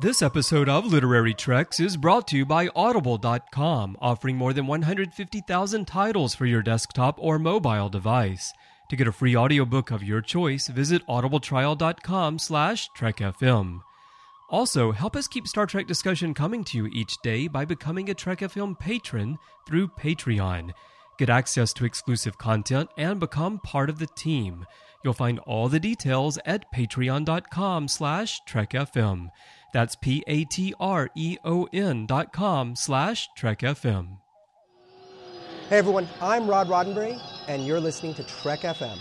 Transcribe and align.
This 0.00 0.22
episode 0.22 0.70
of 0.70 0.86
Literary 0.86 1.34
Treks 1.34 1.78
is 1.78 1.98
brought 1.98 2.26
to 2.28 2.36
you 2.38 2.46
by 2.46 2.70
Audible.com, 2.74 3.98
offering 4.00 4.34
more 4.34 4.54
than 4.54 4.66
150,000 4.66 5.84
titles 5.86 6.34
for 6.34 6.46
your 6.46 6.62
desktop 6.62 7.18
or 7.18 7.38
mobile 7.38 7.90
device. 7.90 8.50
To 8.88 8.96
get 8.96 9.08
a 9.08 9.12
free 9.12 9.36
audiobook 9.36 9.90
of 9.90 10.02
your 10.02 10.22
choice, 10.22 10.68
visit 10.68 11.06
audibletrial.com 11.06 12.38
slash 12.38 12.88
trekfm. 12.96 13.80
Also, 14.48 14.92
help 14.92 15.16
us 15.16 15.28
keep 15.28 15.46
Star 15.46 15.66
Trek 15.66 15.86
discussion 15.86 16.32
coming 16.32 16.64
to 16.64 16.78
you 16.78 16.86
each 16.94 17.18
day 17.22 17.46
by 17.46 17.66
becoming 17.66 18.08
a 18.08 18.14
Trek 18.14 18.38
FM 18.38 18.78
patron 18.78 19.36
through 19.66 19.88
Patreon. 19.88 20.70
Get 21.18 21.28
access 21.28 21.74
to 21.74 21.84
exclusive 21.84 22.38
content 22.38 22.88
and 22.96 23.20
become 23.20 23.58
part 23.58 23.90
of 23.90 23.98
the 23.98 24.08
team. 24.16 24.64
You'll 25.04 25.12
find 25.12 25.38
all 25.40 25.68
the 25.68 25.80
details 25.80 26.38
at 26.46 26.72
patreon.com 26.72 27.88
slash 27.88 28.40
trekfm. 28.48 29.28
That's 29.72 29.96
P-A-T-R-E-O-N 29.96 30.46
dot 32.06 32.32
com 32.32 32.76
slash 32.76 33.28
trekfm. 33.38 34.18
Hey 35.68 35.78
everyone, 35.78 36.08
I'm 36.20 36.48
Rod 36.48 36.66
Roddenberry, 36.68 37.20
and 37.46 37.64
you're 37.64 37.78
listening 37.78 38.14
to 38.14 38.24
Trek 38.24 38.60
FM. 38.60 38.98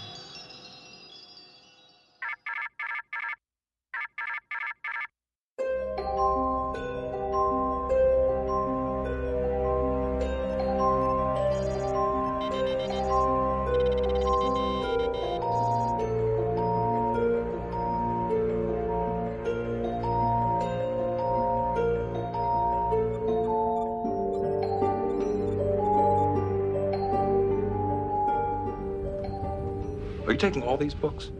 These 30.80 30.94
books? 30.94 31.31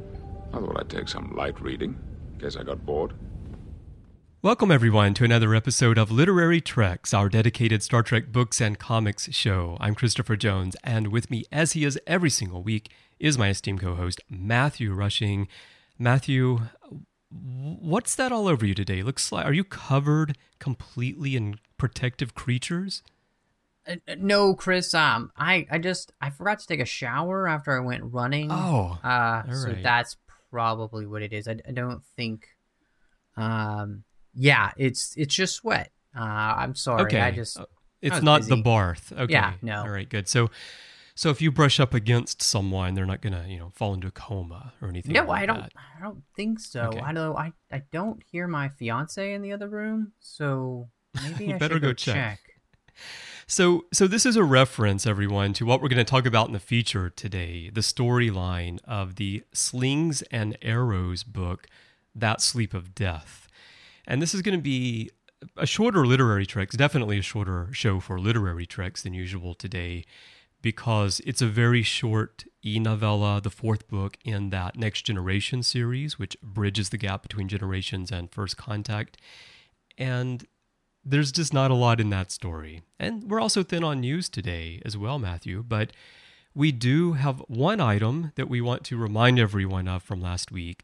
I 0.54 0.60
thought 0.60 0.80
I'd 0.80 0.90
take 0.90 1.08
some 1.08 1.34
light 1.36 1.60
reading, 1.62 1.98
in 2.34 2.40
case 2.42 2.58
I 2.58 2.64
got 2.64 2.86
bored. 2.86 3.14
Welcome, 4.42 4.70
everyone, 4.70 5.14
to 5.16 5.24
another 5.24 5.56
episode 5.56 5.98
of 5.98 6.12
Literary 6.12 6.62
Treks, 6.62 7.14
our 7.14 7.30
dedicated 7.30 7.82
Star 7.82 8.04
Trek 8.04 8.32
books 8.32 8.62
and 8.62 8.78
comics 8.78 9.34
show. 9.34 9.78
I'm 9.80 9.96
Christopher 9.96 10.36
Jones, 10.36 10.76
and 10.84 11.08
with 11.08 11.32
me, 11.32 11.46
as 11.52 11.72
he 11.72 11.86
is 11.86 11.98
every 12.06 12.30
single 12.30 12.62
week, 12.62 12.92
is 13.20 13.38
my 13.38 13.50
esteemed 13.50 13.82
co 13.82 13.96
host, 13.96 14.22
Matthew 14.30 14.94
Rushing. 14.94 15.48
Matthew, 15.98 16.60
what's 17.30 18.16
that 18.16 18.32
all 18.32 18.48
over 18.48 18.66
you 18.66 18.74
today? 18.74 19.04
Looks 19.04 19.32
like, 19.32 19.46
are 19.46 19.54
you 19.54 19.64
covered 19.64 20.38
completely 20.60 21.36
in 21.36 21.60
protective 21.78 22.36
creatures? 22.36 23.04
Uh, 23.90 23.96
no, 24.20 24.54
Chris. 24.54 24.94
Um, 24.94 25.32
I 25.36 25.66
I 25.72 25.80
just 25.80 26.12
I 26.22 26.30
forgot 26.30 26.60
to 26.60 26.68
take 26.68 26.80
a 26.80 26.86
shower 26.86 27.48
after 27.48 27.76
I 27.76 27.84
went 27.84 28.04
running. 28.06 28.52
Oh, 28.52 28.98
uh, 29.04 29.44
all 29.48 29.54
so 29.56 29.70
right. 29.70 29.82
that's 29.84 30.16
probably 30.52 31.06
what 31.08 31.22
it 31.24 31.34
is. 31.34 31.48
I, 31.48 31.58
I 31.68 31.72
don't 31.72 32.04
think. 32.16 32.48
Um, 33.36 34.04
yeah, 34.34 34.72
it's 34.78 35.14
it's 35.18 35.34
just 35.34 35.56
sweat. 35.56 35.92
Uh, 36.16 36.22
I'm 36.24 36.76
sorry. 36.76 37.02
Okay. 37.04 37.20
I 37.20 37.32
just 37.32 37.60
Uh, 37.60 37.66
It's 38.02 38.16
was 38.16 38.24
not 38.24 38.42
busy. 38.42 38.50
the 38.56 38.62
barth. 38.62 39.12
Okay. 39.12 39.34
Yeah, 39.34 39.54
no. 39.62 39.82
All 39.82 39.90
right, 39.90 40.08
good. 40.10 40.28
So, 40.28 40.50
so 41.16 41.30
if 41.30 41.42
you 41.42 41.52
brush 41.52 41.80
up 41.80 41.94
against 41.94 42.42
someone, 42.42 42.94
they're 42.96 43.06
not 43.06 43.22
gonna, 43.22 43.46
you 43.48 43.58
know, 43.60 43.70
fall 43.76 43.94
into 43.94 44.08
a 44.08 44.12
coma 44.12 44.74
or 44.82 44.90
anything. 44.90 45.14
no, 45.14 45.24
like 45.26 45.44
I 45.44 45.46
don't. 45.46 45.60
that. 45.62 45.72
I 45.98 46.02
don't 46.04 46.24
think 46.36 46.60
so. 46.60 46.84
Okay. 46.84 47.00
I 47.00 47.14
don't. 47.14 47.36
I 47.36 47.54
I 47.72 47.84
don't 47.92 48.22
hear 48.32 48.48
my 48.48 48.70
fiance 48.70 49.34
in 49.34 49.42
the 49.42 49.52
other 49.54 49.68
room, 49.70 50.14
so 50.20 50.90
maybe 51.24 51.46
You 51.48 51.56
I 51.56 51.58
better 51.58 51.76
should 51.76 51.82
go 51.82 51.88
go 51.90 51.94
check. 51.94 52.40
So, 53.52 53.86
so 53.92 54.06
this 54.06 54.28
is 54.28 54.36
a 54.36 54.44
reference, 54.44 55.08
everyone, 55.08 55.54
to 55.54 55.66
what 55.66 55.82
we're 55.82 55.90
going 55.90 55.98
to 55.98 56.04
talk 56.04 56.28
about 56.28 56.46
in 56.46 56.54
the 56.54 56.60
feature 56.60 57.10
today: 57.10 57.72
the 57.74 57.82
storyline 57.82 58.78
of 58.84 59.16
the 59.16 59.42
Slings 59.54 60.22
and 60.32 60.56
Arrows 60.62 61.24
book, 61.24 61.66
"That 62.14 62.42
Sleep 62.42 62.76
of 62.76 62.94
Death," 62.94 63.48
and 64.06 64.22
this 64.22 64.36
is 64.36 64.44
going 64.44 64.56
to 64.56 64.62
be 64.62 65.10
a 65.58 65.66
shorter 65.66 66.06
literary 66.06 66.46
treks, 66.46 66.76
definitely 66.76 67.18
a 67.18 67.24
shorter 67.24 67.70
show 67.74 68.00
for 68.00 68.20
literary 68.20 68.68
treks 68.68 69.02
than 69.02 69.16
usual 69.16 69.56
today, 69.56 70.06
because 70.62 71.20
it's 71.26 71.42
a 71.42 71.48
very 71.48 71.82
short 71.82 72.46
e-novella, 72.64 73.42
the 73.42 73.50
fourth 73.50 73.88
book 73.88 74.16
in 74.24 74.52
that 74.52 74.76
Next 74.76 75.08
Generation 75.08 75.64
series, 75.64 76.20
which 76.20 76.40
bridges 76.44 76.90
the 76.90 77.00
gap 77.00 77.24
between 77.24 77.48
generations 77.48 78.12
and 78.12 78.32
First 78.32 78.58
Contact, 78.58 79.18
and 79.98 80.46
there's 81.04 81.32
just 81.32 81.54
not 81.54 81.72
a 81.72 81.76
lot 81.76 82.00
in 82.00 82.10
that 82.10 82.32
story. 82.32 82.82
And 83.00 83.30
we're 83.30 83.42
also 83.42 83.64
thin 83.64 83.84
on 83.84 84.02
news 84.02 84.30
today 84.30 84.82
as 84.86 84.98
well, 84.98 85.20
Matthew, 85.20 85.64
but 85.64 85.92
we 86.54 86.72
do 86.72 87.14
have 87.14 87.40
one 87.48 87.80
item 87.80 88.32
that 88.36 88.50
we 88.50 88.62
want 88.62 88.84
to 88.86 88.98
remind 88.98 89.40
everyone 89.40 89.88
of 89.88 90.04
from 90.04 90.22
last 90.22 90.52
week, 90.52 90.84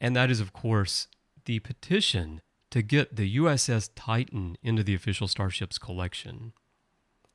and 0.00 0.14
that 0.14 0.30
is, 0.30 0.40
of 0.40 0.52
course, 0.52 1.08
the 1.44 1.58
petition 1.60 2.40
to 2.70 2.82
get 2.82 3.16
the 3.16 3.36
USS 3.36 3.90
Titan 3.94 4.56
into 4.62 4.82
the 4.82 4.94
official 4.94 5.28
Starships 5.28 5.78
collection. 5.78 6.52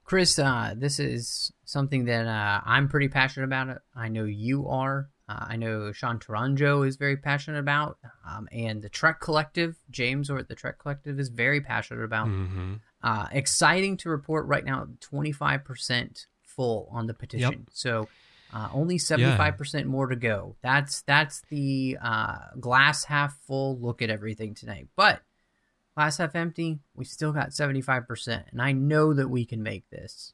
Chris, 0.03 0.39
uh, 0.39 0.73
this 0.75 0.99
is 0.99 1.51
something 1.65 2.05
that 2.05 2.25
uh, 2.25 2.61
I'm 2.65 2.87
pretty 2.87 3.09
passionate 3.09 3.45
about. 3.45 3.81
I 3.95 4.07
know 4.07 4.23
you 4.23 4.67
are. 4.69 5.09
Uh, 5.29 5.45
I 5.49 5.55
know 5.57 5.91
Sean 5.91 6.19
Tourangeau 6.19 6.87
is 6.87 6.95
very 6.95 7.17
passionate 7.17 7.59
about, 7.59 7.97
um, 8.25 8.47
and 8.51 8.81
the 8.81 8.89
Trek 8.89 9.19
Collective, 9.19 9.75
James 9.91 10.29
or 10.29 10.41
the 10.41 10.55
Trek 10.55 10.79
Collective, 10.79 11.19
is 11.19 11.29
very 11.29 11.61
passionate 11.61 12.03
about. 12.03 12.27
hmm 12.27 12.75
Uh, 13.03 13.27
exciting 13.31 13.95
to 13.97 14.09
report 14.09 14.47
right 14.47 14.65
now, 14.65 14.87
25% 15.01 16.25
full 16.41 16.87
on 16.91 17.05
the 17.07 17.13
petition. 17.13 17.67
So 17.71 18.07
uh, 18.51 18.69
only 18.73 18.97
75% 18.97 19.85
more 19.85 20.07
to 20.07 20.15
go. 20.15 20.55
That's 20.61 21.01
that's 21.03 21.41
the 21.49 21.97
uh, 22.01 22.37
glass 22.59 23.03
half 23.03 23.37
full 23.45 23.77
look 23.79 24.01
at 24.01 24.09
everything 24.09 24.55
tonight. 24.55 24.87
But 24.95 25.21
glass 25.95 26.17
half 26.17 26.35
empty, 26.35 26.79
we 26.95 27.05
still 27.05 27.31
got 27.33 27.49
75%, 27.49 28.45
and 28.51 28.61
I 28.61 28.71
know 28.71 29.13
that 29.13 29.29
we 29.29 29.45
can 29.45 29.61
make 29.61 29.89
this. 29.89 30.33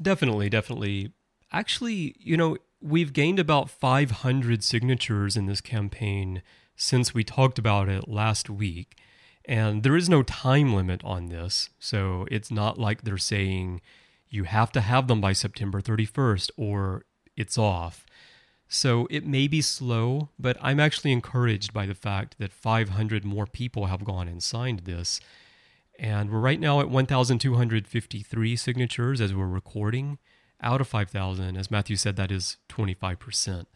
Definitely, 0.00 0.48
definitely. 0.50 1.12
Actually, 1.52 2.14
you 2.18 2.36
know, 2.36 2.56
we've 2.80 3.12
gained 3.12 3.38
about 3.38 3.70
500 3.70 4.64
signatures 4.64 5.36
in 5.36 5.46
this 5.46 5.60
campaign 5.60 6.42
since 6.76 7.12
we 7.12 7.24
talked 7.24 7.58
about 7.58 7.88
it 7.88 8.08
last 8.08 8.48
week. 8.48 8.96
And 9.44 9.82
there 9.82 9.96
is 9.96 10.08
no 10.08 10.22
time 10.22 10.74
limit 10.74 11.02
on 11.04 11.26
this. 11.26 11.70
So 11.78 12.26
it's 12.30 12.50
not 12.50 12.78
like 12.78 13.02
they're 13.02 13.18
saying 13.18 13.80
you 14.28 14.44
have 14.44 14.72
to 14.72 14.80
have 14.80 15.08
them 15.08 15.20
by 15.20 15.32
September 15.32 15.80
31st 15.80 16.50
or 16.56 17.04
it's 17.36 17.58
off. 17.58 18.06
So 18.68 19.08
it 19.10 19.26
may 19.26 19.48
be 19.48 19.60
slow, 19.60 20.28
but 20.38 20.56
I'm 20.62 20.78
actually 20.78 21.10
encouraged 21.10 21.72
by 21.72 21.86
the 21.86 21.94
fact 21.94 22.36
that 22.38 22.52
500 22.52 23.24
more 23.24 23.46
people 23.46 23.86
have 23.86 24.04
gone 24.04 24.28
and 24.28 24.42
signed 24.42 24.80
this. 24.80 25.20
And 25.98 26.30
we're 26.30 26.38
right 26.38 26.60
now 26.60 26.80
at 26.80 26.88
1,253 26.88 28.56
signatures 28.56 29.20
as 29.20 29.34
we're 29.34 29.46
recording. 29.46 30.18
Out 30.62 30.80
of 30.80 30.88
5,000, 30.88 31.56
as 31.56 31.70
Matthew 31.70 31.96
said, 31.96 32.16
that 32.16 32.30
is 32.30 32.58
25%. 32.68 33.66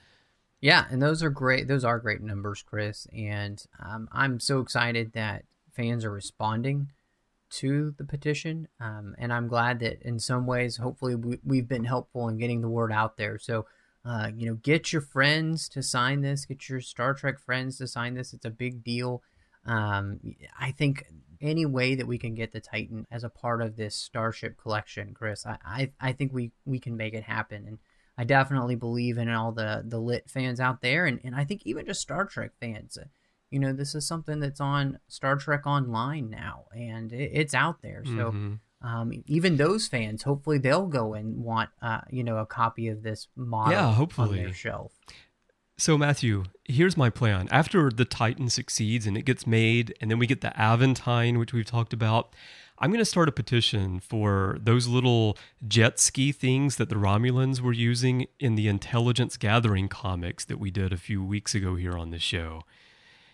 Yeah, 0.60 0.86
and 0.90 1.02
those 1.02 1.22
are 1.22 1.30
great. 1.30 1.68
Those 1.68 1.84
are 1.84 1.98
great 1.98 2.22
numbers, 2.22 2.62
Chris. 2.62 3.06
And 3.14 3.62
um, 3.84 4.08
I'm 4.12 4.40
so 4.40 4.60
excited 4.60 5.12
that 5.12 5.44
fans 5.72 6.04
are 6.04 6.10
responding 6.10 6.90
to 7.50 7.94
the 7.98 8.04
petition. 8.04 8.68
Um, 8.80 9.14
and 9.18 9.32
I'm 9.32 9.48
glad 9.48 9.80
that 9.80 10.02
in 10.02 10.18
some 10.18 10.46
ways, 10.46 10.76
hopefully, 10.76 11.14
we, 11.14 11.38
we've 11.44 11.68
been 11.68 11.84
helpful 11.84 12.28
in 12.28 12.38
getting 12.38 12.62
the 12.62 12.68
word 12.68 12.92
out 12.92 13.16
there. 13.16 13.38
So, 13.38 13.66
uh, 14.04 14.30
you 14.34 14.46
know, 14.46 14.54
get 14.54 14.92
your 14.92 15.02
friends 15.02 15.68
to 15.70 15.82
sign 15.82 16.22
this. 16.22 16.44
Get 16.44 16.68
your 16.68 16.80
Star 16.80 17.14
Trek 17.14 17.38
friends 17.38 17.78
to 17.78 17.86
sign 17.86 18.14
this. 18.14 18.32
It's 18.32 18.44
a 18.44 18.50
big 18.50 18.82
deal. 18.82 19.22
Um, 19.66 20.20
I 20.58 20.70
think 20.72 21.04
any 21.40 21.66
way 21.66 21.94
that 21.94 22.06
we 22.06 22.18
can 22.18 22.34
get 22.34 22.52
the 22.52 22.60
Titan 22.60 23.06
as 23.10 23.24
a 23.24 23.28
part 23.28 23.60
of 23.62 23.76
this 23.76 23.94
Starship 23.96 24.56
collection, 24.56 25.12
Chris, 25.14 25.44
I, 25.46 25.58
I, 25.64 25.90
I 26.00 26.12
think 26.12 26.32
we, 26.32 26.52
we 26.64 26.78
can 26.78 26.96
make 26.96 27.14
it 27.14 27.24
happen. 27.24 27.64
And 27.66 27.78
I 28.16 28.24
definitely 28.24 28.76
believe 28.76 29.18
in 29.18 29.28
all 29.28 29.50
the 29.52 29.82
the 29.84 29.98
lit 29.98 30.30
fans 30.30 30.60
out 30.60 30.80
there, 30.82 31.04
and, 31.06 31.20
and 31.24 31.34
I 31.34 31.44
think 31.44 31.62
even 31.64 31.84
just 31.86 32.00
Star 32.00 32.24
Trek 32.24 32.52
fans. 32.60 32.96
You 33.50 33.58
know, 33.58 33.72
this 33.72 33.94
is 33.94 34.06
something 34.06 34.38
that's 34.40 34.60
on 34.60 34.98
Star 35.08 35.36
Trek 35.36 35.66
Online 35.66 36.30
now, 36.30 36.66
and 36.76 37.12
it, 37.12 37.30
it's 37.34 37.54
out 37.54 37.82
there. 37.82 38.04
So 38.04 38.30
Mhm. 38.32 38.58
um, 38.82 39.12
even 39.26 39.56
those 39.56 39.88
fans, 39.88 40.22
hopefully, 40.22 40.58
they'll 40.58 40.86
go 40.86 41.14
and 41.14 41.38
want 41.42 41.70
uh, 41.82 42.02
you 42.10 42.22
know 42.22 42.36
a 42.38 42.46
copy 42.46 42.86
of 42.88 43.02
this 43.02 43.26
model 43.34 43.72
Yeah, 43.72 43.86
on 43.88 43.94
hopefully. 43.94 44.38
their 44.44 44.52
shelf. 44.52 44.92
So, 45.76 45.98
Matthew, 45.98 46.44
here's 46.64 46.96
my 46.96 47.10
plan. 47.10 47.48
After 47.50 47.90
the 47.90 48.04
Titan 48.04 48.48
succeeds 48.48 49.06
and 49.06 49.16
it 49.16 49.24
gets 49.24 49.46
made, 49.46 49.94
and 50.00 50.10
then 50.10 50.18
we 50.18 50.26
get 50.26 50.40
the 50.40 50.52
Aventine, 50.56 51.38
which 51.38 51.52
we've 51.52 51.66
talked 51.66 51.92
about, 51.92 52.34
I'm 52.78 52.90
going 52.90 53.00
to 53.00 53.04
start 53.04 53.28
a 53.28 53.32
petition 53.32 53.98
for 53.98 54.58
those 54.60 54.86
little 54.86 55.36
jet 55.66 55.98
ski 55.98 56.32
things 56.32 56.76
that 56.76 56.90
the 56.90 56.96
Romulans 56.96 57.60
were 57.60 57.72
using 57.72 58.26
in 58.38 58.54
the 58.54 58.68
intelligence 58.68 59.36
gathering 59.36 59.88
comics 59.88 60.44
that 60.44 60.58
we 60.58 60.70
did 60.70 60.92
a 60.92 60.96
few 60.96 61.24
weeks 61.24 61.54
ago 61.54 61.74
here 61.74 61.96
on 61.96 62.10
the 62.10 62.18
show. 62.18 62.62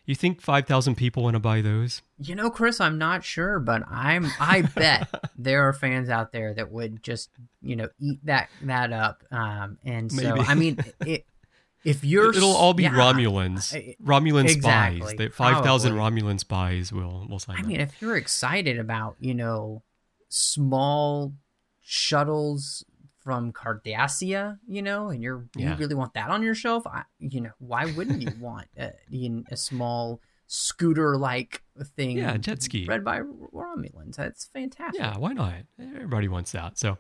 You 0.07 0.15
think 0.15 0.41
5,000 0.41 0.97
people 0.97 1.23
want 1.23 1.35
to 1.35 1.41
buy 1.41 1.61
those? 1.61 2.03
You 2.19 2.35
know, 2.35 2.51
Chris, 2.51 2.81
I'm 2.81 2.99
not 2.99 3.23
sure, 3.23 3.61
but 3.61 3.83
I'm 3.89 4.27
I 4.41 4.63
bet 4.75 5.09
there 5.39 5.69
are 5.69 5.73
fans 5.73 6.09
out 6.09 6.33
there 6.33 6.53
that 6.55 6.71
would 6.71 7.03
just, 7.03 7.31
you 7.63 7.77
know, 7.77 7.89
eat 8.01 8.19
that 8.25 8.49
that 8.63 8.93
up. 8.93 9.23
Um 9.31 9.79
and 9.85 10.11
so 10.11 10.35
Maybe. 10.35 10.49
I 10.49 10.55
mean, 10.55 10.79
it, 11.07 11.27
if 11.85 12.05
you're 12.05 12.31
It'll 12.35 12.55
all 12.55 12.75
be 12.75 12.83
yeah, 12.85 12.91
Romulans. 12.91 13.97
Romulan 14.05 14.49
exactly, 14.49 15.01
spies. 15.01 15.15
They 15.17 15.29
5,000. 15.29 15.95
Romulan 15.95 16.39
spies 16.39 16.93
will 16.93 17.27
will 17.29 17.39
sign 17.39 17.57
I 17.57 17.61
up. 17.61 17.67
mean, 17.67 17.81
if 17.81 18.01
you're 18.03 18.17
excited 18.17 18.79
about, 18.79 19.17
you 19.21 19.35
know, 19.35 19.83
small 20.29 21.33
shuttles 21.81 22.85
from 23.19 23.53
Cardassia, 23.53 24.59
you 24.67 24.83
know, 24.83 25.09
and 25.11 25.23
you're 25.23 25.45
Yeah. 25.55 25.71
you 25.71 25.77
really 25.77 25.95
want 25.95 26.15
that 26.15 26.31
on 26.31 26.43
your 26.43 26.55
shelf, 26.55 26.87
I, 26.87 27.03
you 27.19 27.41
know, 27.41 27.51
why 27.59 27.85
wouldn't 27.87 28.23
you 28.23 28.33
want 28.41 28.69
a, 28.79 28.93
a 29.51 29.57
small 29.57 30.21
scooter 30.47 31.17
like 31.17 31.63
thing? 31.97 32.17
Yeah, 32.19 32.37
jet 32.39 32.63
ski. 32.63 32.87
read 32.87 33.05
by 33.05 33.21
Romulans. 33.21 34.17
That's 34.17 34.47
fantastic. 34.47 35.01
Yeah, 35.01 35.17
why 35.19 35.33
not? 35.33 35.55
Everybody 35.79 36.29
wants 36.29 36.53
that. 36.53 36.79
So 36.79 36.97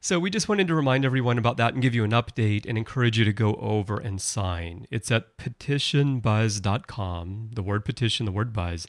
so 0.00 0.18
we 0.18 0.30
just 0.30 0.48
wanted 0.48 0.66
to 0.68 0.74
remind 0.74 1.04
everyone 1.04 1.36
about 1.36 1.58
that 1.58 1.74
and 1.74 1.82
give 1.82 1.94
you 1.94 2.04
an 2.04 2.12
update 2.12 2.64
and 2.66 2.78
encourage 2.78 3.18
you 3.18 3.24
to 3.24 3.32
go 3.32 3.54
over 3.56 3.98
and 3.98 4.20
sign. 4.20 4.86
It's 4.90 5.10
at 5.10 5.36
petitionbuzz.com, 5.36 7.50
the 7.52 7.62
word 7.62 7.84
petition, 7.84 8.26
the 8.26 8.32
word 8.32 8.52
buzz, 8.52 8.86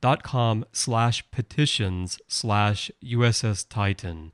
dot 0.00 0.22
com 0.22 0.64
slash 0.72 1.30
petitions 1.30 2.18
slash 2.26 2.90
USS 3.04 3.66
Titan. 3.68 4.32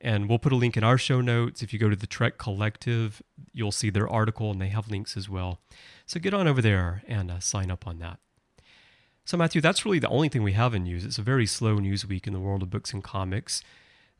And 0.00 0.28
we'll 0.28 0.38
put 0.38 0.52
a 0.52 0.56
link 0.56 0.76
in 0.76 0.84
our 0.84 0.98
show 0.98 1.20
notes. 1.20 1.62
If 1.62 1.72
you 1.72 1.78
go 1.78 1.88
to 1.88 1.96
the 1.96 2.06
Trek 2.06 2.38
Collective, 2.38 3.22
you'll 3.52 3.72
see 3.72 3.90
their 3.90 4.08
article 4.08 4.50
and 4.50 4.60
they 4.60 4.68
have 4.68 4.90
links 4.90 5.16
as 5.16 5.28
well. 5.28 5.60
So 6.06 6.20
get 6.20 6.34
on 6.34 6.46
over 6.46 6.62
there 6.62 7.02
and 7.08 7.30
uh, 7.30 7.40
sign 7.40 7.70
up 7.70 7.86
on 7.86 7.98
that. 7.98 8.18
So, 9.26 9.36
Matthew, 9.36 9.60
that's 9.60 9.84
really 9.84 9.98
the 9.98 10.08
only 10.08 10.28
thing 10.28 10.44
we 10.44 10.52
have 10.52 10.72
in 10.72 10.84
news. 10.84 11.04
It's 11.04 11.18
a 11.18 11.22
very 11.22 11.46
slow 11.46 11.80
news 11.80 12.06
week 12.06 12.28
in 12.28 12.32
the 12.32 12.38
world 12.38 12.62
of 12.62 12.70
books 12.70 12.92
and 12.92 13.02
comics. 13.02 13.60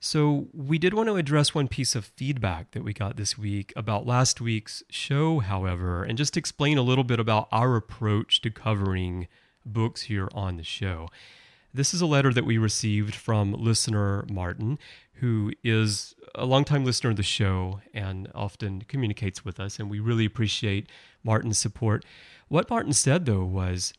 So, 0.09 0.47
we 0.53 0.79
did 0.79 0.95
want 0.95 1.09
to 1.09 1.17
address 1.17 1.53
one 1.53 1.67
piece 1.67 1.97
of 1.97 2.05
feedback 2.05 2.71
that 2.71 2.85
we 2.85 2.93
got 2.93 3.17
this 3.17 3.37
week 3.37 3.73
about 3.75 4.07
last 4.07 4.41
week's 4.41 4.85
show, 4.89 5.41
however, 5.41 6.05
and 6.05 6.17
just 6.17 6.37
explain 6.37 6.79
a 6.79 6.83
little 6.83 7.03
bit 7.03 7.19
about 7.19 7.49
our 7.51 7.75
approach 7.75 8.41
to 8.43 8.51
covering 8.53 9.27
books 9.65 10.03
here 10.03 10.29
on 10.33 10.59
the 10.59 10.63
show. 10.63 11.09
This 11.75 11.93
is 11.93 12.01
a 12.01 12.07
letter 12.07 12.33
that 12.33 12.45
we 12.45 12.57
received 12.57 13.17
from 13.17 13.53
listener 13.53 14.25
Martin, 14.31 14.79
who 15.15 15.51
is 15.65 16.15
a 16.37 16.47
longtime 16.47 16.85
listener 16.85 17.11
of 17.11 17.17
the 17.17 17.25
show 17.25 17.81
and 17.93 18.31
often 18.33 18.83
communicates 18.83 19.45
with 19.45 19.59
us, 19.59 19.81
and 19.81 19.91
we 19.91 19.99
really 19.99 20.25
appreciate 20.25 20.89
Martin's 21.25 21.59
support. 21.59 22.05
What 22.47 22.71
Martin 22.71 22.93
said, 22.93 23.27
though, 23.27 23.45
was 23.45 23.93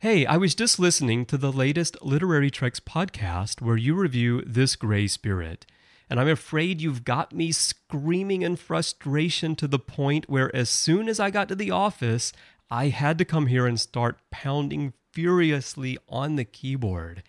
Hey, 0.00 0.26
I 0.26 0.36
was 0.36 0.54
just 0.54 0.78
listening 0.78 1.24
to 1.24 1.38
the 1.38 1.50
latest 1.50 1.96
Literary 2.02 2.50
Treks 2.50 2.80
podcast 2.80 3.62
where 3.62 3.78
you 3.78 3.94
review 3.94 4.42
This 4.46 4.76
Grey 4.76 5.06
Spirit, 5.06 5.64
and 6.10 6.20
I'm 6.20 6.28
afraid 6.28 6.82
you've 6.82 7.02
got 7.02 7.32
me 7.32 7.50
screaming 7.50 8.42
in 8.42 8.56
frustration 8.56 9.56
to 9.56 9.66
the 9.66 9.78
point 9.78 10.28
where 10.28 10.54
as 10.54 10.68
soon 10.68 11.08
as 11.08 11.18
I 11.18 11.30
got 11.30 11.48
to 11.48 11.54
the 11.54 11.70
office, 11.70 12.34
I 12.70 12.88
had 12.88 13.16
to 13.16 13.24
come 13.24 13.46
here 13.46 13.66
and 13.66 13.80
start 13.80 14.18
pounding 14.30 14.92
furiously 15.14 15.96
on 16.10 16.36
the 16.36 16.44
keyboard. 16.44 17.22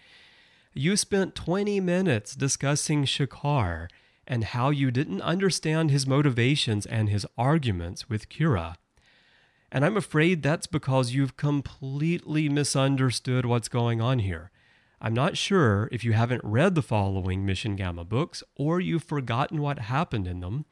You 0.74 0.98
spent 0.98 1.36
20 1.36 1.80
minutes 1.80 2.36
discussing 2.36 3.06
Shakar 3.06 3.88
and 4.28 4.44
how 4.44 4.72
you 4.72 4.92
didn't 4.92 5.22
understand 5.22 5.90
his 5.90 6.06
motivations 6.06 6.86
and 6.86 7.08
his 7.08 7.26
arguments 7.38 8.10
with 8.10 8.28
Kira. 8.28 8.76
And 9.72 9.84
I'm 9.84 9.98
afraid 9.98 10.42
that's 10.42 10.68
because 10.68 11.14
you've 11.14 11.38
completely 11.38 12.48
misunderstood 12.50 13.46
what's 13.46 13.68
going 13.68 14.02
on 14.02 14.20
here. 14.20 14.52
I'm 15.00 15.14
not 15.14 15.38
sure 15.38 15.90
if 15.92 16.04
you 16.04 16.14
haven't 16.14 16.44
read 16.44 16.74
the 16.74 16.82
following 16.82 17.46
Mission 17.46 17.76
Gamma 17.76 18.04
books 18.04 18.44
or 18.56 18.80
you've 18.80 19.04
forgotten 19.04 19.62
what 19.62 19.80
happened 19.80 20.28
in 20.28 20.40
them, 20.40 20.66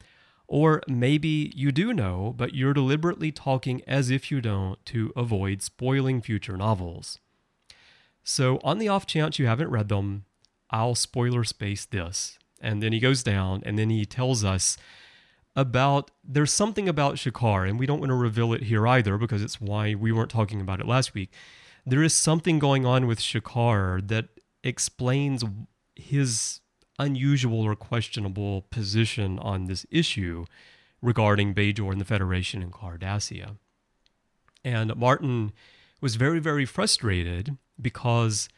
or 0.47 0.81
maybe 0.88 1.51
you 1.56 1.71
do 1.71 1.94
know, 1.94 2.33
but 2.36 2.56
you're 2.56 2.74
deliberately 2.74 3.31
talking 3.31 3.81
as 3.86 4.09
if 4.09 4.31
you 4.31 4.42
don't 4.42 4.83
to 4.86 5.12
avoid 5.15 5.62
spoiling 5.62 6.21
future 6.21 6.57
novels. 6.57 7.19
So, 8.24 8.59
on 8.63 8.80
the 8.80 8.88
off 8.88 9.06
chance 9.06 9.38
you 9.38 9.45
haven't 9.45 9.69
read 9.69 9.89
them, 9.89 10.25
I'll 10.71 10.95
spoiler 10.95 11.44
space 11.44 11.86
this. 11.86 12.39
And 12.59 12.81
then 12.81 12.94
he 12.94 13.00
goes 13.00 13.21
down 13.21 13.62
and 13.65 13.77
then 13.77 13.92
he 13.92 14.06
tells 14.06 14.44
us 14.44 14.77
about 15.56 16.12
there's 16.24 16.52
something 16.52 16.90
about 16.90 17.16
Shakar, 17.16 17.68
and 17.68 17.80
we 17.80 17.86
don't 17.86 18.00
want 18.00 18.10
to 18.10 18.16
reveal 18.16 18.54
it 18.54 18.63
here 18.63 18.86
either 18.88 19.18
because 19.18 19.42
it's 19.42 19.62
why 19.62 19.96
we 19.96 20.12
weren't 20.12 20.31
talking 20.31 20.60
about 20.62 20.80
it 20.80 20.88
last 20.88 21.13
week. 21.13 21.31
There 21.86 22.04
is 22.04 22.13
something 22.13 22.60
going 22.60 22.86
on 22.86 23.07
with 23.07 23.19
Shakar 23.19 24.06
that 24.07 24.30
explains 24.63 25.44
his 25.96 26.62
unusual 26.98 27.62
or 27.62 27.75
questionable 27.75 28.63
position 28.63 29.40
on 29.40 29.66
this 29.66 29.86
issue 29.92 30.46
regarding 31.02 31.54
Bajor 31.54 31.92
and 31.92 32.02
the 32.02 32.06
Federation 32.06 32.62
and 32.62 32.72
Cardassia. 32.72 33.57
And 34.63 34.96
Martin 34.96 35.54
was 36.02 36.16
very, 36.16 36.40
very 36.40 36.66
frustrated 36.66 37.57
because 37.80 38.50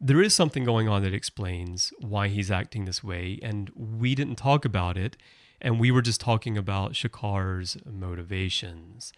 there 0.00 0.22
is 0.22 0.34
something 0.34 0.64
going 0.64 0.88
on 0.88 1.02
that 1.02 1.12
explains 1.12 1.92
why 1.98 2.28
he's 2.28 2.50
acting 2.50 2.86
this 2.86 3.04
way, 3.04 3.38
and 3.42 3.70
we 3.74 4.14
didn't 4.14 4.36
talk 4.36 4.64
about 4.64 4.96
it, 4.96 5.16
and 5.60 5.78
we 5.78 5.90
were 5.90 6.02
just 6.02 6.20
talking 6.20 6.56
about 6.56 6.92
Shakar's 6.92 7.76
motivations. 7.84 9.12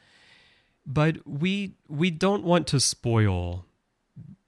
But 0.85 1.27
we 1.27 1.75
we 1.89 2.11
don't 2.11 2.43
want 2.45 2.67
to 2.69 2.81
spoil 2.81 3.65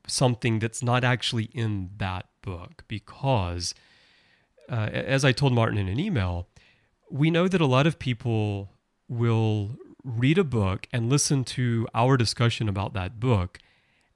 something 0.06 0.58
that's 0.58 0.82
not 0.82 1.05
actually 1.05 1.44
in 1.55 1.91
that 1.96 2.26
book 2.43 2.85
because, 2.88 3.75
uh, 4.69 4.91
as 4.93 5.25
I 5.25 5.32
told 5.32 5.52
Martin 5.52 5.79
in 5.79 5.88
an 5.88 6.00
email, 6.00 6.49
we 7.11 7.31
know 7.31 7.49
that 7.49 7.61
a 7.61 7.67
lot 7.67 7.87
of 7.87 7.99
people 7.99 8.70
will 9.08 9.76
read 10.02 10.38
a 10.38 10.44
book 10.44 10.87
and 10.93 11.08
listen 11.08 11.44
to 11.44 11.87
our 11.94 12.17
discussion 12.17 12.69
about 12.69 12.93
that 12.93 13.19
book 13.19 13.58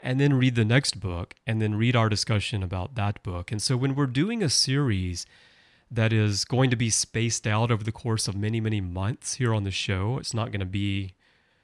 and 0.00 0.20
then 0.20 0.34
read 0.34 0.54
the 0.54 0.64
next 0.64 1.00
book 1.00 1.34
and 1.46 1.60
then 1.60 1.74
read 1.74 1.96
our 1.96 2.08
discussion 2.08 2.62
about 2.62 2.94
that 2.94 3.22
book. 3.22 3.50
And 3.50 3.60
so 3.60 3.76
when 3.76 3.94
we're 3.94 4.06
doing 4.06 4.42
a 4.42 4.50
series 4.50 5.26
that 5.90 6.12
is 6.12 6.44
going 6.44 6.70
to 6.70 6.76
be 6.76 6.90
spaced 6.90 7.46
out 7.46 7.70
over 7.70 7.82
the 7.82 7.92
course 7.92 8.28
of 8.28 8.36
many, 8.36 8.60
many 8.60 8.80
months 8.80 9.34
here 9.34 9.54
on 9.54 9.64
the 9.64 9.70
show, 9.70 10.18
it's 10.18 10.34
not 10.34 10.50
going 10.50 10.60
to 10.60 10.66
be 10.66 11.14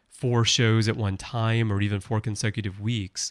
four 0.09 0.45
shows 0.45 0.89
at 0.89 0.97
one 0.97 1.17
time 1.17 1.73
or 1.73 1.81
even 1.83 2.01
four 2.01 2.21
consecutive 2.21 2.81
weeks. 2.81 3.31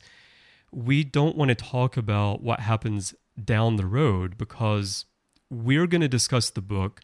We 0.72 1.04
don't 1.04 1.36
want 1.36 1.50
to 1.50 1.56
talk 1.56 1.98
about 1.98 2.44
what 2.44 2.60
happens 2.60 3.16
down 3.44 3.78
the 3.78 3.86
road 3.86 4.38
because 4.38 5.06
we're 5.50 5.88
going 5.88 6.02
to 6.02 6.08
discuss 6.08 6.50
the 6.50 6.62
book 6.62 7.02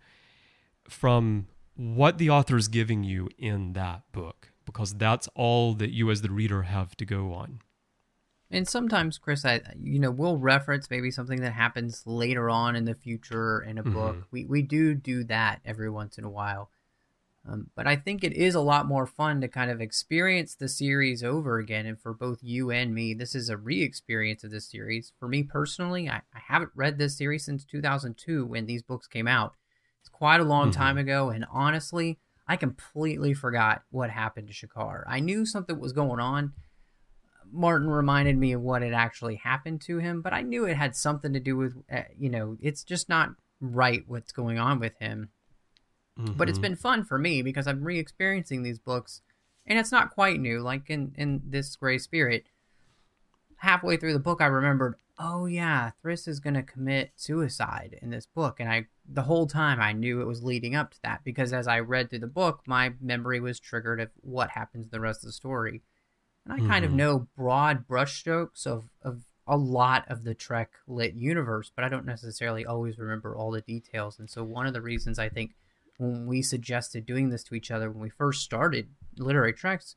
from 0.88 1.48
what 1.76 2.18
the 2.18 2.30
author 2.30 2.58
is 2.58 2.68
giving 2.68 3.04
you 3.04 3.30
in 3.38 3.74
that 3.74 4.04
book 4.12 4.52
because 4.66 4.94
that's 4.94 5.28
all 5.34 5.74
that 5.74 5.92
you 5.92 6.12
as 6.12 6.22
the 6.22 6.30
reader 6.30 6.64
have 6.64 6.96
to 6.98 7.06
go 7.06 7.34
on. 7.34 7.62
And 8.52 8.68
sometimes, 8.68 9.18
Chris, 9.20 9.46
I 9.46 9.62
you 9.82 10.00
know 10.00 10.12
we'll 10.12 10.38
reference 10.38 10.90
maybe 10.90 11.12
something 11.12 11.42
that 11.42 11.54
happens 11.54 12.04
later 12.06 12.50
on 12.50 12.76
in 12.76 12.86
the 12.86 12.96
future 12.96 13.62
in 13.62 13.78
a 13.78 13.84
book. 13.84 14.16
Mhm. 14.18 14.24
We 14.32 14.46
we 14.46 14.62
do 14.62 14.96
do 14.96 15.24
that 15.26 15.62
every 15.64 15.90
once 15.90 16.18
in 16.18 16.24
a 16.24 16.30
while, 16.30 16.72
um, 17.48 17.70
but 17.76 17.86
I 17.86 17.96
think 17.96 18.24
it 18.24 18.34
is 18.34 18.56
a 18.56 18.60
lot 18.62 18.88
more 18.88 19.06
fun 19.06 19.40
to 19.42 19.48
kind 19.48 19.70
of 19.70 19.80
experience 19.82 20.56
the 20.56 20.68
series 20.68 21.24
over 21.24 21.60
again. 21.60 21.86
And 21.86 22.00
for 22.00 22.12
both 22.14 22.40
you 22.42 22.72
and 22.72 22.94
me, 22.94 23.14
this 23.14 23.36
is 23.36 23.50
a 23.50 23.58
re-experience 23.58 24.44
of 24.44 24.50
this 24.52 24.66
series. 24.66 25.14
For 25.20 25.28
me 25.28 25.44
personally, 25.44 26.10
I, 26.10 26.18
I 26.34 26.40
haven't 26.48 26.72
read 26.76 26.98
this 26.98 27.18
series 27.18 27.46
since 27.46 27.64
2002 27.64 28.46
when 28.48 28.66
these 28.66 28.82
books 28.82 29.06
came 29.06 29.28
out. 29.28 29.56
It's 30.00 30.10
quite 30.10 30.42
a 30.42 30.46
long 30.46 30.70
Mhm. 30.70 30.74
time 30.76 30.98
ago, 30.98 31.30
and 31.30 31.46
honestly, 31.52 32.18
I 32.48 32.56
completely 32.56 33.36
forgot 33.36 33.84
what 33.92 34.10
happened 34.10 34.48
to 34.48 34.54
Shakar. 34.54 35.04
I 35.06 35.20
knew 35.20 35.46
something 35.46 35.80
was 35.80 35.94
going 35.94 36.20
on. 36.20 36.54
Martin 37.52 37.90
reminded 37.90 38.38
me 38.38 38.54
of 38.54 38.62
what 38.62 38.82
had 38.82 38.94
actually 38.94 39.36
happened 39.36 39.82
to 39.82 39.98
him, 39.98 40.22
but 40.22 40.34
I 40.34 40.42
knew 40.42 40.66
it 40.66 40.78
had 40.78 40.96
something 40.96 41.34
to 41.34 41.40
do 41.40 41.56
with, 41.58 41.76
uh, 41.92 42.04
you 42.18 42.30
know, 42.30 42.58
it's 42.62 42.84
just 42.84 43.10
not 43.10 43.32
right 43.62 44.04
what's 44.08 44.32
going 44.32 44.58
on 44.60 44.80
with 44.80 44.98
him. 45.00 45.30
But 46.36 46.50
it's 46.50 46.60
been 46.60 46.76
fun 46.76 47.06
for 47.06 47.18
me 47.18 47.42
because 47.42 47.66
I'm 47.66 47.84
re-experiencing 47.84 48.62
these 48.62 48.78
books, 48.80 49.22
and 49.66 49.80
it's 49.80 49.92
not 49.92 50.12
quite 50.12 50.40
new. 50.40 50.60
Like 50.60 50.90
in 50.90 51.14
in 51.18 51.42
this 51.46 51.76
Grey 51.78 51.98
Spirit, 51.98 52.48
halfway 53.58 53.96
through 53.96 54.14
the 54.14 54.20
book, 54.20 54.42
I 54.42 54.48
remembered, 54.48 54.96
oh 55.18 55.46
yeah, 55.46 55.92
Thriss 56.02 56.28
is 56.28 56.42
gonna 56.42 56.62
commit 56.62 57.14
suicide 57.16 57.98
in 58.02 58.10
this 58.10 58.26
book, 58.26 58.60
and 58.60 58.70
I 58.70 58.88
the 59.08 59.24
whole 59.24 59.48
time 59.48 59.80
I 59.80 59.94
knew 59.94 60.22
it 60.22 60.28
was 60.28 60.44
leading 60.44 60.76
up 60.76 60.92
to 60.92 61.02
that 61.04 61.24
because 61.24 61.54
as 61.54 61.68
I 61.68 61.80
read 61.80 62.10
through 62.10 62.20
the 62.20 62.28
book, 62.28 62.64
my 62.68 62.94
memory 63.00 63.40
was 63.40 63.60
triggered 63.60 64.02
of 64.02 64.10
what 64.20 64.50
happens 64.52 64.88
in 64.88 64.92
the 64.92 65.00
rest 65.00 65.24
of 65.24 65.28
the 65.28 65.34
story. 65.34 65.84
And 66.46 66.54
I 66.54 66.68
kind 66.68 66.86
of 66.86 66.92
Mhm. 66.92 66.96
know 66.96 67.20
broad 67.36 67.88
brushstrokes 67.88 68.66
of, 68.66 68.90
of 69.02 69.24
a 69.46 69.58
lot 69.58 70.08
of 70.08 70.24
the 70.24 70.36
Trek 70.36 70.74
lit 70.88 71.14
universe, 71.16 71.72
but 71.76 71.84
I 71.84 71.90
don't 71.90 72.06
necessarily 72.06 72.66
always 72.66 72.98
remember 72.98 73.36
all 73.36 73.52
the 73.52 73.62
details. 73.62 74.20
And 74.20 74.30
so, 74.30 74.44
one 74.44 74.68
of 74.68 74.74
the 74.74 74.82
reasons 74.82 75.18
I 75.20 75.30
think 75.30 75.56
when 75.98 76.28
we 76.28 76.42
suggested 76.42 77.06
doing 77.06 77.30
this 77.30 77.44
to 77.46 77.56
each 77.56 77.72
other 77.72 77.92
when 77.92 78.02
we 78.02 78.10
first 78.10 78.42
started 78.44 78.90
Literary 79.18 79.54
Treks, 79.54 79.96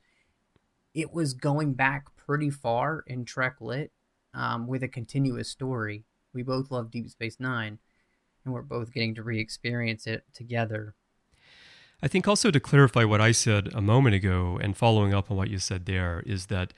it 0.94 1.12
was 1.12 1.32
going 1.34 1.74
back 1.74 2.14
pretty 2.16 2.50
far 2.50 3.04
in 3.06 3.24
Trek 3.24 3.60
Lit 3.60 3.92
um, 4.34 4.66
with 4.66 4.82
a 4.82 4.88
continuous 4.88 5.48
story. 5.48 6.04
We 6.32 6.42
both 6.42 6.70
love 6.70 6.90
Deep 6.90 7.08
Space 7.10 7.38
Nine, 7.38 7.78
and 8.44 8.52
we're 8.52 8.62
both 8.62 8.92
getting 8.92 9.14
to 9.14 9.22
re 9.22 9.38
experience 9.38 10.06
it 10.06 10.24
together. 10.32 10.94
I 12.02 12.08
think 12.08 12.26
also 12.26 12.50
to 12.50 12.58
clarify 12.58 13.04
what 13.04 13.20
I 13.20 13.30
said 13.30 13.68
a 13.72 13.80
moment 13.80 14.16
ago 14.16 14.58
and 14.60 14.76
following 14.76 15.14
up 15.14 15.30
on 15.30 15.36
what 15.36 15.50
you 15.50 15.58
said 15.58 15.86
there 15.86 16.22
is 16.26 16.46
that 16.46 16.74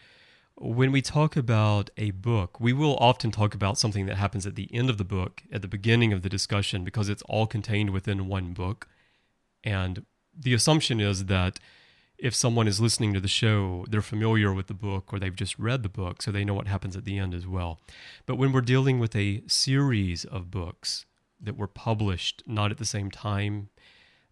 when 0.57 0.93
we 0.93 1.01
talk 1.01 1.35
about 1.35 1.89
a 1.97 2.11
book, 2.11 2.61
we 2.61 2.75
will 2.75 2.97
often 2.97 3.31
talk 3.31 3.55
about 3.55 3.79
something 3.79 4.05
that 4.07 4.17
happens 4.17 4.47
at 4.47 4.55
the 4.55 4.69
end 4.73 4.91
of 4.91 4.99
the 4.99 5.05
book, 5.05 5.43
at 5.51 5.63
the 5.63 5.69
beginning 5.69 6.13
of 6.13 6.21
the 6.21 6.29
discussion, 6.29 6.85
because 6.85 7.09
it's 7.09 7.23
all 7.23 7.47
contained 7.47 7.91
within 7.91 8.29
one 8.29 8.53
book. 8.53 8.87
And 9.65 10.05
the 10.39 10.53
assumption 10.53 11.01
is 11.01 11.25
that 11.25 11.59
if 12.19 12.35
someone 12.35 12.69
is 12.69 12.81
listening 12.81 13.15
to 13.15 13.21
the 13.21 13.27
show, 13.27 13.87
they're 13.89 14.03
familiar 14.03 14.53
with 14.53 14.67
the 14.67 14.75
book 14.75 15.13
or 15.13 15.19
they've 15.19 15.35
just 15.35 15.59
read 15.59 15.83
the 15.83 15.89
book, 15.89 16.21
so 16.21 16.31
they 16.31 16.45
know 16.45 16.55
what 16.55 16.69
happens 16.69 16.97
at 16.97 17.07
the 17.07 17.19
end 17.19 17.35
as 17.35 17.47
well. 17.47 17.81
But 18.27 18.37
when 18.37 18.53
we're 18.53 18.61
dealing 18.61 19.01
with 19.01 19.17
a 19.17 19.43
series 19.47 20.25
of 20.27 20.51
books 20.51 21.07
that 21.41 21.57
were 21.57 21.67
published 21.67 22.43
not 22.47 22.71
at 22.71 22.79
the 22.79 22.85
same 22.85 23.11
time, 23.11 23.71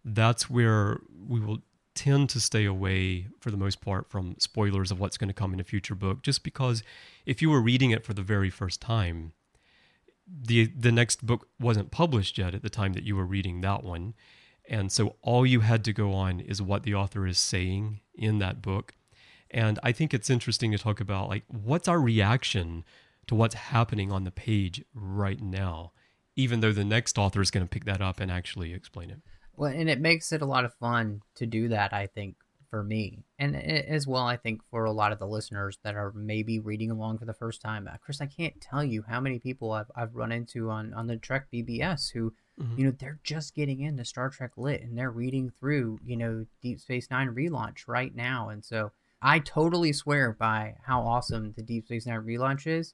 that's 0.03 0.49
where 0.49 0.99
we 1.27 1.39
will 1.39 1.59
tend 1.95 2.29
to 2.29 2.39
stay 2.39 2.65
away 2.65 3.27
for 3.39 3.51
the 3.51 3.57
most 3.57 3.79
part 3.79 4.09
from 4.09 4.35
spoilers 4.39 4.91
of 4.91 4.99
what's 4.99 5.17
going 5.17 5.27
to 5.27 5.33
come 5.33 5.53
in 5.53 5.59
a 5.59 5.63
future 5.63 5.95
book 5.95 6.23
just 6.23 6.43
because 6.43 6.81
if 7.25 7.41
you 7.41 7.49
were 7.49 7.61
reading 7.61 7.91
it 7.91 8.03
for 8.03 8.13
the 8.13 8.23
very 8.23 8.49
first 8.49 8.81
time 8.81 9.33
the 10.27 10.65
the 10.65 10.91
next 10.91 11.25
book 11.25 11.47
wasn't 11.59 11.91
published 11.91 12.37
yet 12.37 12.55
at 12.55 12.63
the 12.63 12.69
time 12.69 12.93
that 12.93 13.03
you 13.03 13.15
were 13.15 13.25
reading 13.25 13.61
that 13.61 13.83
one 13.83 14.15
and 14.67 14.91
so 14.91 15.15
all 15.21 15.45
you 15.45 15.61
had 15.61 15.83
to 15.85 15.93
go 15.93 16.13
on 16.13 16.39
is 16.39 16.61
what 16.61 16.83
the 16.83 16.95
author 16.95 17.27
is 17.27 17.37
saying 17.37 17.99
in 18.15 18.39
that 18.39 18.61
book. 18.61 18.95
And 19.51 19.77
I 19.83 19.91
think 19.91 20.13
it's 20.13 20.29
interesting 20.29 20.71
to 20.71 20.77
talk 20.77 20.99
about 20.99 21.29
like 21.29 21.43
what's 21.47 21.87
our 21.87 21.99
reaction 21.99 22.83
to 23.27 23.35
what's 23.35 23.55
happening 23.55 24.11
on 24.11 24.23
the 24.23 24.31
page 24.31 24.83
right 24.93 25.41
now, 25.41 25.91
even 26.35 26.61
though 26.61 26.71
the 26.71 26.83
next 26.83 27.17
author 27.17 27.41
is 27.41 27.51
going 27.51 27.65
to 27.65 27.69
pick 27.69 27.85
that 27.85 28.01
up 28.01 28.19
and 28.19 28.31
actually 28.31 28.73
explain 28.73 29.09
it. 29.09 29.21
Well, 29.55 29.71
and 29.71 29.89
it 29.89 30.01
makes 30.01 30.31
it 30.31 30.41
a 30.41 30.47
lot 30.47 30.65
of 30.65 30.73
fun 30.75 31.21
to 31.35 31.45
do 31.45 31.67
that, 31.69 31.93
I 31.93 32.07
think, 32.07 32.35
for 32.69 32.83
me. 32.83 33.23
And 33.37 33.55
as 33.55 34.07
well, 34.07 34.23
I 34.23 34.37
think 34.37 34.61
for 34.71 34.85
a 34.85 34.91
lot 34.91 35.11
of 35.11 35.19
the 35.19 35.27
listeners 35.27 35.77
that 35.83 35.95
are 35.95 36.11
maybe 36.15 36.59
reading 36.59 36.89
along 36.89 37.19
for 37.19 37.25
the 37.25 37.33
first 37.33 37.61
time. 37.61 37.87
Uh, 37.87 37.97
Chris, 38.03 38.21
I 38.21 38.25
can't 38.25 38.59
tell 38.59 38.83
you 38.83 39.03
how 39.07 39.19
many 39.19 39.39
people 39.39 39.71
I've, 39.71 39.91
I've 39.95 40.15
run 40.15 40.31
into 40.31 40.69
on, 40.69 40.93
on 40.93 41.07
the 41.07 41.17
Trek 41.17 41.47
BBS 41.53 42.11
who 42.13 42.33
Mm-hmm. 42.61 42.79
You 42.79 42.85
know, 42.85 42.93
they're 42.97 43.19
just 43.23 43.55
getting 43.55 43.81
into 43.81 44.05
Star 44.05 44.29
Trek 44.29 44.51
Lit 44.57 44.81
and 44.81 44.97
they're 44.97 45.11
reading 45.11 45.51
through, 45.59 45.99
you 46.05 46.15
know, 46.15 46.45
Deep 46.61 46.79
Space 46.79 47.07
Nine 47.09 47.29
relaunch 47.29 47.87
right 47.87 48.13
now. 48.15 48.49
And 48.49 48.63
so 48.63 48.91
I 49.21 49.39
totally 49.39 49.93
swear 49.93 50.33
by 50.33 50.75
how 50.85 51.01
awesome 51.01 51.53
the 51.55 51.63
Deep 51.63 51.85
Space 51.85 52.05
Nine 52.05 52.21
relaunch 52.21 52.67
is. 52.67 52.93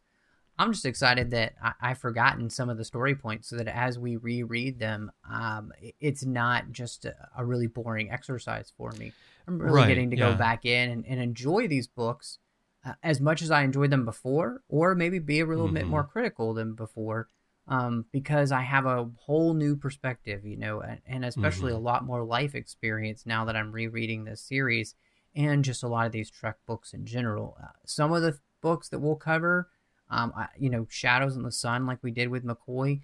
I'm 0.60 0.74
just 0.74 0.86
excited 0.86 1.32
that 1.32 1.54
I, 1.64 1.90
have 1.90 2.00
forgotten 2.00 2.50
some 2.50 2.70
of 2.70 2.78
the 2.78 2.84
story 2.84 3.16
points 3.16 3.48
so 3.48 3.56
that 3.56 3.70
as 3.70 3.98
we 3.98 4.18
reread 4.18 4.78
them, 4.78 5.10
um, 5.32 5.72
it's 6.02 6.26
not 6.26 6.72
just 6.72 7.06
a, 7.06 7.16
a, 7.38 7.46
really 7.46 7.68
boring 7.68 8.12
exercise 8.12 8.74
for 8.78 8.92
me. 8.92 9.14
I'm 9.48 9.58
really 9.58 9.74
right, 9.74 9.88
getting 9.88 10.12
to 10.12 10.18
yeah. 10.18 10.32
go 10.32 10.38
back 10.38 10.66
in 10.66 10.90
and, 10.90 11.06
and 11.08 11.22
enjoy 11.22 11.70
these 11.70 11.88
books 11.88 12.40
uh, 12.86 12.94
as 13.02 13.22
much 13.22 13.42
as 13.42 13.52
I 13.52 13.64
enjoyed 13.64 13.90
them 13.90 14.04
before, 14.04 14.62
or 14.68 14.96
maybe 14.96 15.20
be 15.20 15.40
a 15.40 15.46
little 15.46 15.68
mm-hmm. 15.68 15.76
bit 15.76 15.88
more 15.88 16.04
critical 16.04 16.54
than 16.54 16.76
before 16.76 17.30
um, 17.70 18.06
because 18.12 18.52
I 18.52 18.62
have 18.62 18.86
a 18.86 19.10
whole 19.16 19.54
new 19.54 19.78
perspective, 19.78 20.46
you 20.46 20.58
know, 20.58 20.82
and, 20.82 21.00
and 21.06 21.24
especially 21.24 21.72
mm-hmm. 21.72 21.82
a 21.82 21.86
lot 21.86 22.04
more 22.04 22.26
life 22.26 22.54
experience 22.54 23.26
now 23.26 23.46
that 23.46 23.56
I'm 23.56 23.72
rereading 23.72 24.26
this 24.26 24.42
series 24.42 24.96
and 25.36 25.64
just 25.64 25.84
a 25.84 25.88
lot 25.88 26.06
of 26.06 26.12
these 26.12 26.30
Trek 26.30 26.58
books 26.66 26.94
in 26.94 27.06
general. 27.06 27.58
Uh, 27.62 27.68
some 27.86 28.12
of 28.12 28.24
the 28.24 28.38
books 28.62 28.90
that 28.90 29.00
we'll 29.00 29.16
cover, 29.16 29.70
um, 30.10 30.34
I, 30.36 30.48
you 30.58 30.70
know, 30.70 30.88
Shadows 30.90 31.36
on 31.36 31.44
the 31.44 31.52
Sun, 31.52 31.86
like 31.86 32.00
we 32.02 32.12
did 32.12 32.30
with 32.30 32.46
McCoy, 32.46 33.02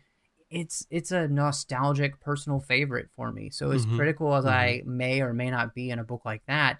it's 0.49 0.85
it's 0.89 1.11
a 1.11 1.27
nostalgic 1.27 2.19
personal 2.21 2.59
favorite 2.59 3.09
for 3.15 3.31
me. 3.31 3.49
So 3.49 3.71
as 3.71 3.85
mm-hmm. 3.85 3.97
critical 3.97 4.35
as 4.35 4.45
mm-hmm. 4.45 4.53
I 4.53 4.81
may 4.85 5.21
or 5.21 5.33
may 5.33 5.49
not 5.49 5.73
be 5.73 5.89
in 5.89 5.99
a 5.99 6.03
book 6.03 6.21
like 6.25 6.43
that, 6.47 6.79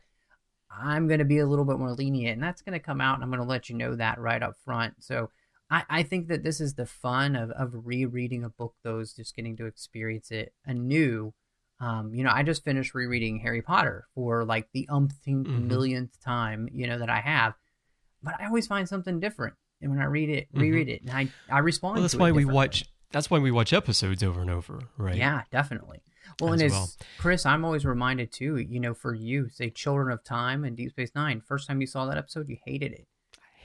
I'm 0.69 1.07
going 1.07 1.19
to 1.19 1.25
be 1.25 1.39
a 1.39 1.45
little 1.45 1.65
bit 1.65 1.79
more 1.79 1.91
lenient, 1.91 2.35
and 2.35 2.43
that's 2.43 2.61
going 2.61 2.73
to 2.73 2.79
come 2.79 3.01
out, 3.01 3.15
and 3.15 3.23
I'm 3.23 3.29
going 3.29 3.41
to 3.41 3.47
let 3.47 3.69
you 3.69 3.75
know 3.75 3.95
that 3.95 4.19
right 4.19 4.41
up 4.41 4.55
front. 4.63 4.95
So 4.99 5.29
I, 5.69 5.83
I 5.89 6.03
think 6.03 6.27
that 6.27 6.43
this 6.43 6.61
is 6.61 6.75
the 6.75 6.85
fun 6.85 7.35
of, 7.35 7.51
of 7.51 7.71
rereading 7.85 8.43
a 8.43 8.49
book, 8.49 8.75
those 8.83 9.13
just 9.13 9.35
getting 9.35 9.57
to 9.57 9.65
experience 9.65 10.31
it 10.31 10.53
anew. 10.65 11.33
Um, 11.79 12.13
you 12.13 12.23
know, 12.23 12.31
I 12.31 12.43
just 12.43 12.63
finished 12.63 12.93
rereading 12.93 13.39
Harry 13.39 13.61
Potter 13.61 14.05
for 14.15 14.45
like 14.45 14.69
the 14.73 14.87
umpteenth 14.89 15.47
mm-hmm. 15.47 15.67
millionth 15.67 16.21
time, 16.23 16.69
you 16.71 16.87
know, 16.87 16.99
that 16.99 17.09
I 17.09 17.19
have. 17.19 17.53
But 18.23 18.35
I 18.39 18.45
always 18.45 18.67
find 18.67 18.87
something 18.87 19.19
different. 19.19 19.55
And 19.81 19.91
when 19.91 19.99
I 19.99 20.05
read 20.05 20.29
it, 20.29 20.47
mm-hmm. 20.49 20.61
reread 20.61 20.89
it, 20.89 21.01
and 21.01 21.11
I, 21.11 21.29
I 21.49 21.59
respond 21.59 21.95
well, 21.95 22.01
that's 22.01 22.15
why 22.15 22.31
we 22.31 22.45
watch 22.45 22.85
that's 23.11 23.29
why 23.29 23.39
we 23.39 23.51
watch 23.51 23.71
episodes 23.73 24.23
over 24.23 24.41
and 24.41 24.49
over, 24.49 24.79
right? 24.97 25.15
Yeah, 25.15 25.43
definitely. 25.51 26.01
Well, 26.39 26.53
as 26.53 26.61
and 26.61 26.71
as 26.71 26.71
well. 26.71 26.89
Chris, 27.17 27.45
I'm 27.45 27.63
always 27.63 27.85
reminded 27.85 28.31
too, 28.31 28.57
you 28.57 28.79
know, 28.79 28.93
for 28.93 29.13
you, 29.13 29.49
say 29.49 29.69
Children 29.69 30.11
of 30.11 30.23
Time 30.23 30.65
and 30.65 30.75
Deep 30.75 30.91
Space 30.91 31.11
Nine, 31.15 31.41
first 31.41 31.67
time 31.67 31.81
you 31.81 31.87
saw 31.87 32.05
that 32.07 32.17
episode, 32.17 32.49
you 32.49 32.57
hated 32.65 32.93
it 32.93 33.07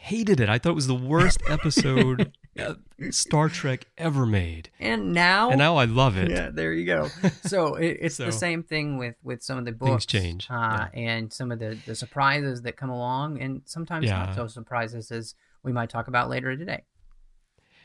hated 0.01 0.41
it. 0.41 0.49
I 0.49 0.59
thought 0.59 0.71
it 0.71 0.75
was 0.75 0.87
the 0.87 0.95
worst 0.95 1.43
episode 1.49 2.33
Star 3.11 3.49
Trek 3.49 3.87
ever 3.99 4.25
made. 4.25 4.71
And 4.81 5.13
now, 5.13 5.51
and 5.51 5.59
now 5.59 5.77
I 5.77 5.85
love 5.85 6.17
it. 6.17 6.31
Yeah, 6.31 6.51
there 6.53 6.73
you 6.73 6.87
go. 6.87 7.09
So 7.43 7.75
it, 7.75 7.99
it's 8.01 8.17
so, 8.17 8.27
the 8.27 8.33
same 8.33 8.63
thing 8.63 8.97
with 8.97 9.17
with 9.23 9.43
some 9.43 9.59
of 9.59 9.65
the 9.65 9.73
books. 9.73 10.05
Things 10.05 10.07
change, 10.07 10.47
uh, 10.51 10.89
yeah. 10.93 11.01
and 11.01 11.33
some 11.33 11.51
of 11.53 11.59
the 11.59 11.79
the 11.87 11.95
surprises 11.95 12.63
that 12.63 12.77
come 12.77 12.91
along, 12.91 13.41
and 13.41 13.63
sometimes 13.65 14.07
yeah. 14.07 14.27
not 14.27 14.35
so 14.35 14.47
surprises 14.47 15.11
as 15.11 15.35
we 15.63 15.73
might 15.73 15.91
talk 15.91 16.09
about 16.09 16.29
later 16.29 16.57
today. 16.57 16.85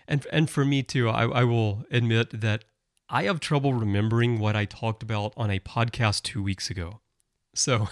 And 0.08 0.26
and 0.32 0.50
for 0.50 0.66
me 0.66 0.84
too, 0.84 1.10
I, 1.10 1.26
I 1.26 1.44
will 1.44 1.86
admit 1.90 2.42
that 2.42 2.66
I 3.10 3.24
have 3.24 3.40
trouble 3.40 3.74
remembering 3.74 4.40
what 4.40 4.56
I 4.56 4.66
talked 4.66 5.04
about 5.04 5.34
on 5.38 5.52
a 5.52 5.60
podcast 5.60 6.24
two 6.24 6.42
weeks 6.42 6.70
ago. 6.70 7.02
So, 7.54 7.90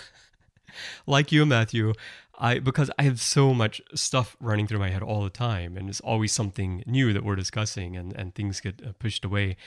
like 1.08 1.32
you, 1.32 1.46
Matthew, 1.46 1.94
I 2.38 2.60
because 2.60 2.92
I 2.98 3.04
have 3.04 3.22
so 3.22 3.54
much 3.54 3.82
stuff 3.96 4.36
running 4.40 4.68
through 4.68 4.80
my 4.80 4.90
head 4.90 5.04
all 5.04 5.24
the 5.24 5.30
time, 5.30 5.78
and 5.78 5.90
it's 5.90 6.02
always 6.02 6.32
something 6.32 6.84
new 6.86 7.14
that 7.14 7.24
we're 7.24 7.36
discussing, 7.36 7.96
and 7.96 8.14
and 8.14 8.36
things 8.36 8.60
get 8.60 8.82
uh, 8.86 8.92
pushed 9.00 9.26
away, 9.26 9.58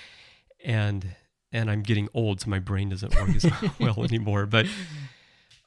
and 0.64 1.16
and 1.52 1.70
I'm 1.70 1.82
getting 1.82 2.08
old, 2.14 2.40
so 2.40 2.50
my 2.50 2.58
brain 2.58 2.90
doesn't 2.90 3.14
work 3.14 3.34
as 3.34 3.46
well 3.80 4.04
anymore. 4.04 4.46
But 4.46 4.66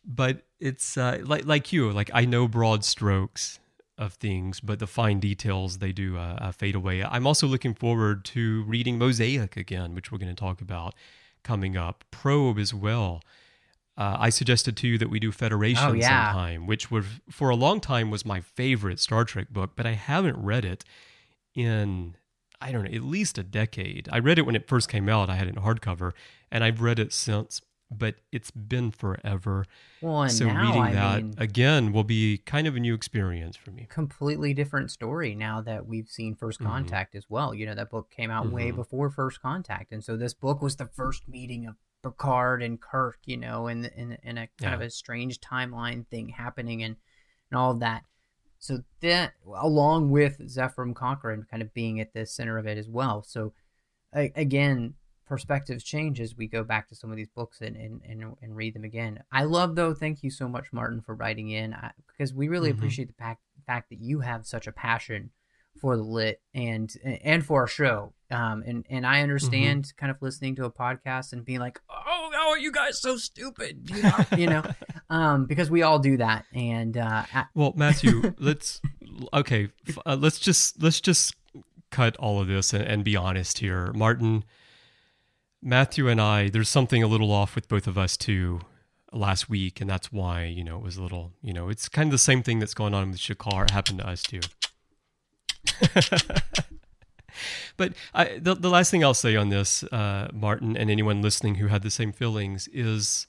but 0.05 0.43
it's 0.59 0.97
uh, 0.97 1.19
like 1.23 1.45
like 1.45 1.73
you, 1.73 1.91
like 1.91 2.11
I 2.13 2.25
know 2.25 2.47
broad 2.47 2.85
strokes 2.85 3.59
of 3.99 4.13
things, 4.13 4.59
but 4.59 4.79
the 4.79 4.87
fine 4.87 5.19
details 5.19 5.77
they 5.77 5.91
do 5.91 6.17
uh, 6.17 6.37
uh, 6.39 6.51
fade 6.51 6.73
away. 6.73 7.03
I'm 7.03 7.27
also 7.27 7.45
looking 7.45 7.75
forward 7.75 8.25
to 8.25 8.63
reading 8.63 8.97
Mosaic 8.97 9.55
again, 9.55 9.93
which 9.93 10.11
we're 10.11 10.17
going 10.17 10.33
to 10.33 10.39
talk 10.39 10.61
about 10.61 10.95
coming 11.43 11.77
up. 11.77 12.03
Probe 12.09 12.57
as 12.57 12.73
well 12.73 13.21
uh, 13.99 14.15
I 14.17 14.29
suggested 14.29 14.77
to 14.77 14.87
you 14.87 14.97
that 14.97 15.09
we 15.09 15.19
do 15.19 15.29
Federation 15.29 15.89
oh, 15.89 15.93
yeah. 15.93 16.31
sometime, 16.31 16.65
which 16.65 16.89
would, 16.89 17.03
for 17.29 17.49
a 17.49 17.55
long 17.55 17.81
time 17.81 18.09
was 18.09 18.25
my 18.25 18.39
favorite 18.39 18.97
Star 18.97 19.25
Trek 19.25 19.49
book, 19.49 19.71
but 19.75 19.85
I 19.85 19.91
haven't 19.91 20.41
read 20.41 20.63
it 20.63 20.85
in 21.53 22.15
I 22.61 22.71
don't 22.71 22.83
know 22.83 22.91
at 22.91 23.03
least 23.03 23.37
a 23.37 23.43
decade. 23.43 24.09
I 24.11 24.19
read 24.19 24.37
it 24.37 24.45
when 24.45 24.55
it 24.55 24.67
first 24.67 24.89
came 24.89 25.07
out. 25.07 25.29
I 25.29 25.35
had 25.35 25.47
it 25.47 25.55
in 25.55 25.61
hardcover, 25.61 26.11
and 26.51 26.63
I've 26.63 26.81
read 26.81 26.99
it 26.99 27.13
since. 27.13 27.61
But 27.91 28.15
it's 28.31 28.51
been 28.51 28.91
forever. 28.91 29.65
Well, 29.99 30.29
so 30.29 30.45
now, 30.45 30.61
reading 30.61 30.81
I 30.81 30.93
that 30.93 31.23
mean, 31.23 31.33
again 31.39 31.91
will 31.91 32.03
be 32.03 32.37
kind 32.37 32.67
of 32.67 32.75
a 32.75 32.79
new 32.79 32.93
experience 32.93 33.55
for 33.55 33.71
me. 33.71 33.87
Completely 33.89 34.53
different 34.53 34.91
story 34.91 35.33
now 35.33 35.61
that 35.61 35.87
we've 35.87 36.07
seen 36.07 36.35
First 36.35 36.59
mm-hmm. 36.59 36.69
Contact 36.69 37.11
mm-hmm. 37.11 37.17
as 37.17 37.25
well. 37.29 37.55
You 37.55 37.65
know 37.65 37.73
that 37.73 37.89
book 37.89 38.11
came 38.11 38.29
out 38.29 38.45
mm-hmm. 38.45 38.55
way 38.55 38.71
before 38.71 39.09
First 39.09 39.41
Contact, 39.41 39.91
and 39.91 40.03
so 40.03 40.15
this 40.17 40.35
book 40.35 40.61
was 40.61 40.75
the 40.75 40.85
first 40.85 41.27
meeting 41.27 41.65
of 41.65 41.75
Picard 42.03 42.63
and 42.63 42.79
Kirk, 42.79 43.17
you 43.25 43.37
know, 43.37 43.67
and 43.67 43.85
in, 43.85 44.17
in, 44.23 44.37
a 44.37 44.41
kind 44.41 44.49
yeah. 44.61 44.73
of 44.75 44.81
a 44.81 44.89
strange 44.89 45.39
timeline 45.39 46.07
thing 46.07 46.29
happening 46.29 46.83
and, 46.83 46.95
and 47.51 47.59
all 47.59 47.71
of 47.71 47.79
that. 47.79 48.03
So 48.59 48.79
that, 49.01 49.33
along 49.45 50.09
with 50.09 50.39
Zefram 50.39 50.93
Cochrane 50.93 51.45
kind 51.49 51.61
of 51.61 51.73
being 51.73 51.99
at 51.99 52.13
the 52.13 52.25
center 52.25 52.57
of 52.57 52.67
it 52.67 52.77
as 52.77 52.89
well. 52.89 53.23
So 53.23 53.53
again, 54.13 54.95
perspectives 55.29 55.83
change 55.83 56.19
as 56.19 56.35
we 56.35 56.47
go 56.47 56.63
back 56.63 56.89
to 56.89 56.95
some 56.95 57.11
of 57.11 57.15
these 57.15 57.29
books 57.29 57.61
and, 57.61 57.77
and, 57.77 58.01
and, 58.03 58.35
and 58.41 58.55
read 58.55 58.73
them 58.73 58.83
again. 58.83 59.23
I 59.31 59.43
love, 59.43 59.75
though, 59.75 59.93
thank 59.93 60.23
you 60.23 60.31
so 60.31 60.49
much, 60.49 60.73
Martin, 60.73 61.01
for 61.01 61.15
writing 61.15 61.51
in 61.51 61.75
because 62.07 62.33
we 62.33 62.49
really 62.49 62.71
mm-hmm. 62.71 62.79
appreciate 62.79 63.07
the 63.07 63.13
fact, 63.13 63.41
fact 63.65 63.89
that 63.91 64.01
you 64.01 64.19
have 64.19 64.45
such 64.45 64.67
a 64.67 64.71
passion 64.71 65.29
for 65.79 65.95
the 65.95 66.03
lit 66.03 66.41
and 66.53 66.93
and 67.23 67.45
for 67.45 67.61
our 67.61 67.67
show. 67.67 68.13
Um, 68.31 68.63
and 68.65 68.85
and 68.89 69.05
I 69.05 69.21
understand 69.21 69.83
mm-hmm. 69.83 69.99
kind 69.99 70.11
of 70.11 70.17
listening 70.21 70.55
to 70.57 70.65
a 70.65 70.71
podcast 70.71 71.31
and 71.31 71.45
being 71.45 71.59
like, 71.59 71.79
oh, 71.89 72.29
how 72.33 72.49
are 72.49 72.57
you 72.57 72.71
guys 72.71 72.99
so 72.99 73.15
stupid? 73.17 73.89
You 73.95 74.01
know, 74.03 74.25
you 74.37 74.47
know 74.47 74.63
um, 75.09 75.45
because 75.45 75.71
we 75.71 75.81
all 75.81 75.99
do 75.99 76.17
that. 76.17 76.45
And 76.53 76.97
uh, 76.97 77.23
well, 77.53 77.73
Matthew, 77.75 78.33
let's 78.39 78.81
okay, 79.33 79.69
uh, 80.05 80.17
let's 80.19 80.39
just 80.39 80.81
let's 80.81 81.01
just 81.01 81.35
cut 81.91 82.15
all 82.17 82.39
of 82.39 82.47
this 82.47 82.73
and, 82.73 82.83
and 82.83 83.03
be 83.03 83.15
honest 83.15 83.59
here, 83.59 83.91
Martin. 83.93 84.43
Matthew 85.61 86.07
and 86.07 86.21
I, 86.21 86.49
there's 86.49 86.69
something 86.69 87.03
a 87.03 87.07
little 87.07 87.31
off 87.31 87.55
with 87.55 87.67
both 87.67 87.87
of 87.87 87.97
us 87.97 88.15
too. 88.15 88.61
last 89.11 89.49
week, 89.49 89.81
and 89.81 89.89
that's 89.89 90.11
why 90.11 90.45
you 90.45 90.63
know 90.63 90.77
it 90.77 90.83
was 90.83 90.97
a 90.97 91.03
little. 91.03 91.33
You 91.41 91.53
know, 91.53 91.69
it's 91.69 91.89
kind 91.89 92.07
of 92.07 92.11
the 92.11 92.17
same 92.17 92.43
thing 92.43 92.59
that's 92.59 92.73
going 92.73 92.93
on 92.93 93.11
with 93.11 93.19
Shakar. 93.19 93.69
Happened 93.71 93.99
to 93.99 94.07
us 94.07 94.23
too. 94.23 94.39
but 97.77 97.93
I, 98.13 98.37
the 98.37 98.55
the 98.55 98.69
last 98.69 98.91
thing 98.91 99.03
I'll 99.03 99.13
say 99.13 99.35
on 99.35 99.49
this, 99.49 99.83
uh, 99.85 100.29
Martin, 100.33 100.77
and 100.77 100.89
anyone 100.89 101.21
listening 101.21 101.55
who 101.55 101.67
had 101.67 101.81
the 101.83 101.91
same 101.91 102.11
feelings 102.11 102.67
is. 102.69 103.27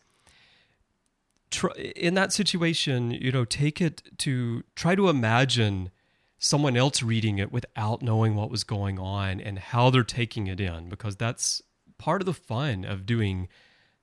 Try, 1.51 1.73
in 1.97 2.15
that 2.15 2.33
situation, 2.33 3.11
you 3.11 3.33
know, 3.33 3.45
take 3.45 3.81
it 3.81 4.03
to 4.19 4.63
try 4.77 4.95
to 4.95 5.09
imagine 5.09 5.91
someone 6.39 6.77
else 6.77 7.03
reading 7.03 7.39
it 7.39 7.51
without 7.51 8.03
knowing 8.03 8.37
what 8.37 8.53
was 8.53 8.63
going 8.63 9.01
on 9.01 9.41
and 9.41 9.59
how 9.59 9.91
they're 9.91 10.05
taking 10.05 10.47
it 10.47 10.61
in, 10.61 10.89
because 10.89 11.17
that's 11.17 11.61
part 12.01 12.23
of 12.23 12.27
the 12.27 12.35
fun 12.35 12.85
of 12.85 13.05
doing 13.05 13.47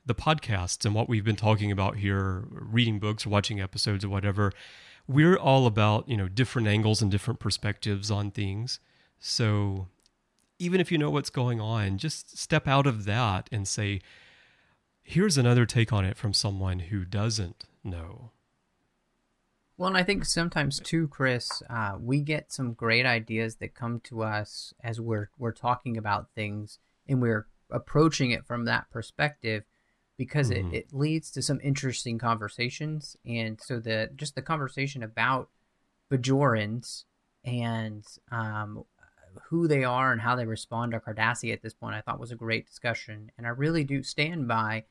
the 0.05 0.15
podcasts 0.15 0.85
and 0.85 0.93
what 0.93 1.09
we've 1.09 1.25
been 1.25 1.35
talking 1.35 1.71
about 1.71 1.97
here, 1.97 2.45
reading 2.49 2.99
books 2.99 3.25
watching 3.25 3.59
episodes 3.59 4.05
or 4.05 4.09
whatever. 4.09 4.53
We're 5.07 5.35
all 5.35 5.65
about, 5.65 6.07
you 6.07 6.15
know, 6.15 6.27
different 6.27 6.67
angles 6.67 7.01
and 7.01 7.09
different 7.09 7.39
perspectives 7.39 8.11
on 8.11 8.29
things. 8.29 8.79
So 9.19 9.87
even 10.59 10.79
if 10.79 10.91
you 10.91 10.97
know 10.97 11.09
what's 11.09 11.31
going 11.31 11.59
on, 11.59 11.97
just 11.97 12.37
step 12.37 12.67
out 12.67 12.85
of 12.85 13.05
that 13.05 13.49
and 13.51 13.67
say, 13.67 14.01
here's 15.01 15.37
another 15.37 15.65
take 15.65 15.91
on 15.91 16.05
it 16.05 16.17
from 16.17 16.33
someone 16.33 16.79
who 16.79 17.03
doesn't 17.03 17.65
know. 17.83 18.31
Well, 19.77 19.87
and 19.87 19.97
I 19.97 20.03
think 20.03 20.25
sometimes 20.25 20.79
too, 20.79 21.07
Chris, 21.07 21.63
uh, 21.69 21.97
we 21.99 22.21
get 22.21 22.51
some 22.51 22.73
great 22.73 23.05
ideas 23.05 23.55
that 23.57 23.75
come 23.75 24.01
to 24.01 24.23
us 24.23 24.73
as 24.83 24.99
we're 24.99 25.29
we're 25.37 25.51
talking 25.51 25.97
about 25.97 26.29
things, 26.33 26.79
and 27.07 27.21
we're 27.21 27.47
approaching 27.69 28.31
it 28.31 28.45
from 28.45 28.65
that 28.65 28.89
perspective 28.89 29.63
because 30.17 30.49
mm-hmm. 30.49 30.73
it, 30.73 30.77
it 30.77 30.93
leads 30.93 31.31
to 31.31 31.41
some 31.41 31.59
interesting 31.63 32.17
conversations. 32.17 33.15
And 33.25 33.59
so 33.61 33.79
the 33.79 34.09
just 34.15 34.35
the 34.35 34.41
conversation 34.41 35.03
about 35.03 35.49
Bajorans 36.11 37.03
and 37.43 38.05
um, 38.31 38.83
who 39.49 39.67
they 39.67 39.83
are 39.83 40.11
and 40.11 40.21
how 40.21 40.35
they 40.35 40.45
respond 40.45 40.91
to 40.91 40.99
Cardassia 40.99 41.53
at 41.53 41.61
this 41.61 41.73
point, 41.73 41.95
I 41.95 42.01
thought 42.01 42.19
was 42.19 42.31
a 42.31 42.35
great 42.35 42.65
discussion. 42.65 43.31
And 43.37 43.45
I 43.45 43.51
really 43.51 43.83
do 43.83 44.03
stand 44.03 44.47
by. 44.47 44.85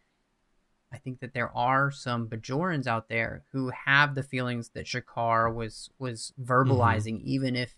I 0.93 0.99
think 0.99 1.21
that 1.21 1.35
there 1.35 1.55
are 1.55 1.91
some 1.91 2.29
Bajorans 2.29 2.87
out 2.87 3.09
there 3.09 3.43
who 3.53 3.71
have 3.71 4.15
the 4.15 4.23
feelings 4.23 4.71
that 4.71 4.87
Shakar 4.87 5.53
was 5.53 5.91
was 5.99 6.33
verbalizing, 6.43 7.17
mm-hmm. 7.17 7.29
even 7.29 7.57
if 7.57 7.75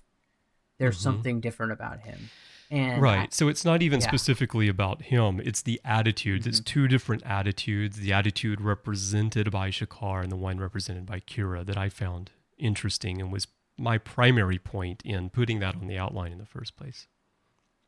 there's 0.79 0.97
mm-hmm. 0.97 1.05
something 1.05 1.41
different 1.41 1.73
about 1.73 2.01
him. 2.01 2.31
And 2.71 3.01
right. 3.01 3.21
I, 3.21 3.29
so 3.31 3.49
it's 3.49 3.65
not 3.65 3.83
even 3.83 4.01
yeah. 4.01 4.09
specifically 4.09 4.69
about 4.69 5.03
him. 5.03 5.41
It's 5.43 5.63
the 5.63 5.81
attitudes. 5.85 6.43
Mm-hmm. 6.43 6.51
It's 6.51 6.61
two 6.61 6.87
different 6.87 7.23
attitudes. 7.25 7.97
The 7.97 8.13
attitude 8.13 8.61
represented 8.61 9.51
by 9.51 9.71
Shakar 9.71 10.23
and 10.23 10.31
the 10.31 10.37
one 10.37 10.59
represented 10.59 11.07
by 11.07 11.21
Kira 11.21 11.65
that 11.65 11.79
I 11.79 11.89
found 11.89 12.31
interesting 12.59 13.21
and 13.21 13.33
was 13.33 13.47
my 13.79 13.97
primary 13.97 14.59
point 14.59 15.01
in 15.05 15.31
putting 15.31 15.61
that 15.61 15.77
on 15.77 15.87
the 15.87 15.97
outline 15.97 16.33
in 16.33 16.39
the 16.39 16.47
first 16.47 16.77
place. 16.77 17.07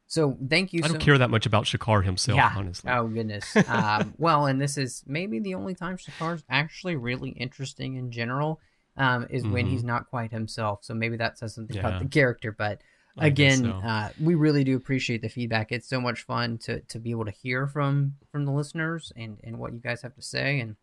So 0.06 0.36
thank 0.48 0.72
you. 0.72 0.80
I 0.82 0.88
don't 0.88 0.98
care 0.98 1.18
that 1.18 1.30
much 1.30 1.46
about 1.46 1.66
Shakar 1.66 2.04
himself, 2.04 2.36
yeah. 2.36 2.52
honestly. 2.56 2.90
Oh 2.90 3.06
goodness. 3.06 3.54
um, 3.68 4.14
well, 4.18 4.46
and 4.46 4.60
this 4.60 4.76
is 4.76 5.04
maybe 5.06 5.38
the 5.38 5.54
only 5.54 5.74
time 5.74 5.98
Shakar's 5.98 6.42
actually 6.48 6.96
really 6.96 7.30
interesting 7.30 7.96
in 7.96 8.10
general. 8.10 8.60
Um, 8.96 9.28
is 9.30 9.44
mm-hmm. 9.44 9.52
when 9.52 9.66
he's 9.66 9.84
not 9.84 10.10
quite 10.10 10.32
himself. 10.32 10.80
So 10.82 10.94
maybe 10.94 11.16
that 11.18 11.38
says 11.38 11.54
something 11.54 11.76
yeah. 11.76 11.86
about 11.86 12.02
the 12.02 12.08
character. 12.08 12.50
But 12.50 12.82
again, 13.18 13.64
so. 13.64 13.70
uh, 13.70 14.10
we 14.20 14.34
really 14.34 14.64
do 14.64 14.76
appreciate 14.76 15.22
the 15.22 15.28
feedback. 15.28 15.72
It's 15.72 15.88
so 15.88 16.00
much 16.00 16.22
fun 16.22 16.58
to 16.58 16.80
to 16.80 16.98
be 16.98 17.10
able 17.10 17.24
to 17.24 17.30
hear 17.30 17.66
from 17.66 18.14
from 18.30 18.44
the 18.44 18.52
listeners 18.52 19.12
and 19.16 19.38
and 19.44 19.58
what 19.58 19.72
you 19.72 19.78
guys 19.78 20.02
have 20.02 20.14
to 20.14 20.22
say, 20.22 20.60
and 20.60 20.76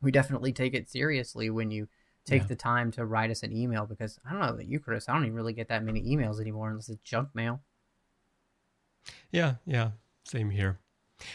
we 0.00 0.10
definitely 0.10 0.52
take 0.52 0.74
it 0.74 0.90
seriously 0.90 1.50
when 1.50 1.70
you 1.70 1.88
take 2.24 2.42
yeah. 2.42 2.48
the 2.48 2.56
time 2.56 2.90
to 2.92 3.04
write 3.04 3.30
us 3.30 3.42
an 3.42 3.56
email 3.56 3.86
because 3.86 4.18
I 4.24 4.30
don't 4.30 4.40
know 4.40 4.48
about 4.48 4.66
you, 4.66 4.80
Chris. 4.80 5.08
I 5.08 5.14
don't 5.14 5.24
even 5.24 5.34
really 5.34 5.52
get 5.52 5.68
that 5.68 5.84
many 5.84 6.02
emails 6.02 6.40
anymore 6.40 6.70
unless 6.70 6.88
it's 6.88 7.02
junk 7.02 7.30
mail. 7.34 7.60
Yeah, 9.32 9.54
yeah, 9.66 9.90
same 10.24 10.50
here. 10.50 10.78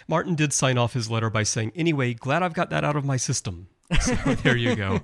Martin 0.07 0.35
did 0.35 0.53
sign 0.53 0.77
off 0.77 0.93
his 0.93 1.09
letter 1.09 1.29
by 1.29 1.43
saying, 1.43 1.71
"Anyway, 1.75 2.13
glad 2.13 2.43
I've 2.43 2.53
got 2.53 2.69
that 2.69 2.83
out 2.83 2.95
of 2.95 3.05
my 3.05 3.17
system." 3.17 3.67
So 4.01 4.15
there 4.15 4.57
you 4.57 4.75
go. 4.75 5.01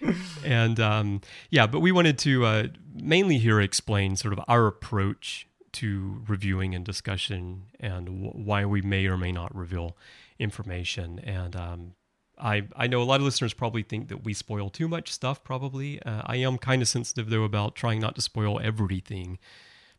and 0.44 0.78
um, 0.80 1.20
yeah, 1.50 1.66
but 1.66 1.80
we 1.80 1.92
wanted 1.92 2.18
to 2.18 2.44
uh, 2.44 2.66
mainly 2.94 3.38
here 3.38 3.60
explain 3.60 4.16
sort 4.16 4.32
of 4.32 4.40
our 4.48 4.66
approach 4.66 5.46
to 5.72 6.22
reviewing 6.28 6.74
and 6.74 6.84
discussion 6.84 7.64
and 7.80 8.06
w- 8.06 8.30
why 8.30 8.64
we 8.64 8.80
may 8.80 9.06
or 9.06 9.16
may 9.16 9.32
not 9.32 9.54
reveal 9.54 9.96
information. 10.38 11.18
And 11.18 11.56
um, 11.56 11.92
I 12.38 12.66
I 12.76 12.86
know 12.86 13.02
a 13.02 13.04
lot 13.04 13.20
of 13.20 13.24
listeners 13.24 13.54
probably 13.54 13.82
think 13.82 14.08
that 14.08 14.24
we 14.24 14.34
spoil 14.34 14.70
too 14.70 14.88
much 14.88 15.12
stuff. 15.12 15.42
Probably, 15.44 16.00
uh, 16.02 16.22
I 16.26 16.36
am 16.36 16.58
kind 16.58 16.82
of 16.82 16.88
sensitive 16.88 17.30
though 17.30 17.44
about 17.44 17.74
trying 17.74 18.00
not 18.00 18.14
to 18.16 18.22
spoil 18.22 18.60
everything, 18.60 19.38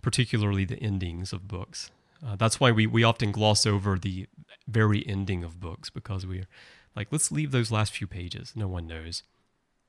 particularly 0.02 0.66
the 0.66 0.82
endings 0.82 1.34
of 1.34 1.48
books. 1.48 1.92
Uh, 2.26 2.36
that's 2.36 2.60
why 2.60 2.72
we 2.72 2.88
we 2.88 3.04
often 3.04 3.32
gloss 3.32 3.66
over 3.66 3.98
the 3.98 4.28
very 4.68 5.06
ending 5.08 5.44
of 5.44 5.60
books 5.60 5.90
because 5.90 6.26
we're 6.26 6.48
like, 6.96 7.10
let's 7.12 7.32
leave 7.32 7.52
those 7.52 7.72
last 7.72 7.94
few 7.94 8.08
pages. 8.08 8.54
No 8.56 8.68
one 8.68 8.88
knows 8.88 9.24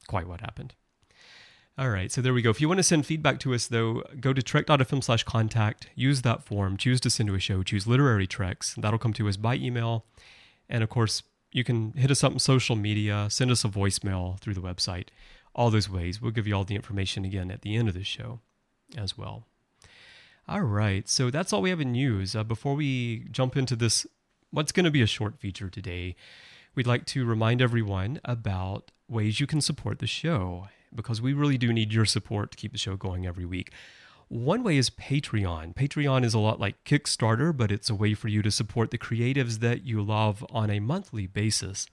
quite 0.06 0.26
what 0.26 0.40
happened. 0.40 0.74
All 1.78 1.90
right, 1.90 2.10
so 2.10 2.22
there 2.22 2.32
we 2.32 2.40
go. 2.40 2.48
If 2.48 2.60
you 2.60 2.68
want 2.68 2.78
to 2.78 2.82
send 2.82 3.04
feedback 3.04 3.38
to 3.40 3.52
us, 3.52 3.66
though, 3.66 4.02
go 4.18 4.32
to 4.32 4.42
trek.fm 4.42 5.04
slash 5.04 5.24
contact, 5.24 5.90
use 5.94 6.22
that 6.22 6.42
form, 6.42 6.78
choose 6.78 7.02
to 7.02 7.10
send 7.10 7.28
to 7.28 7.34
a 7.34 7.38
show, 7.38 7.62
choose 7.62 7.86
literary 7.86 8.26
treks. 8.26 8.74
That'll 8.78 8.98
come 8.98 9.12
to 9.12 9.28
us 9.28 9.36
by 9.36 9.56
email. 9.56 10.06
And 10.70 10.82
of 10.82 10.88
course, 10.88 11.22
you 11.52 11.64
can 11.64 11.92
hit 11.92 12.10
us 12.10 12.24
up 12.24 12.32
on 12.32 12.38
social 12.38 12.76
media, 12.76 13.26
send 13.30 13.50
us 13.50 13.62
a 13.62 13.68
voicemail 13.68 14.40
through 14.40 14.54
the 14.54 14.62
website, 14.62 15.08
all 15.54 15.70
those 15.70 15.90
ways. 15.90 16.20
We'll 16.20 16.30
give 16.30 16.46
you 16.46 16.54
all 16.54 16.64
the 16.64 16.76
information 16.76 17.26
again 17.26 17.50
at 17.50 17.60
the 17.60 17.76
end 17.76 17.88
of 17.88 17.94
the 17.94 18.04
show 18.04 18.40
as 18.96 19.18
well. 19.18 19.44
All 20.48 20.62
right, 20.62 21.06
so 21.08 21.30
that's 21.30 21.52
all 21.52 21.60
we 21.60 21.70
have 21.70 21.80
in 21.80 21.92
news. 21.92 22.34
Uh, 22.34 22.44
before 22.44 22.74
we 22.74 23.26
jump 23.30 23.54
into 23.54 23.76
this, 23.76 24.06
what's 24.50 24.72
going 24.72 24.84
to 24.84 24.90
be 24.90 25.02
a 25.02 25.06
short 25.06 25.38
feature 25.38 25.68
today, 25.68 26.16
we'd 26.74 26.86
like 26.86 27.04
to 27.06 27.26
remind 27.26 27.60
everyone 27.60 28.20
about 28.24 28.92
ways 29.08 29.40
you 29.40 29.46
can 29.46 29.60
support 29.60 29.98
the 29.98 30.06
show 30.06 30.68
because 30.94 31.20
we 31.20 31.32
really 31.32 31.58
do 31.58 31.72
need 31.72 31.92
your 31.92 32.04
support 32.04 32.50
to 32.50 32.56
keep 32.56 32.72
the 32.72 32.78
show 32.78 32.96
going 32.96 33.26
every 33.26 33.44
week. 33.44 33.70
One 34.28 34.64
way 34.64 34.76
is 34.76 34.90
Patreon. 34.90 35.74
Patreon 35.74 36.24
is 36.24 36.34
a 36.34 36.40
lot 36.40 36.58
like 36.58 36.82
Kickstarter, 36.84 37.56
but 37.56 37.70
it's 37.70 37.88
a 37.88 37.94
way 37.94 38.14
for 38.14 38.26
you 38.26 38.42
to 38.42 38.50
support 38.50 38.90
the 38.90 38.98
creatives 38.98 39.60
that 39.60 39.84
you 39.84 40.02
love 40.02 40.44
on 40.50 40.68
a 40.68 40.80
monthly 40.80 41.28
basis. 41.28 41.86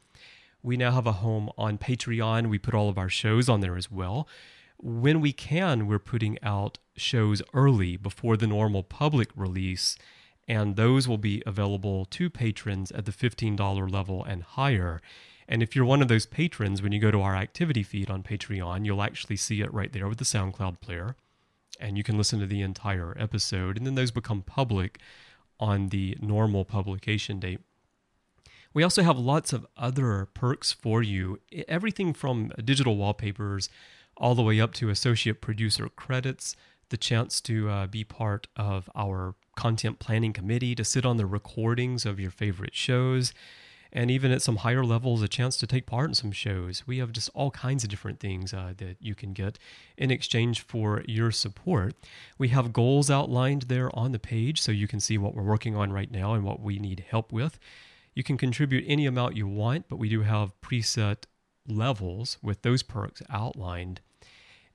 We 0.63 0.75
now 0.75 0.91
have 0.91 1.05
a 1.05 1.11
home 1.11 1.51
on 1.57 1.77
Patreon. 1.77 2.49
We 2.49 2.57
put 2.57 2.73
all 2.73 2.89
of 2.89 2.97
our 2.97 3.09
shows 3.09 3.49
on 3.49 3.59
there 3.59 3.75
as 3.77 3.91
well. 3.91 4.27
When 4.77 5.21
we 5.21 5.31
can, 5.31 5.85
we're 5.85 5.99
putting 5.99 6.41
out 6.41 6.79
shows 6.95 7.41
early 7.53 7.97
before 7.97 8.35
the 8.35 8.47
normal 8.47 8.81
public 8.81 9.29
release, 9.35 9.95
and 10.47 10.75
those 10.75 11.07
will 11.07 11.19
be 11.19 11.43
available 11.45 12.05
to 12.05 12.29
patrons 12.29 12.91
at 12.91 13.05
the 13.05 13.11
$15 13.11 13.91
level 13.91 14.23
and 14.23 14.41
higher. 14.41 15.01
And 15.47 15.61
if 15.61 15.75
you're 15.75 15.85
one 15.85 16.01
of 16.01 16.07
those 16.07 16.25
patrons, 16.25 16.81
when 16.81 16.91
you 16.91 16.99
go 16.99 17.11
to 17.11 17.21
our 17.21 17.35
activity 17.35 17.83
feed 17.83 18.09
on 18.09 18.23
Patreon, 18.23 18.85
you'll 18.85 19.03
actually 19.03 19.35
see 19.35 19.61
it 19.61 19.73
right 19.73 19.91
there 19.91 20.07
with 20.07 20.17
the 20.17 20.25
SoundCloud 20.25 20.79
player. 20.81 21.15
And 21.79 21.97
you 21.97 22.03
can 22.03 22.17
listen 22.17 22.39
to 22.39 22.45
the 22.45 22.61
entire 22.61 23.15
episode. 23.19 23.77
And 23.77 23.85
then 23.85 23.95
those 23.95 24.11
become 24.11 24.41
public 24.41 24.99
on 25.59 25.89
the 25.89 26.17
normal 26.21 26.65
publication 26.65 27.39
date. 27.39 27.59
We 28.73 28.83
also 28.83 29.03
have 29.03 29.19
lots 29.19 29.53
of 29.53 29.67
other 29.77 30.27
perks 30.33 30.71
for 30.71 31.03
you. 31.03 31.39
Everything 31.67 32.13
from 32.13 32.51
digital 32.63 32.97
wallpapers 32.97 33.69
all 34.17 34.35
the 34.35 34.41
way 34.41 34.59
up 34.59 34.73
to 34.75 34.89
associate 34.89 35.41
producer 35.41 35.89
credits, 35.89 36.55
the 36.89 36.97
chance 36.97 37.39
to 37.41 37.69
uh, 37.69 37.87
be 37.87 38.03
part 38.03 38.47
of 38.55 38.89
our 38.95 39.35
content 39.55 39.99
planning 39.99 40.33
committee, 40.33 40.73
to 40.75 40.83
sit 40.83 41.05
on 41.05 41.17
the 41.17 41.25
recordings 41.25 42.05
of 42.05 42.19
your 42.19 42.31
favorite 42.31 42.75
shows 42.75 43.33
and 43.95 44.09
even 44.09 44.31
at 44.31 44.41
some 44.41 44.57
higher 44.57 44.83
levels, 44.83 45.21
a 45.21 45.27
chance 45.27 45.55
to 45.57 45.67
take 45.67 45.85
part 45.85 46.09
in 46.09 46.15
some 46.15 46.31
shows. 46.31 46.85
We 46.87 46.97
have 46.97 47.11
just 47.11 47.29
all 47.35 47.51
kinds 47.51 47.83
of 47.83 47.91
different 47.91 48.19
things 48.19 48.51
uh, 48.51 48.73
that 48.77 48.97
you 48.99 49.13
can 49.13 49.33
get 49.33 49.59
in 49.97 50.09
exchange 50.09 50.61
for 50.61 51.03
your 51.07 51.29
support. 51.29 51.93
We 52.39 52.47
have 52.49 52.73
goals 52.73 53.11
outlined 53.11 53.63
there 53.63 53.95
on 53.95 54.11
the 54.11 54.19
page 54.19 54.59
so 54.59 54.71
you 54.71 54.87
can 54.87 54.99
see 54.99 55.19
what 55.19 55.35
we're 55.35 55.43
working 55.43 55.75
on 55.75 55.93
right 55.93 56.11
now 56.11 56.33
and 56.33 56.43
what 56.43 56.59
we 56.59 56.79
need 56.79 57.05
help 57.07 57.31
with. 57.31 57.59
You 58.15 58.23
can 58.23 58.35
contribute 58.35 58.83
any 58.87 59.05
amount 59.05 59.37
you 59.37 59.47
want, 59.47 59.87
but 59.87 59.97
we 59.97 60.09
do 60.09 60.21
have 60.23 60.59
preset 60.61 61.25
levels 61.67 62.39
with 62.41 62.63
those 62.63 62.81
perks 62.83 63.21
outlined 63.29 64.01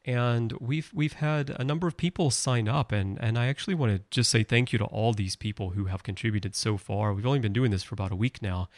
and 0.05 0.53
we've 0.53 0.91
we've 0.95 1.15
had 1.15 1.51
a 1.59 1.65
number 1.65 1.87
of 1.87 1.99
people 1.99 2.31
sign 2.31 2.67
up 2.67 2.93
and 2.93 3.19
and 3.21 3.39
I 3.39 3.49
actually 3.49 3.75
want 3.75 3.93
to 3.93 4.03
just 4.11 4.31
say 4.31 4.43
thank 4.43 4.73
you 4.73 4.79
to 4.79 4.87
all 4.87 5.13
these 5.13 5.37
people 5.37 5.71
who 5.71 5.85
have 5.85 6.03
contributed 6.03 6.57
so 6.57 6.79
far. 6.79 7.13
We've 7.13 7.27
only 7.27 7.41
been 7.41 7.53
doing 7.53 7.71
this 7.71 7.83
for 7.83 7.95
about 7.95 8.11
a 8.11 8.17
week 8.17 8.41
now 8.41 8.71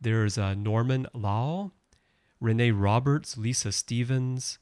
there's 0.00 0.38
uh, 0.38 0.54
Norman 0.54 1.06
Lau, 1.12 1.72
Renee 2.40 2.70
Roberts, 2.70 3.36
Lisa 3.36 3.72
Stevens, 3.72 4.58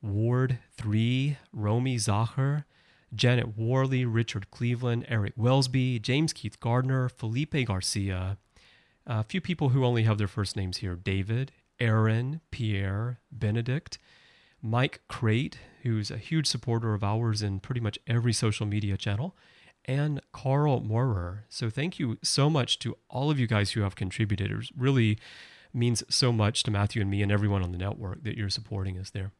Ward 0.00 0.58
3, 0.76 1.38
Romy 1.52 1.96
Zacher, 1.96 2.64
Janet 3.14 3.56
Worley, 3.56 4.04
Richard 4.04 4.50
Cleveland, 4.50 5.04
Eric 5.08 5.36
Wellsby, 5.36 6.00
James 6.00 6.32
Keith 6.32 6.58
Gardner, 6.60 7.08
Felipe 7.08 7.66
Garcia, 7.66 8.38
A 9.06 9.24
few 9.24 9.40
people 9.40 9.70
who 9.70 9.84
only 9.84 10.04
have 10.04 10.18
their 10.18 10.28
first 10.28 10.56
names 10.56 10.78
here. 10.78 10.94
David, 10.96 11.52
Aaron, 11.78 12.40
Pierre, 12.50 13.20
Benedict, 13.30 13.98
Mike 14.62 15.00
Crate, 15.08 15.58
who's 15.82 16.10
a 16.10 16.16
huge 16.16 16.46
supporter 16.46 16.94
of 16.94 17.02
ours 17.02 17.42
in 17.42 17.58
pretty 17.60 17.80
much 17.80 17.98
every 18.06 18.32
social 18.32 18.64
media 18.64 18.96
channel, 18.96 19.36
and 19.84 20.20
Carl 20.32 20.80
Morer. 20.80 21.44
So 21.48 21.70
thank 21.70 21.98
you 21.98 22.18
so 22.22 22.48
much 22.48 22.78
to 22.80 22.96
all 23.08 23.30
of 23.30 23.38
you 23.38 23.46
guys 23.46 23.72
who 23.72 23.80
have 23.82 23.96
contributed. 23.96 24.50
It 24.50 24.70
really 24.76 25.18
means 25.74 26.02
so 26.08 26.32
much 26.32 26.62
to 26.64 26.70
Matthew 26.70 27.02
and 27.02 27.10
me 27.10 27.22
and 27.22 27.32
everyone 27.32 27.62
on 27.62 27.72
the 27.72 27.78
network 27.78 28.22
that 28.24 28.36
you're 28.36 28.50
supporting 28.50 28.98
us 28.98 29.10
there. 29.10 29.32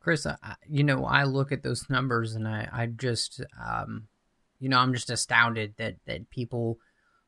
Chris, 0.00 0.26
I, 0.26 0.36
you 0.68 0.84
know, 0.84 1.04
I 1.04 1.24
look 1.24 1.52
at 1.52 1.62
those 1.62 1.88
numbers 1.88 2.34
and 2.34 2.46
I, 2.46 2.68
I 2.72 2.86
just, 2.86 3.42
um, 3.64 4.08
you 4.60 4.68
know, 4.68 4.78
I'm 4.78 4.92
just 4.92 5.10
astounded 5.10 5.74
that 5.78 5.96
that 6.06 6.30
people 6.30 6.78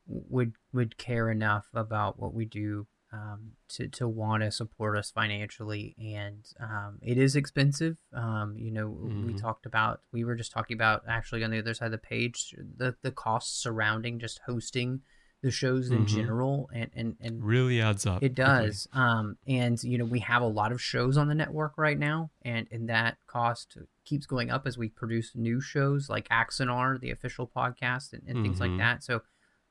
would 0.07 0.53
would 0.73 0.97
care 0.97 1.29
enough 1.29 1.65
about 1.73 2.19
what 2.19 2.33
we 2.33 2.45
do 2.45 2.87
um, 3.13 3.51
to 3.69 3.87
to 3.87 4.07
want 4.07 4.43
to 4.43 4.51
support 4.51 4.97
us 4.97 5.11
financially, 5.11 5.95
and 5.97 6.45
um, 6.59 6.99
it 7.01 7.17
is 7.17 7.35
expensive. 7.35 7.97
Um, 8.13 8.55
you 8.57 8.71
know, 8.71 8.89
mm-hmm. 8.89 9.27
we 9.27 9.33
talked 9.33 9.65
about 9.65 10.01
we 10.11 10.23
were 10.23 10.35
just 10.35 10.51
talking 10.51 10.75
about 10.75 11.03
actually 11.07 11.43
on 11.43 11.51
the 11.51 11.59
other 11.59 11.73
side 11.73 11.87
of 11.87 11.91
the 11.91 11.97
page 11.97 12.55
the 12.77 12.95
the 13.01 13.11
costs 13.11 13.57
surrounding 13.61 14.19
just 14.19 14.41
hosting 14.45 15.01
the 15.43 15.51
shows 15.51 15.91
in 15.91 15.99
mm-hmm. 15.99 16.15
general 16.15 16.69
and, 16.73 16.89
and 16.95 17.15
and 17.21 17.43
really 17.43 17.79
adds 17.79 18.07
up 18.07 18.23
it 18.23 18.33
does 18.33 18.87
um 18.93 19.37
and 19.47 19.83
you 19.83 19.97
know 19.97 20.05
we 20.05 20.19
have 20.19 20.41
a 20.41 20.47
lot 20.47 20.71
of 20.71 20.81
shows 20.81 21.15
on 21.15 21.27
the 21.27 21.35
network 21.35 21.77
right 21.77 21.99
now 21.99 22.31
and 22.41 22.67
and 22.71 22.89
that 22.89 23.17
cost 23.27 23.77
keeps 24.03 24.25
going 24.25 24.49
up 24.49 24.65
as 24.65 24.79
we 24.79 24.89
produce 24.89 25.33
new 25.35 25.61
shows 25.61 26.09
like 26.09 26.27
Axanar, 26.29 26.99
the 26.99 27.11
official 27.11 27.49
podcast 27.55 28.13
and, 28.13 28.23
and 28.25 28.37
mm-hmm. 28.37 28.43
things 28.43 28.59
like 28.59 28.69
mm-hmm. 28.71 28.79
that 28.79 29.03
so 29.03 29.21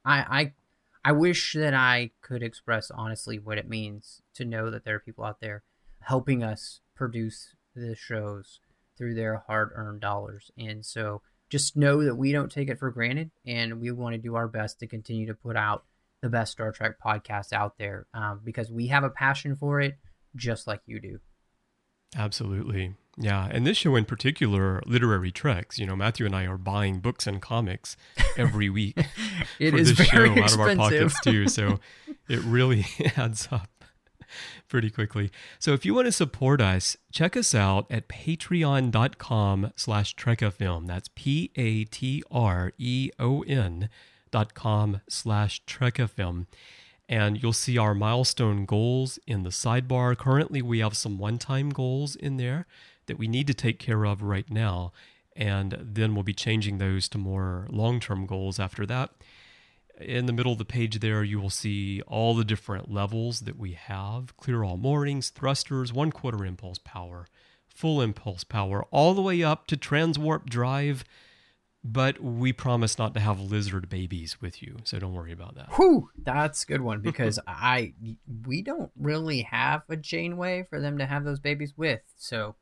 i 0.04 0.18
i 0.40 0.52
I 1.06 1.12
wish 1.12 1.52
that 1.52 1.72
I 1.72 2.10
could 2.20 2.42
express 2.42 2.90
honestly 2.90 3.38
what 3.38 3.58
it 3.58 3.68
means 3.68 4.22
to 4.34 4.44
know 4.44 4.70
that 4.70 4.84
there 4.84 4.96
are 4.96 4.98
people 4.98 5.22
out 5.22 5.40
there 5.40 5.62
helping 6.00 6.42
us 6.42 6.80
produce 6.96 7.54
the 7.76 7.94
shows 7.94 8.58
through 8.98 9.14
their 9.14 9.44
hard 9.46 9.70
earned 9.76 10.00
dollars. 10.00 10.50
And 10.58 10.84
so 10.84 11.22
just 11.48 11.76
know 11.76 12.02
that 12.02 12.16
we 12.16 12.32
don't 12.32 12.50
take 12.50 12.68
it 12.68 12.80
for 12.80 12.90
granted 12.90 13.30
and 13.46 13.80
we 13.80 13.92
want 13.92 14.14
to 14.14 14.20
do 14.20 14.34
our 14.34 14.48
best 14.48 14.80
to 14.80 14.88
continue 14.88 15.28
to 15.28 15.34
put 15.34 15.54
out 15.54 15.84
the 16.22 16.28
best 16.28 16.50
Star 16.50 16.72
Trek 16.72 16.96
podcast 16.98 17.52
out 17.52 17.78
there 17.78 18.08
um, 18.12 18.40
because 18.42 18.72
we 18.72 18.88
have 18.88 19.04
a 19.04 19.08
passion 19.08 19.54
for 19.54 19.80
it 19.80 19.98
just 20.34 20.66
like 20.66 20.80
you 20.86 20.98
do. 20.98 21.20
Absolutely. 22.16 22.96
Yeah, 23.18 23.48
and 23.50 23.66
this 23.66 23.78
show 23.78 23.96
in 23.96 24.04
particular, 24.04 24.82
Literary 24.84 25.30
Treks, 25.30 25.78
you 25.78 25.86
know, 25.86 25.96
Matthew 25.96 26.26
and 26.26 26.36
I 26.36 26.44
are 26.46 26.58
buying 26.58 26.98
books 26.98 27.26
and 27.26 27.40
comics 27.40 27.96
every 28.36 28.68
week 28.68 28.98
it 29.58 29.70
for 29.70 29.76
is 29.78 29.96
this 29.96 30.06
show 30.06 30.26
out 30.26 30.52
of 30.52 30.60
our 30.60 30.76
pockets 30.76 31.18
too. 31.20 31.48
So 31.48 31.80
it 32.28 32.40
really 32.40 32.84
adds 33.16 33.48
up 33.50 33.70
pretty 34.68 34.90
quickly. 34.90 35.30
So 35.58 35.72
if 35.72 35.86
you 35.86 35.94
want 35.94 36.06
to 36.06 36.12
support 36.12 36.60
us, 36.60 36.98
check 37.10 37.38
us 37.38 37.54
out 37.54 37.86
at 37.90 38.06
patreon.com 38.08 39.72
slash 39.76 40.14
trekfm. 40.14 40.86
That's 40.86 41.08
P-A-T-R-E-O-N 41.14 41.88
dot 44.32 44.54
com 44.54 45.00
slash 45.08 45.64
trekfm 45.64 46.46
and 47.08 47.40
you'll 47.40 47.52
see 47.52 47.78
our 47.78 47.94
milestone 47.94 48.64
goals 48.64 49.20
in 49.26 49.44
the 49.44 49.50
sidebar. 49.50 50.16
Currently, 50.18 50.60
we 50.62 50.80
have 50.80 50.96
some 50.96 51.18
one 51.18 51.38
time 51.38 51.70
goals 51.70 52.16
in 52.16 52.36
there 52.36 52.66
that 53.06 53.18
we 53.18 53.28
need 53.28 53.46
to 53.46 53.54
take 53.54 53.78
care 53.78 54.04
of 54.04 54.22
right 54.22 54.50
now, 54.50 54.92
and 55.34 55.76
then 55.80 56.14
we'll 56.14 56.22
be 56.22 56.34
changing 56.34 56.78
those 56.78 57.08
to 57.10 57.18
more 57.18 57.66
long 57.70 58.00
term 58.00 58.26
goals 58.26 58.58
after 58.58 58.86
that. 58.86 59.10
In 59.98 60.26
the 60.26 60.32
middle 60.32 60.52
of 60.52 60.58
the 60.58 60.64
page, 60.66 61.00
there 61.00 61.24
you 61.24 61.40
will 61.40 61.50
see 61.50 62.02
all 62.02 62.34
the 62.34 62.44
different 62.44 62.90
levels 62.92 63.40
that 63.40 63.58
we 63.58 63.72
have 63.72 64.36
clear 64.36 64.62
all 64.62 64.76
moorings, 64.76 65.30
thrusters, 65.30 65.92
one 65.92 66.12
quarter 66.12 66.44
impulse 66.44 66.78
power, 66.78 67.26
full 67.66 68.02
impulse 68.02 68.44
power, 68.44 68.84
all 68.90 69.14
the 69.14 69.22
way 69.22 69.42
up 69.42 69.66
to 69.68 69.76
transwarp 69.76 70.46
drive 70.46 71.04
but 71.92 72.20
we 72.20 72.52
promise 72.52 72.98
not 72.98 73.14
to 73.14 73.20
have 73.20 73.40
lizard 73.40 73.88
babies 73.88 74.40
with 74.40 74.62
you, 74.62 74.76
so 74.84 74.98
don't 74.98 75.12
worry 75.12 75.32
about 75.32 75.54
that. 75.54 75.68
Whew, 75.76 76.10
that's 76.20 76.64
a 76.64 76.66
good 76.66 76.80
one 76.80 77.00
because 77.02 77.38
I 77.46 77.94
we 78.44 78.62
don't 78.62 78.90
really 78.98 79.42
have 79.42 79.82
a 79.88 79.96
Janeway 79.96 80.66
for 80.68 80.80
them 80.80 80.98
to 80.98 81.06
have 81.06 81.24
those 81.24 81.38
babies 81.38 81.74
with. 81.76 82.00
So, 82.16 82.56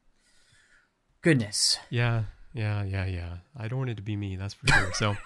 goodness. 1.25 1.79
Yeah, 1.91 2.25
yeah, 2.53 2.85
yeah, 2.85 3.07
yeah. 3.07 3.37
I 3.57 3.67
don't 3.67 3.79
want 3.79 3.91
it 3.91 3.97
to 3.97 4.03
be 4.03 4.15
me, 4.15 4.37
that's 4.37 4.55
for 4.55 4.69
sure. 4.69 4.93
So, 4.93 5.17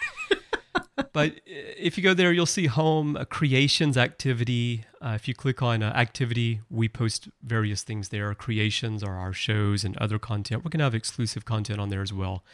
but 1.12 1.34
if 1.44 1.98
you 1.98 2.04
go 2.04 2.14
there, 2.14 2.32
you'll 2.32 2.46
see 2.46 2.66
home 2.66 3.16
uh, 3.16 3.24
creations 3.24 3.98
activity. 3.98 4.84
Uh, 5.02 5.12
if 5.16 5.28
you 5.28 5.34
click 5.34 5.61
on 5.61 5.82
uh, 5.82 5.92
activity, 5.94 6.61
we 6.70 6.88
post 6.88 7.28
various 7.42 7.82
things 7.82 8.08
there. 8.08 8.32
Creations 8.34 9.02
are 9.02 9.16
our 9.16 9.32
shows 9.32 9.84
and 9.84 9.96
other 9.98 10.18
content. 10.18 10.64
We're 10.64 10.70
gonna 10.70 10.84
have 10.84 10.94
exclusive 10.94 11.44
content 11.44 11.80
on 11.80 11.90
there 11.90 12.02
as 12.02 12.12
well 12.12 12.44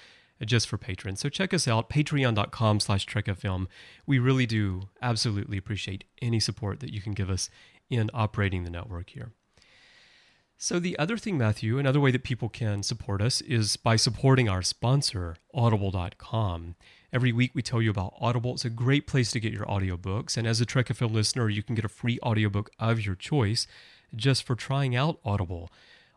just 0.45 0.69
for 0.69 0.77
patrons. 0.77 1.21
So 1.21 1.29
check 1.29 1.55
us 1.55 1.69
out, 1.69 1.89
patreon.com 1.89 2.81
slash 2.81 3.07
trekfm. 3.07 3.67
We 4.05 4.19
really 4.19 4.47
do 4.47 4.89
absolutely 5.01 5.57
appreciate 5.57 6.05
any 6.21 6.41
support 6.41 6.81
that 6.81 6.93
you 6.93 7.01
can 7.01 7.13
give 7.13 7.31
us 7.31 7.51
in 7.89 8.11
operating 8.13 8.65
the 8.65 8.71
network 8.71 9.11
here. 9.11 9.33
So 10.57 10.79
the 10.79 10.99
other 10.99 11.17
thing, 11.17 11.37
Matthew, 11.37 11.79
another 11.79 12.01
way 12.01 12.11
that 12.11 12.23
people 12.25 12.49
can 12.49 12.83
support 12.83 13.21
us 13.21 13.41
is 13.41 13.77
by 13.77 13.97
supporting 13.97 14.49
our 14.49 14.63
sponsor, 14.63 15.37
audible.com. 15.53 16.77
Every 17.13 17.33
week 17.33 17.53
we 17.55 17.63
tell 17.63 17.83
you 17.83 17.91
about 17.91 18.15
Audible. 18.21 18.55
It's 18.55 18.65
a 18.65 18.71
great 18.71 19.07
place 19.07 19.31
to 19.33 19.41
get 19.41 19.53
your 19.53 19.67
audiobooks. 19.67 20.37
And 20.37 20.47
as 20.47 20.61
a 20.61 20.67
Trek 20.67 20.89
FM 20.89 21.13
listener, 21.13 21.49
you 21.49 21.63
can 21.63 21.75
get 21.75 21.85
a 21.85 21.89
free 21.89 22.19
audiobook 22.23 22.71
of 22.79 23.05
your 23.05 23.15
choice 23.15 23.67
just 24.15 24.45
for 24.45 24.55
trying 24.55 24.97
out 24.97 25.19
Audible 25.25 25.71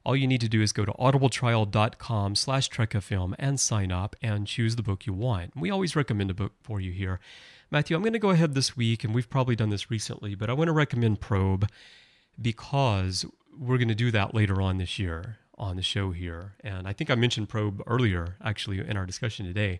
all 0.07 0.15
you 0.15 0.25
need 0.25 0.39
to 0.39 0.47
do 0.47 0.61
is 0.61 0.71
go 0.71 0.85
to 0.85 0.93
audibletrial.com 0.93 2.33
slash 2.33 2.69
trekfm 2.69 3.35
and 3.37 3.59
sign 3.59 3.91
up 3.91 4.15
and 4.21 4.47
choose 4.47 4.77
the 4.77 4.81
book 4.81 5.05
you 5.05 5.11
want. 5.11 5.51
We 5.53 5.69
always 5.69 5.97
recommend 5.97 6.31
a 6.31 6.33
book 6.33 6.53
for 6.63 6.79
you 6.79 6.93
here. 6.93 7.19
Matthew, 7.69 7.97
I'm 7.97 8.03
going 8.03 8.13
to 8.13 8.19
go 8.19 8.29
ahead 8.29 8.55
this 8.55 8.77
week, 8.77 9.03
and 9.03 9.13
we've 9.13 9.29
probably 9.29 9.57
done 9.57 9.69
this 9.69 9.91
recently, 9.91 10.33
but 10.33 10.49
I 10.49 10.53
want 10.53 10.69
to 10.69 10.73
recommend 10.73 11.19
Probe 11.19 11.67
because 12.41 13.25
we're 13.57 13.77
going 13.77 13.87
to 13.87 13.95
do 13.95 14.11
that 14.11 14.33
later 14.33 14.61
on 14.61 14.77
this 14.77 14.99
year 14.99 15.37
on 15.57 15.75
the 15.75 15.81
show 15.81 16.11
here. 16.11 16.53
And 16.63 16.87
I 16.87 16.93
think 16.93 17.09
I 17.09 17.15
mentioned 17.15 17.49
Probe 17.49 17.81
earlier, 17.87 18.37
actually, 18.43 18.79
in 18.79 18.95
our 18.95 19.05
discussion 19.05 19.45
today. 19.45 19.79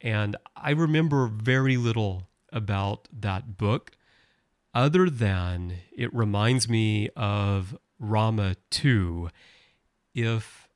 And 0.00 0.36
I 0.56 0.70
remember 0.70 1.26
very 1.26 1.76
little 1.76 2.28
about 2.52 3.08
that 3.12 3.56
book 3.56 3.92
other 4.74 5.10
than 5.10 5.74
it 5.96 6.12
reminds 6.14 6.68
me 6.68 7.08
of 7.16 7.76
Rama 7.98 8.56
2 8.70 9.30
if 10.14 10.68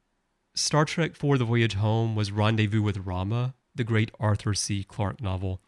Star 0.55 0.85
Trek 0.85 1.13
IV 1.13 1.39
The 1.39 1.45
Voyage 1.45 1.75
Home 1.75 2.15
was 2.15 2.33
Rendezvous 2.33 2.83
with 2.83 2.99
Rama, 2.99 3.55
the 3.75 3.85
great 3.85 4.11
Arthur 4.19 4.55
C. 4.55 4.85
Clarke 4.85 5.21
novel, 5.21 5.61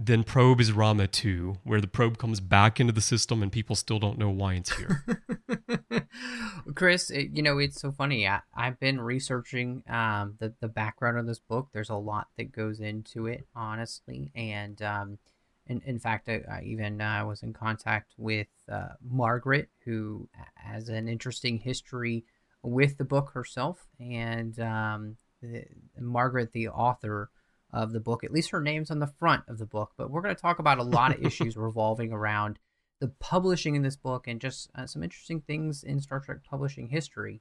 then 0.00 0.22
Probe 0.22 0.60
is 0.60 0.70
Rama 0.70 1.08
2, 1.08 1.58
where 1.64 1.80
the 1.80 1.88
probe 1.88 2.18
comes 2.18 2.38
back 2.38 2.78
into 2.78 2.92
the 2.92 3.00
system 3.00 3.42
and 3.42 3.50
people 3.50 3.74
still 3.74 3.98
don't 3.98 4.16
know 4.16 4.30
why 4.30 4.54
it's 4.54 4.76
here. 4.76 5.04
Chris, 6.76 7.10
it, 7.10 7.30
you 7.32 7.42
know, 7.42 7.58
it's 7.58 7.80
so 7.80 7.90
funny. 7.90 8.28
I, 8.28 8.40
have 8.54 8.78
been 8.78 9.00
researching 9.00 9.82
um, 9.88 10.36
the, 10.38 10.54
the 10.60 10.68
background 10.68 11.18
of 11.18 11.26
this 11.26 11.40
book. 11.40 11.70
There's 11.72 11.90
a 11.90 11.96
lot 11.96 12.28
that 12.36 12.52
goes 12.52 12.78
into 12.78 13.26
it, 13.26 13.48
honestly. 13.56 14.30
And 14.36 14.80
um, 14.82 15.18
in, 15.66 15.82
in 15.84 15.98
fact, 15.98 16.28
I, 16.28 16.42
I 16.48 16.62
even 16.62 17.00
uh, 17.00 17.24
was 17.26 17.42
in 17.42 17.52
contact 17.52 18.12
with 18.16 18.46
uh, 18.70 18.90
Margaret, 19.02 19.68
who 19.84 20.28
has 20.54 20.88
an 20.88 21.08
interesting 21.08 21.58
history 21.58 22.24
with 22.62 22.98
the 22.98 23.04
book 23.04 23.30
herself. 23.34 23.88
And 23.98 24.60
um, 24.60 25.16
the, 25.42 25.64
Margaret, 25.98 26.52
the 26.52 26.68
author 26.68 27.30
of 27.72 27.92
the 27.92 28.00
book, 28.00 28.24
at 28.24 28.32
least 28.32 28.50
her 28.50 28.60
name's 28.60 28.90
on 28.90 28.98
the 28.98 29.06
front 29.06 29.44
of 29.48 29.58
the 29.58 29.66
book. 29.66 29.92
But 29.96 30.10
we're 30.10 30.22
going 30.22 30.34
to 30.34 30.40
talk 30.40 30.58
about 30.58 30.78
a 30.78 30.84
lot 30.84 31.14
of 31.14 31.22
issues 31.26 31.56
revolving 31.56 32.12
around 32.12 32.58
the 33.00 33.08
publishing 33.08 33.76
in 33.76 33.82
this 33.82 33.96
book 33.96 34.26
and 34.26 34.40
just 34.40 34.70
uh, 34.74 34.86
some 34.86 35.02
interesting 35.02 35.40
things 35.40 35.84
in 35.84 36.00
Star 36.00 36.20
Trek 36.20 36.38
publishing 36.48 36.88
history 36.88 37.40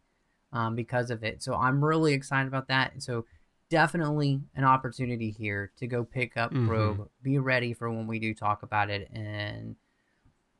um, 0.53 0.75
because 0.75 1.09
of 1.09 1.23
it. 1.23 1.41
So 1.41 1.55
I'm 1.55 1.83
really 1.83 2.13
excited 2.13 2.47
about 2.47 2.67
that. 2.67 2.93
And 2.93 3.01
so 3.01 3.25
definitely 3.69 4.41
an 4.55 4.63
opportunity 4.63 5.31
here 5.31 5.71
to 5.77 5.87
go 5.87 6.03
pick 6.03 6.37
up 6.37 6.51
mm-hmm. 6.51 6.67
Probe. 6.67 7.09
Be 7.21 7.39
ready 7.39 7.73
for 7.73 7.89
when 7.89 8.07
we 8.07 8.19
do 8.19 8.33
talk 8.33 8.63
about 8.63 8.89
it, 8.89 9.09
and 9.11 9.75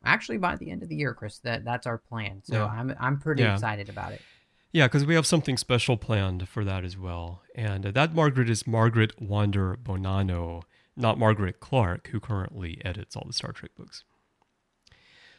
actually 0.04 0.38
by 0.38 0.56
the 0.56 0.70
end 0.70 0.84
of 0.84 0.90
the 0.90 0.96
year, 0.96 1.14
Chris, 1.14 1.40
that 1.40 1.64
that's 1.64 1.88
our 1.88 1.98
plan. 1.98 2.42
So 2.44 2.56
yeah. 2.56 2.66
I'm 2.66 2.96
I'm 3.00 3.20
pretty 3.20 3.44
yeah. 3.44 3.54
excited 3.54 3.90
about 3.90 4.14
it. 4.14 4.22
Yeah, 4.72 4.88
because 4.88 5.06
we 5.06 5.16
have 5.16 5.26
something 5.26 5.58
special 5.58 5.98
planned 5.98 6.50
for 6.50 6.64
that 6.66 6.84
as 6.84 6.98
well, 6.98 7.42
and 7.56 7.86
uh, 7.86 7.92
that 7.92 8.14
Margaret 8.14 8.50
is 8.50 8.68
Margaret 8.68 9.20
Wander 9.22 9.78
Bonanno, 9.82 10.64
not 10.96 11.18
Margaret 11.18 11.60
Clark, 11.60 12.10
who 12.10 12.20
currently 12.20 12.82
edits 12.84 13.16
all 13.16 13.24
the 13.26 13.34
Star 13.34 13.54
Trek 13.54 13.72
books. 13.78 14.04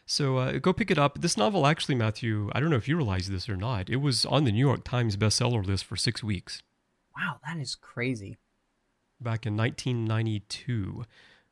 So 0.07 0.39
uh, 0.39 0.53
go 0.53 0.73
pick 0.73 0.91
it 0.91 0.99
up. 0.99 1.21
This 1.21 1.37
novel, 1.37 1.67
actually, 1.67 1.95
Matthew, 1.95 2.51
I 2.55 2.61
don't 2.61 2.71
know 2.71 2.77
if 2.77 2.89
you 2.89 2.97
realize 2.97 3.29
this 3.29 3.49
or 3.49 3.57
not, 3.57 3.91
it 3.91 3.97
was 3.97 4.25
on 4.25 4.45
the 4.45 4.53
New 4.53 4.67
York 4.67 4.83
Times 4.83 5.19
bestseller 5.19 5.65
list 5.65 5.85
for 5.85 5.97
six 5.97 6.25
weeks. 6.25 6.63
Wow, 7.15 7.41
that 7.47 7.59
is 7.59 7.75
crazy. 7.75 8.39
Back 9.21 9.45
in 9.45 9.57
1992, 9.57 11.05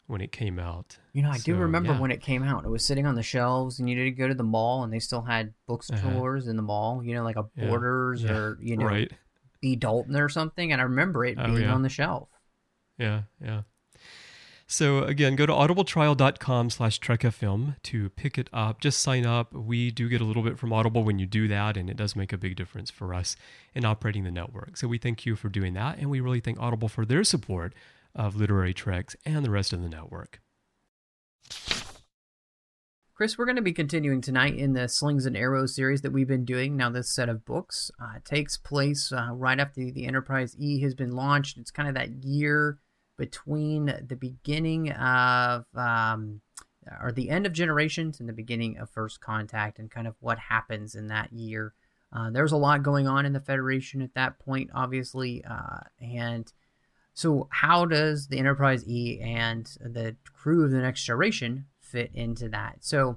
when 0.06 0.20
it 0.20 0.32
came 0.32 0.58
out. 0.58 0.98
You 1.12 1.22
know, 1.22 1.30
I 1.30 1.38
do 1.38 1.54
remember 1.56 1.92
yeah. 1.92 2.00
when 2.00 2.10
it 2.10 2.20
came 2.20 2.42
out. 2.42 2.64
It 2.64 2.68
was 2.70 2.84
sitting 2.84 3.06
on 3.06 3.14
the 3.14 3.22
shelves, 3.22 3.78
and 3.78 3.88
you 3.88 3.96
did 3.96 4.12
go 4.12 4.28
to 4.28 4.34
the 4.34 4.42
mall, 4.44 4.84
and 4.84 4.92
they 4.92 4.98
still 4.98 5.22
had 5.22 5.52
bookstores 5.66 6.46
in 6.48 6.56
the 6.56 6.62
mall. 6.62 7.02
You 7.02 7.14
know, 7.14 7.24
like 7.24 7.36
a 7.36 7.40
Uh-huh. 7.40 7.48
Yeah. 7.56 7.68
Borders 7.68 8.22
Yeah. 8.22 8.32
or 8.32 8.58
you 8.60 8.76
know 8.76 8.86
right. 8.86 9.10
B 9.60 9.76
Dalton 9.76 10.16
or 10.16 10.28
something. 10.28 10.72
And 10.72 10.80
I 10.80 10.84
remember 10.84 11.24
it 11.24 11.38
Oh, 11.38 11.46
being 11.54 11.68
on 11.68 11.82
the 11.82 11.88
shelf. 11.88 12.28
Yeah, 12.98 13.22
yeah. 13.42 13.62
So 14.68 15.04
again, 15.04 15.36
go 15.36 15.46
to 15.46 15.52
audibletrial.com 15.52 16.70
slash 16.70 16.98
trekfm 16.98 17.76
to 17.84 18.08
pick 18.10 18.36
it 18.36 18.50
up. 18.52 18.80
Just 18.80 19.00
sign 19.00 19.24
up. 19.24 19.52
We 19.52 19.92
do 19.92 20.08
get 20.08 20.20
a 20.20 20.24
little 20.24 20.42
bit 20.42 20.58
from 20.58 20.72
Audible 20.72 21.04
when 21.04 21.20
you 21.20 21.26
do 21.26 21.46
that, 21.46 21.76
and 21.76 21.88
it 21.88 21.96
does 21.96 22.16
make 22.16 22.32
a 22.32 22.36
big 22.36 22.56
difference 22.56 22.90
for 22.90 23.14
us 23.14 23.36
in 23.74 23.84
operating 23.84 24.24
the 24.24 24.32
network. 24.32 24.76
So 24.76 24.88
we 24.88 24.98
thank 24.98 25.24
you 25.24 25.36
for 25.36 25.48
doing 25.48 25.74
that, 25.74 25.98
and 25.98 26.10
we 26.10 26.18
really 26.20 26.40
thank 26.40 26.58
Audible 26.58 26.88
for 26.88 27.06
their 27.06 27.22
support 27.22 27.74
of 28.16 28.34
Literary 28.34 28.74
Treks 28.74 29.14
and 29.24 29.44
the 29.44 29.50
rest 29.50 29.72
of 29.72 29.82
the 29.82 29.88
network. 29.88 30.40
Chris, 33.14 33.38
we're 33.38 33.46
going 33.46 33.56
to 33.56 33.62
be 33.62 33.72
continuing 33.72 34.20
tonight 34.20 34.56
in 34.56 34.74
the 34.74 34.88
Slings 34.88 35.24
and 35.24 35.36
Arrows 35.36 35.74
series 35.74 36.02
that 36.02 36.12
we've 36.12 36.28
been 36.28 36.44
doing. 36.44 36.76
Now, 36.76 36.90
this 36.90 37.08
set 37.08 37.30
of 37.30 37.46
books 37.46 37.90
uh, 37.98 38.18
takes 38.24 38.58
place 38.58 39.10
uh, 39.10 39.28
right 39.32 39.58
after 39.58 39.90
the 39.90 40.06
Enterprise 40.06 40.54
E 40.58 40.82
has 40.82 40.94
been 40.94 41.12
launched. 41.12 41.56
It's 41.56 41.70
kind 41.70 41.88
of 41.88 41.94
that 41.94 42.24
year 42.24 42.78
between 43.16 43.86
the 44.06 44.16
beginning 44.16 44.92
of, 44.92 45.64
um, 45.74 46.42
or 47.00 47.10
the 47.10 47.30
end 47.30 47.46
of 47.46 47.54
Generations 47.54 48.20
and 48.20 48.28
the 48.28 48.34
beginning 48.34 48.76
of 48.76 48.90
First 48.90 49.22
Contact, 49.22 49.78
and 49.78 49.90
kind 49.90 50.06
of 50.06 50.14
what 50.20 50.38
happens 50.38 50.94
in 50.94 51.06
that 51.06 51.32
year. 51.32 51.72
Uh, 52.12 52.28
there's 52.28 52.52
a 52.52 52.58
lot 52.58 52.82
going 52.82 53.08
on 53.08 53.24
in 53.24 53.32
the 53.32 53.40
Federation 53.40 54.02
at 54.02 54.12
that 54.12 54.38
point, 54.38 54.68
obviously, 54.74 55.42
uh, 55.48 55.78
and 56.02 56.52
so 57.16 57.48
how 57.50 57.86
does 57.86 58.26
the 58.26 58.38
Enterprise 58.38 58.86
E 58.86 59.18
and 59.22 59.64
the 59.80 60.16
crew 60.34 60.62
of 60.66 60.70
the 60.70 60.80
Next 60.80 61.02
Generation 61.02 61.64
fit 61.80 62.10
into 62.12 62.46
that? 62.50 62.76
So 62.80 63.16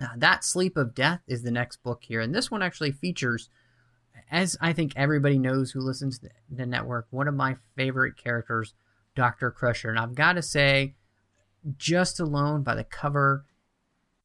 uh, 0.00 0.10
that 0.16 0.44
Sleep 0.44 0.76
of 0.76 0.94
Death 0.94 1.22
is 1.26 1.42
the 1.42 1.50
next 1.50 1.82
book 1.82 2.04
here, 2.04 2.20
and 2.20 2.32
this 2.32 2.52
one 2.52 2.62
actually 2.62 2.92
features, 2.92 3.48
as 4.30 4.56
I 4.60 4.72
think 4.72 4.92
everybody 4.94 5.38
knows 5.38 5.72
who 5.72 5.80
listens 5.80 6.20
to 6.20 6.30
the 6.48 6.66
network, 6.66 7.08
one 7.10 7.26
of 7.26 7.34
my 7.34 7.56
favorite 7.74 8.16
characters, 8.16 8.74
Doctor 9.16 9.50
Crusher, 9.50 9.90
and 9.90 9.98
I've 9.98 10.14
got 10.14 10.34
to 10.34 10.42
say, 10.42 10.94
just 11.76 12.20
alone 12.20 12.62
by 12.62 12.76
the 12.76 12.84
cover, 12.84 13.44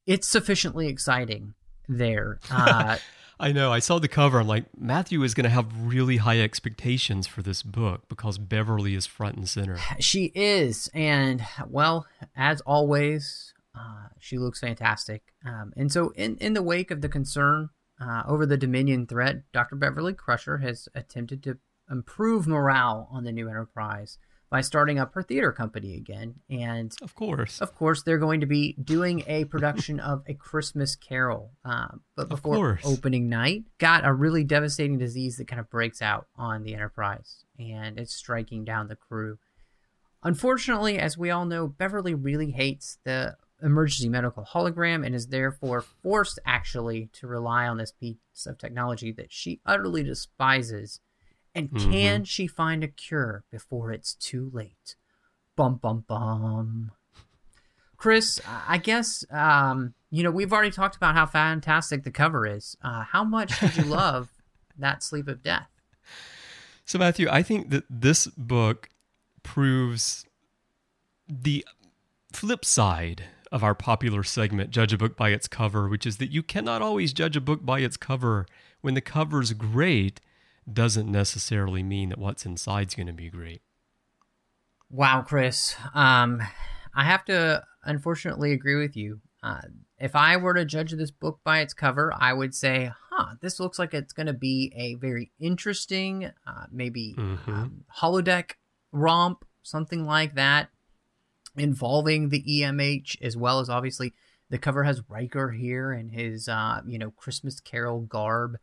it's 0.05 0.27
sufficiently 0.27 0.89
exciting. 0.89 1.55
There, 1.89 2.39
uh, 2.51 2.97
I 3.39 3.51
know. 3.51 3.71
I 3.71 3.79
saw 3.79 3.99
the 3.99 4.07
cover. 4.07 4.39
I'm 4.39 4.47
like, 4.47 4.65
Matthew 4.77 5.21
is 5.23 5.33
going 5.33 5.43
to 5.43 5.49
have 5.49 5.67
really 5.79 6.17
high 6.17 6.39
expectations 6.39 7.27
for 7.27 7.41
this 7.41 7.61
book 7.61 8.07
because 8.09 8.37
Beverly 8.37 8.95
is 8.95 9.05
front 9.05 9.35
and 9.35 9.47
center. 9.47 9.77
She 9.99 10.31
is, 10.33 10.89
and 10.93 11.45
well, 11.67 12.07
as 12.35 12.61
always, 12.61 13.53
uh, 13.75 14.07
she 14.19 14.37
looks 14.37 14.59
fantastic. 14.59 15.33
Um, 15.45 15.73
and 15.77 15.91
so, 15.91 16.09
in 16.15 16.37
in 16.37 16.53
the 16.53 16.63
wake 16.63 16.89
of 16.89 17.01
the 17.01 17.09
concern 17.09 17.69
uh, 18.01 18.23
over 18.27 18.45
the 18.45 18.57
Dominion 18.57 19.05
threat, 19.05 19.43
Doctor 19.51 19.75
Beverly 19.75 20.13
Crusher 20.13 20.57
has 20.59 20.89
attempted 20.95 21.43
to 21.43 21.57
improve 21.89 22.47
morale 22.47 23.07
on 23.11 23.23
the 23.23 23.31
new 23.31 23.49
Enterprise 23.49 24.17
by 24.49 24.61
starting 24.61 24.97
up 24.97 25.13
her 25.13 25.21
theater 25.21 25.51
company 25.51 25.95
again. 25.95 26.35
And 26.49 26.93
Of 27.01 27.15
course. 27.15 27.59
of 27.59 27.75
course, 27.75 28.03
they're 28.03 28.17
going 28.17 28.39
to 28.41 28.45
be 28.45 28.73
doing 28.81 29.23
a 29.27 29.45
production 29.45 29.99
of 29.99 30.23
A 30.27 30.33
Christmas 30.33 30.95
Carol. 30.95 31.51
Um, 31.65 32.01
but 32.15 32.29
before 32.29 32.79
opening 32.85 33.27
night, 33.29 33.63
got 33.77 34.05
a 34.05 34.13
really 34.13 34.43
devastating 34.43 34.97
disease 34.97 35.37
that 35.37 35.47
kind 35.47 35.59
of 35.59 35.69
breaks 35.69 36.01
out 36.01 36.27
on 36.35 36.63
the 36.63 36.73
Enterprise, 36.73 37.45
and 37.59 37.99
it's 37.99 38.15
striking 38.15 38.63
down 38.63 38.87
the 38.87 38.95
crew. 38.95 39.37
Unfortunately, 40.23 40.97
as 40.97 41.17
we 41.17 41.29
all 41.29 41.45
know, 41.45 41.67
Beverly 41.67 42.13
really 42.13 42.51
hates 42.51 42.97
the 43.03 43.35
emergency 43.61 44.09
medical 44.09 44.43
hologram 44.43 45.05
and 45.05 45.15
is 45.15 45.27
therefore 45.27 45.81
forced 45.81 46.39
actually 46.45 47.09
to 47.13 47.27
rely 47.27 47.67
on 47.67 47.77
this 47.77 47.91
piece 47.91 48.17
of 48.45 48.57
technology 48.57 49.11
that 49.11 49.31
she 49.31 49.59
utterly 49.65 50.03
despises. 50.03 50.99
And 51.57 51.75
can 51.75 52.23
she 52.23 52.45
find 52.45 52.83
a 52.83 52.87
cure 52.87 53.43
before 53.51 53.91
it's 53.91 54.13
too 54.13 54.49
late? 54.53 54.95
Bum 55.55 55.75
bum 55.75 56.05
bum. 56.07 56.91
Chris, 57.97 58.39
I 58.67 58.77
guess 58.77 59.25
um, 59.31 59.95
you 60.11 60.21
know 60.21 60.29
we've 60.29 60.53
already 60.53 60.69
talked 60.69 60.95
about 60.95 61.15
how 61.15 61.25
fantastic 61.25 62.03
the 62.03 62.11
cover 62.11 62.45
is. 62.45 62.77
Uh, 62.83 63.03
how 63.03 63.23
much 63.23 63.59
did 63.59 63.75
you 63.75 63.83
love 63.85 64.29
that 64.77 65.01
Sleep 65.01 65.27
of 65.27 65.41
Death? 65.41 65.67
So, 66.85 66.99
Matthew, 66.99 67.27
I 67.29 67.41
think 67.41 67.69
that 67.71 67.85
this 67.89 68.27
book 68.27 68.89
proves 69.41 70.25
the 71.27 71.65
flip 72.31 72.63
side 72.63 73.23
of 73.51 73.63
our 73.63 73.73
popular 73.73 74.23
segment, 74.23 74.69
Judge 74.69 74.93
a 74.93 74.97
Book 74.97 75.17
by 75.17 75.29
Its 75.29 75.47
Cover, 75.47 75.89
which 75.89 76.05
is 76.05 76.17
that 76.17 76.31
you 76.31 76.43
cannot 76.43 76.81
always 76.81 77.13
judge 77.13 77.35
a 77.35 77.41
book 77.41 77.65
by 77.65 77.79
its 77.79 77.97
cover. 77.97 78.45
When 78.81 78.93
the 78.93 79.01
cover's 79.01 79.53
great, 79.53 80.21
doesn't 80.71 81.11
necessarily 81.11 81.83
mean 81.83 82.09
that 82.09 82.17
what's 82.17 82.45
inside's 82.45 82.95
going 82.95 83.07
to 83.07 83.13
be 83.13 83.29
great. 83.29 83.61
Wow, 84.89 85.21
Chris. 85.21 85.75
Um, 85.93 86.41
I 86.95 87.03
have 87.03 87.25
to 87.25 87.63
unfortunately 87.83 88.53
agree 88.53 88.75
with 88.75 88.95
you. 88.95 89.21
Uh, 89.43 89.61
if 89.99 90.15
I 90.15 90.37
were 90.37 90.53
to 90.53 90.65
judge 90.65 90.91
this 90.91 91.11
book 91.11 91.39
by 91.43 91.59
its 91.59 91.73
cover, 91.73 92.13
I 92.17 92.33
would 92.33 92.55
say, 92.55 92.91
huh, 93.11 93.35
this 93.41 93.59
looks 93.59 93.77
like 93.79 93.93
it's 93.93 94.13
going 94.13 94.27
to 94.27 94.33
be 94.33 94.71
a 94.75 94.95
very 94.95 95.31
interesting, 95.39 96.31
uh, 96.45 96.65
maybe 96.71 97.15
Mhm. 97.17 97.47
um, 97.47 97.83
holodeck 97.99 98.53
romp, 98.91 99.45
something 99.63 100.05
like 100.05 100.35
that, 100.35 100.69
involving 101.55 102.29
the 102.29 102.43
EMH 102.43 103.17
as 103.21 103.35
well 103.35 103.59
as 103.59 103.69
obviously 103.69 104.13
the 104.49 104.57
cover 104.57 104.83
has 104.83 105.01
Riker 105.09 105.51
here 105.51 105.91
in 105.91 106.09
his, 106.09 106.47
uh, 106.47 106.81
you 106.85 106.97
know, 106.97 107.11
Christmas 107.11 107.59
Carol 107.59 108.01
garb 108.01 108.57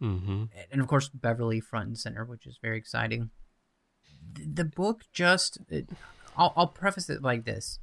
hmm 0.00 0.44
and 0.70 0.80
of 0.80 0.86
course 0.86 1.08
Beverly 1.08 1.60
front 1.60 1.88
and 1.88 1.98
center, 1.98 2.24
which 2.24 2.46
is 2.46 2.58
very 2.62 2.78
exciting. 2.78 3.30
The 4.34 4.64
book 4.64 5.02
just, 5.12 5.58
it, 5.68 5.88
I'll, 6.36 6.52
I'll 6.56 6.68
preface 6.68 7.10
it 7.10 7.22
like 7.22 7.44
this: 7.44 7.78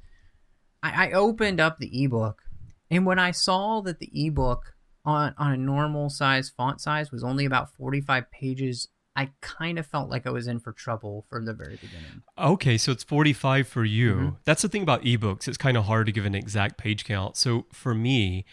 I, 0.82 1.08
I 1.08 1.12
opened 1.12 1.60
up 1.60 1.78
the 1.78 2.04
ebook, 2.04 2.42
and 2.90 3.04
when 3.04 3.18
I 3.18 3.30
saw 3.32 3.80
that 3.82 3.98
the 3.98 4.10
ebook 4.14 4.74
on 5.04 5.34
on 5.38 5.52
a 5.52 5.56
normal 5.56 6.08
size 6.10 6.50
font 6.50 6.80
size 6.80 7.10
was 7.12 7.22
only 7.24 7.44
about 7.44 7.74
forty 7.74 8.00
five 8.00 8.30
pages, 8.30 8.88
I 9.16 9.30
kind 9.40 9.78
of 9.78 9.86
felt 9.86 10.10
like 10.10 10.26
I 10.26 10.30
was 10.30 10.46
in 10.46 10.60
for 10.60 10.72
trouble 10.72 11.26
from 11.28 11.46
the 11.46 11.54
very 11.54 11.76
beginning. 11.76 12.22
Okay, 12.38 12.76
so 12.76 12.92
it's 12.92 13.02
45 13.02 13.66
for 13.66 13.84
you. 13.84 14.14
Mhm. 14.14 14.36
That's 14.44 14.62
the 14.62 14.68
thing 14.68 14.82
about 14.82 15.02
ebooks. 15.02 15.48
It's 15.48 15.56
kind 15.56 15.76
of 15.76 15.84
hard 15.84 16.06
to 16.06 16.12
give 16.12 16.26
an 16.26 16.34
exact 16.34 16.76
page 16.76 17.04
count. 17.04 17.36
So 17.36 17.66
for 17.72 17.94
me, 17.94 18.44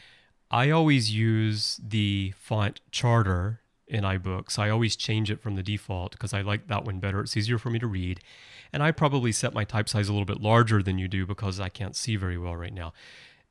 I 0.53 0.69
always 0.69 1.09
use 1.11 1.81
the 1.83 2.31
font 2.37 2.79
charter 2.91 3.61
in 3.87 4.03
iBooks. 4.03 4.59
I 4.59 4.69
always 4.69 4.95
change 4.95 5.31
it 5.31 5.41
from 5.41 5.55
the 5.55 5.63
default 5.63 6.11
because 6.11 6.31
I 6.31 6.41
like 6.41 6.67
that 6.67 6.85
one 6.85 6.99
better. 6.99 7.21
It's 7.21 7.35
easier 7.35 7.57
for 7.57 7.71
me 7.71 7.79
to 7.79 7.87
read. 7.87 8.19
And 8.71 8.83
I 8.83 8.91
probably 8.91 9.31
set 9.31 9.55
my 9.55 9.63
type 9.63 9.89
size 9.89 10.07
a 10.07 10.11
little 10.11 10.27
bit 10.27 10.41
larger 10.41 10.83
than 10.83 10.99
you 10.99 11.07
do 11.07 11.25
because 11.25 11.59
I 11.59 11.69
can't 11.69 11.95
see 11.95 12.15
very 12.17 12.37
well 12.37 12.55
right 12.55 12.71
now. 12.71 12.93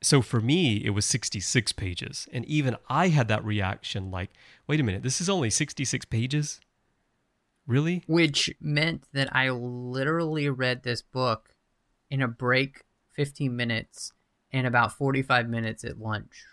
So 0.01 0.23
for 0.23 0.41
me, 0.41 0.77
it 0.77 0.91
was 0.91 1.05
66 1.05 1.73
pages. 1.73 2.29
And 2.33 2.45
even 2.45 2.77
I 2.89 3.09
had 3.09 3.27
that 3.27 3.45
reaction 3.45 4.13
like, 4.13 4.31
wait 4.69 4.79
a 4.79 4.85
minute, 4.85 5.03
this 5.03 5.21
is 5.21 5.29
only 5.29 5.51
66 5.51 6.05
pages? 6.05 6.61
Really? 7.67 8.05
which 8.07 8.51
meant 8.61 9.09
that 9.13 9.35
I 9.35 9.51
literally 9.51 10.49
read 10.49 10.85
this 10.85 11.03
book 11.03 11.57
in 12.11 12.23
a 12.23 12.29
break 12.29 12.85
15 13.11 13.57
minutes 13.57 14.13
and 14.53 14.69
about 14.69 14.93
45 14.93 15.49
minutes 15.49 15.83
at 15.83 15.99
lunch. 15.99 16.45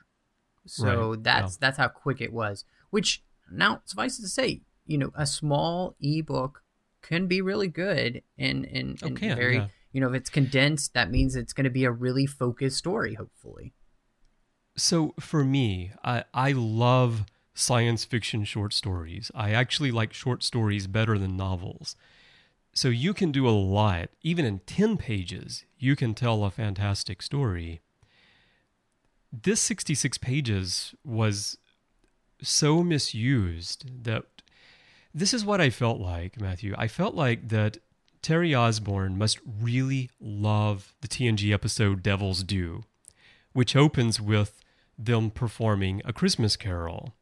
So 0.66 1.12
Right, 1.12 1.24
that's 1.24 1.54
yeah. 1.54 1.58
that's 1.62 1.78
how 1.78 1.88
quick 1.88 2.22
it 2.22 2.34
was. 2.34 2.66
Which 2.90 3.24
now 3.52 3.82
suffice 3.86 4.20
it 4.20 4.24
to 4.24 4.28
say, 4.28 4.62
you 4.86 4.98
know, 4.98 5.12
a 5.16 5.26
small 5.26 5.96
ebook 6.02 6.64
can 7.02 7.28
be 7.28 7.42
really 7.42 7.68
good 7.68 8.24
and 8.38 8.66
and, 8.66 9.00
Oh, 9.02 9.08
and 9.08 9.18
can, 9.18 9.36
very 9.36 9.56
yeah. 9.56 9.68
you 9.92 10.02
know, 10.02 10.10
if 10.10 10.16
it's 10.16 10.30
condensed, 10.30 10.94
that 10.94 11.10
means 11.12 11.36
it's 11.36 11.54
going 11.54 11.66
to 11.66 11.70
be 11.70 11.86
a 11.86 11.92
really 11.92 12.26
focused 12.26 12.78
story 12.78 13.16
hopefully. 13.16 13.74
So 14.76 15.14
for 15.20 15.44
me, 15.44 15.92
I, 16.04 16.24
I 16.34 16.54
love 16.54 17.26
science 17.54 18.06
fiction 18.06 18.46
short 18.46 18.74
stories. 18.74 19.32
I 19.36 19.52
actually 19.52 19.92
like 19.92 20.14
short 20.14 20.44
stories 20.44 20.88
better 20.88 21.18
than 21.18 21.36
novels. 21.36 21.96
So 22.74 22.88
you 22.88 23.14
can 23.14 23.32
do 23.32 23.48
a 23.48 23.52
lot. 23.52 24.10
Even 24.22 24.46
in 24.46 24.60
10 24.60 24.96
pages, 24.98 25.66
you 25.78 25.96
can 25.96 26.14
tell 26.14 26.46
a 26.46 26.52
fantastic 26.52 27.22
story. 27.22 27.82
This 29.32 29.60
66 29.62 30.18
pages 30.18 30.96
was 31.04 31.58
so 32.42 32.84
misused 32.84 34.04
that 34.04 34.26
this 35.14 35.34
is 35.34 35.46
what 35.46 35.62
I 35.62 35.70
felt 35.70 36.00
like, 36.00 36.40
Matthew. 36.40 36.74
I 36.78 36.88
felt 36.88 37.16
like 37.16 37.50
that 37.50 37.78
Terri 38.22 38.58
Osborne 38.58 39.18
must 39.18 39.40
really 39.46 40.10
love 40.20 40.94
the 41.02 41.08
TNG 41.08 41.54
episode 41.54 42.04
Devil's 42.04 42.44
Due, 42.44 42.84
which 43.54 43.76
opens 43.76 44.20
with 44.20 44.62
them 44.98 45.32
performing 45.32 46.02
a 46.06 46.14
Christmas 46.14 46.56
carol. 46.56 47.16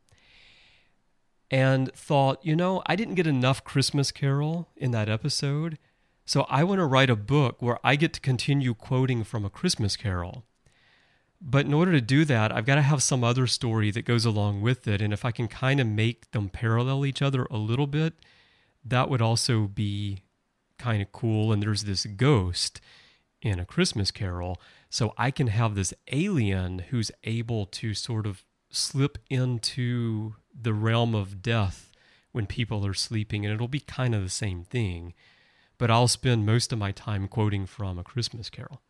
And 1.50 1.94
thought, 1.94 2.44
you 2.44 2.56
know, 2.56 2.82
I 2.88 2.96
didn't 2.96 3.16
get 3.16 3.28
enough 3.28 3.64
Christmas 3.64 4.12
carol 4.12 4.70
in 4.76 4.92
that 4.92 5.08
episode. 5.08 5.78
So 6.26 6.46
I 6.50 6.66
want 6.66 6.80
to 6.80 6.86
write 6.86 7.10
a 7.10 7.16
book 7.16 7.62
where 7.62 7.80
I 7.86 7.96
get 7.96 8.12
to 8.14 8.20
continue 8.20 8.74
quoting 8.74 9.24
from 9.24 9.46
A 9.46 9.50
Christmas 9.50 9.96
Carol. 9.96 10.44
But 11.40 11.66
in 11.66 11.74
order 11.74 11.92
to 11.92 12.02
do 12.02 12.26
that, 12.26 12.52
I've 12.52 12.66
got 12.66 12.76
to 12.76 12.82
have 12.82 13.04
some 13.04 13.24
other 13.24 13.46
story 13.46 13.92
that 13.92 14.06
goes 14.06 14.26
along 14.26 14.62
with 14.62 14.88
it. 14.88 15.02
And 15.02 15.14
if 15.14 15.24
I 15.24 15.32
can 15.32 15.48
kind 15.48 15.80
of 15.80 15.88
make 15.88 16.32
them 16.32 16.50
parallel 16.50 17.06
each 17.06 17.22
other 17.22 17.46
a 17.52 17.58
little 17.58 17.88
bit, 17.88 18.14
that 18.84 19.10
would 19.10 19.22
also 19.22 19.68
be 19.68 20.24
kind 20.80 21.02
of 21.02 21.12
cool. 21.12 21.52
And 21.52 21.62
there's 21.62 21.84
this 21.84 22.06
ghost 22.06 22.82
in 23.42 23.60
A 23.60 23.66
Christmas 23.66 24.10
Carol. 24.10 24.60
So 24.90 25.14
I 25.18 25.30
can 25.30 25.48
have 25.48 25.76
this 25.76 25.94
alien 26.12 26.80
who's 26.90 27.12
able 27.24 27.66
to 27.68 27.94
sort 27.94 28.26
of 28.26 28.44
slip 28.70 29.20
into 29.30 30.36
the 30.60 30.74
realm 30.74 31.14
of 31.14 31.42
death 31.44 31.92
when 32.32 32.48
people 32.48 32.86
are 32.86 32.96
sleeping. 32.96 33.46
And 33.46 33.54
it'll 33.54 33.68
be 33.68 33.80
kind 33.80 34.16
of 34.16 34.24
the 34.24 34.30
same 34.30 34.64
thing. 34.64 35.14
But 35.78 35.92
I'll 35.92 36.08
spend 36.08 36.48
most 36.48 36.74
of 36.74 36.80
my 36.80 36.92
time 36.92 37.28
quoting 37.28 37.68
from 37.68 38.00
A 38.00 38.04
Christmas 38.04 38.50
Carol. 38.50 38.82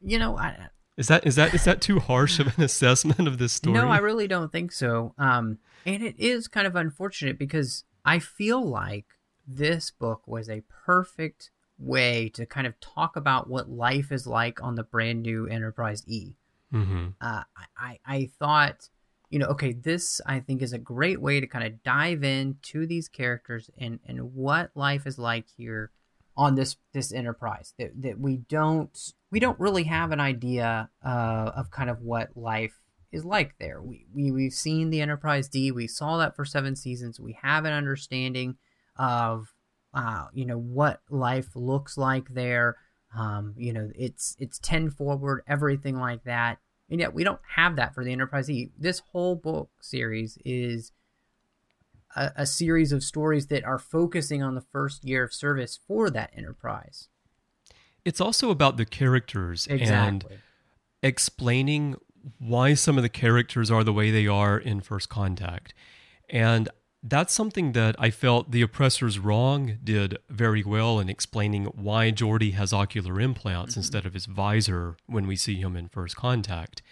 You 0.00 0.18
know, 0.18 0.38
I, 0.38 0.68
is 0.96 1.08
that 1.08 1.26
is 1.26 1.36
that 1.36 1.54
is 1.54 1.64
that 1.64 1.80
too 1.80 2.00
harsh 2.00 2.38
of 2.38 2.56
an 2.56 2.64
assessment 2.64 3.28
of 3.28 3.38
this 3.38 3.52
story? 3.54 3.74
No, 3.74 3.88
I 3.88 3.98
really 3.98 4.26
don't 4.26 4.50
think 4.50 4.72
so. 4.72 5.14
Um, 5.18 5.58
and 5.84 6.02
it 6.02 6.18
is 6.18 6.48
kind 6.48 6.66
of 6.66 6.74
unfortunate 6.74 7.38
because 7.38 7.84
I 8.04 8.18
feel 8.18 8.64
like 8.64 9.06
this 9.46 9.90
book 9.90 10.22
was 10.26 10.48
a 10.48 10.62
perfect 10.84 11.50
way 11.78 12.30
to 12.30 12.46
kind 12.46 12.66
of 12.66 12.80
talk 12.80 13.16
about 13.16 13.48
what 13.48 13.68
life 13.68 14.10
is 14.10 14.26
like 14.26 14.62
on 14.62 14.74
the 14.74 14.82
brand 14.82 15.22
new 15.22 15.46
Enterprise 15.46 16.02
E. 16.06 16.34
Mm-hmm. 16.72 17.08
Uh, 17.20 17.42
I 17.76 17.98
I 18.06 18.30
thought, 18.38 18.88
you 19.28 19.38
know, 19.38 19.46
okay, 19.48 19.72
this 19.72 20.20
I 20.24 20.40
think 20.40 20.62
is 20.62 20.72
a 20.72 20.78
great 20.78 21.20
way 21.20 21.40
to 21.40 21.46
kind 21.46 21.66
of 21.66 21.82
dive 21.82 22.24
into 22.24 22.86
these 22.86 23.08
characters 23.08 23.70
and 23.78 24.00
and 24.06 24.34
what 24.34 24.70
life 24.74 25.06
is 25.06 25.18
like 25.18 25.46
here 25.56 25.90
on 26.36 26.54
this 26.54 26.76
this 26.92 27.12
enterprise 27.12 27.72
that, 27.78 27.90
that 28.02 28.18
we 28.20 28.36
don't 28.36 29.14
we 29.30 29.40
don't 29.40 29.58
really 29.58 29.84
have 29.84 30.12
an 30.12 30.20
idea 30.20 30.90
uh, 31.04 31.52
of 31.56 31.70
kind 31.70 31.90
of 31.90 32.00
what 32.00 32.36
life 32.36 32.80
is 33.12 33.24
like 33.24 33.54
there. 33.58 33.80
We, 33.82 34.06
we 34.14 34.30
we've 34.30 34.52
seen 34.52 34.90
the 34.90 35.00
Enterprise 35.00 35.48
D. 35.48 35.70
We 35.72 35.86
saw 35.86 36.18
that 36.18 36.36
for 36.36 36.44
seven 36.44 36.76
seasons. 36.76 37.18
We 37.18 37.38
have 37.42 37.64
an 37.64 37.72
understanding 37.72 38.56
of 38.96 39.54
uh, 39.94 40.26
you 40.32 40.44
know 40.44 40.58
what 40.58 41.00
life 41.10 41.48
looks 41.54 41.96
like 41.96 42.28
there. 42.28 42.76
Um, 43.16 43.54
you 43.56 43.72
know 43.72 43.90
it's 43.94 44.36
it's 44.38 44.58
ten 44.58 44.90
forward, 44.90 45.42
everything 45.46 45.96
like 45.96 46.24
that. 46.24 46.58
And 46.88 47.00
yet 47.00 47.14
we 47.14 47.24
don't 47.24 47.40
have 47.56 47.76
that 47.76 47.94
for 47.94 48.04
the 48.04 48.12
Enterprise 48.12 48.48
E. 48.48 48.70
This 48.78 49.02
whole 49.10 49.34
book 49.34 49.70
series 49.80 50.38
is 50.44 50.92
a, 52.16 52.32
a 52.36 52.46
series 52.46 52.90
of 52.90 53.04
stories 53.04 53.46
that 53.48 53.64
are 53.64 53.78
focusing 53.78 54.42
on 54.42 54.54
the 54.54 54.60
first 54.60 55.04
year 55.04 55.22
of 55.22 55.32
service 55.32 55.78
for 55.86 56.10
that 56.10 56.32
enterprise. 56.34 57.08
It's 58.04 58.20
also 58.20 58.50
about 58.50 58.76
the 58.76 58.84
characters 58.84 59.66
exactly. 59.66 60.32
and 60.32 60.40
explaining 61.02 61.96
why 62.38 62.74
some 62.74 62.96
of 62.96 63.02
the 63.02 63.08
characters 63.08 63.70
are 63.70 63.84
the 63.84 63.92
way 63.92 64.10
they 64.10 64.26
are 64.26 64.58
in 64.58 64.80
First 64.80 65.08
Contact. 65.08 65.74
And 66.28 66.68
that's 67.02 67.32
something 67.32 67.72
that 67.72 67.94
I 67.98 68.10
felt 68.10 68.50
the 68.50 68.62
Oppressor's 68.62 69.18
Wrong 69.18 69.78
did 69.84 70.18
very 70.28 70.64
well 70.64 70.98
in 70.98 71.08
explaining 71.08 71.66
why 71.66 72.10
Geordi 72.10 72.54
has 72.54 72.72
ocular 72.72 73.20
implants 73.20 73.72
mm-hmm. 73.72 73.80
instead 73.80 74.06
of 74.06 74.14
his 74.14 74.26
visor 74.26 74.96
when 75.06 75.26
we 75.26 75.36
see 75.36 75.56
him 75.56 75.76
in 75.76 75.88
First 75.88 76.16
Contact. 76.16 76.82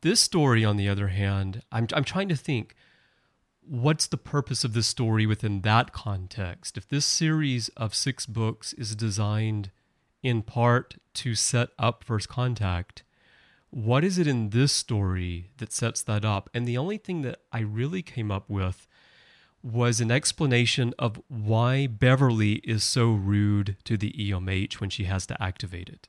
This 0.00 0.20
story, 0.20 0.64
on 0.64 0.76
the 0.76 0.88
other 0.88 1.08
hand, 1.08 1.62
I'm, 1.70 1.86
I'm 1.92 2.04
trying 2.04 2.28
to 2.28 2.36
think 2.36 2.74
what's 3.66 4.06
the 4.06 4.16
purpose 4.16 4.64
of 4.64 4.72
this 4.72 4.86
story 4.86 5.26
within 5.26 5.62
that 5.62 5.92
context? 5.92 6.76
If 6.76 6.88
this 6.88 7.04
series 7.04 7.68
of 7.70 7.94
six 7.94 8.26
books 8.26 8.72
is 8.74 8.94
designed 8.94 9.70
in 10.22 10.42
part 10.42 10.96
to 11.14 11.34
set 11.34 11.68
up 11.78 12.04
First 12.04 12.28
Contact, 12.28 13.02
what 13.70 14.04
is 14.04 14.18
it 14.18 14.26
in 14.26 14.50
this 14.50 14.72
story 14.72 15.50
that 15.58 15.72
sets 15.72 16.02
that 16.02 16.24
up? 16.24 16.48
And 16.54 16.66
the 16.66 16.78
only 16.78 16.98
thing 16.98 17.22
that 17.22 17.40
I 17.52 17.60
really 17.60 18.02
came 18.02 18.30
up 18.30 18.48
with 18.48 18.86
was 19.62 20.00
an 20.00 20.10
explanation 20.10 20.92
of 20.98 21.20
why 21.28 21.86
Beverly 21.86 22.54
is 22.64 22.84
so 22.84 23.12
rude 23.12 23.76
to 23.84 23.96
the 23.96 24.12
EMH 24.12 24.74
when 24.74 24.90
she 24.90 25.04
has 25.04 25.26
to 25.26 25.42
activate 25.42 25.88
it. 25.88 26.06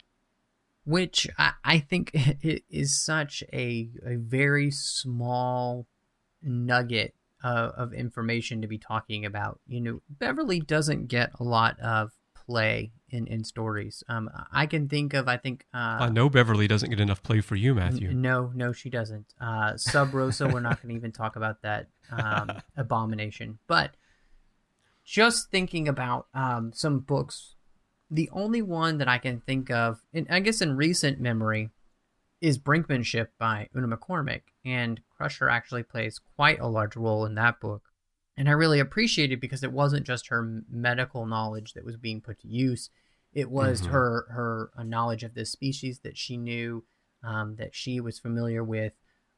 Which 0.84 1.28
I, 1.38 1.54
I 1.63 1.80
think 1.80 2.12
is 2.70 3.00
such 3.04 3.44
a, 3.52 3.89
a 4.06 4.15
very 4.18 4.70
small 4.72 5.88
nugget 6.44 7.15
uh, 7.45 7.71
of 7.77 7.93
information 7.93 8.62
to 8.63 8.67
be 8.67 8.79
talking 8.79 9.23
about. 9.23 9.60
You 9.67 9.79
know, 9.79 10.01
Beverly 10.10 10.60
doesn't 10.60 11.08
get 11.08 11.29
a 11.39 11.43
lot 11.43 11.79
of 11.79 12.12
play 12.34 12.91
in, 13.10 13.27
in 13.27 13.43
stories. 13.43 14.03
Um, 14.10 14.31
I 14.51 14.65
can 14.65 14.89
think 14.89 15.13
of, 15.13 15.27
I 15.27 15.38
think. 15.38 15.65
Uh, 15.71 15.97
I 16.01 16.10
know 16.10 16.27
Beverly 16.27 16.67
doesn't 16.67 16.89
get 16.89 16.99
enough 16.99 17.21
play 17.21 17.41
for 17.41 17.55
you, 17.55 17.75
Matthew. 17.75 18.10
N- 18.10 18.21
no, 18.21 18.51
no, 18.55 18.73
she 18.73 18.89
doesn't. 18.89 19.27
Uh, 19.39 19.77
Sub 19.77 20.13
Rosa, 20.13 20.47
we're 20.47 20.60
not 20.60 20.81
going 20.81 20.89
to 20.89 20.95
even 20.95 21.12
talk 21.12 21.36
about 21.36 21.62
that 21.62 21.88
um, 22.12 22.51
abomination. 22.77 23.60
But 23.67 23.91
just 25.03 25.51
thinking 25.51 25.88
about 25.88 26.25
um, 26.34 26.71
some 26.73 26.99
books, 26.99 27.53
the 28.10 28.27
only 28.34 28.63
one 28.63 28.97
that 28.97 29.08
I 29.08 29.19
can 29.19 29.39
think 29.41 29.69
of, 29.69 29.99
and 30.12 30.25
I 30.31 30.39
guess 30.39 30.62
in 30.62 30.75
recent 30.75 31.19
memory, 31.19 31.69
is 32.41 32.58
Brinkmanship 32.60 33.28
by 33.39 33.69
Una 33.76 33.95
McCormack, 33.95 34.41
and 34.63 35.02
Crusher 35.15 35.50
actually 35.50 35.84
plays 35.84 36.19
quite 36.36 36.60
a 36.60 36.67
large 36.67 36.95
role 36.95 37.26
in 37.26 37.36
that 37.36 37.60
book. 37.60 37.89
And 38.38 38.50
I 38.50 38.52
really 38.52 38.80
appreciate 38.80 39.32
it 39.32 39.39
because 39.39 39.63
it 39.63 39.71
wasn't 39.71 40.06
just 40.06 40.28
her 40.28 40.63
medical 40.69 41.26
knowledge 41.26 41.74
that 41.74 41.86
was 41.86 41.98
being 41.98 42.21
put 42.21 42.39
to 42.41 42.48
use; 42.48 42.89
it 43.34 43.50
was 43.50 43.82
mm-hmm. 43.82 43.91
her 43.91 44.26
her 44.30 44.71
uh, 44.78 44.84
knowledge 44.84 45.24
of 45.24 45.34
this 45.34 45.52
species 45.52 46.00
that 46.00 46.17
she 46.17 46.36
knew, 46.36 46.84
um, 47.24 47.56
that 47.56 47.74
she 47.74 48.00
was 48.00 48.19
familiar 48.19 48.63
with. 48.63 48.93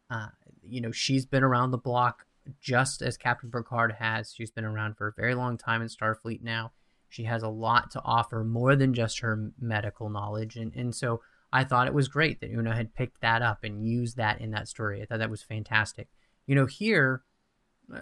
Uh, 0.09 0.29
you 0.63 0.81
know, 0.81 0.91
she's 0.91 1.25
been 1.25 1.43
around 1.43 1.71
the 1.71 1.77
block 1.77 2.25
just 2.59 3.01
as 3.01 3.17
Captain 3.17 3.51
Picard 3.51 3.95
has. 3.99 4.33
She's 4.33 4.51
been 4.51 4.65
around 4.65 4.97
for 4.97 5.07
a 5.07 5.13
very 5.13 5.35
long 5.35 5.57
time 5.57 5.81
in 5.81 5.89
Starfleet 5.89 6.41
now. 6.41 6.71
She 7.09 7.23
has 7.23 7.43
a 7.43 7.49
lot 7.49 7.91
to 7.91 8.01
offer, 8.03 8.43
more 8.43 8.75
than 8.75 8.93
just 8.93 9.19
her 9.19 9.51
medical 9.59 10.09
knowledge, 10.09 10.55
and 10.55 10.75
and 10.75 10.95
so 10.95 11.21
I 11.51 11.63
thought 11.63 11.87
it 11.87 11.93
was 11.93 12.07
great 12.07 12.41
that 12.41 12.51
Una 12.51 12.75
had 12.75 12.93
picked 12.93 13.21
that 13.21 13.41
up 13.41 13.63
and 13.63 13.87
used 13.87 14.17
that 14.17 14.41
in 14.41 14.51
that 14.51 14.67
story. 14.67 15.01
I 15.01 15.05
thought 15.05 15.19
that 15.19 15.29
was 15.29 15.41
fantastic. 15.41 16.09
You 16.45 16.55
know, 16.55 16.65
here, 16.65 17.23
uh, 17.93 18.01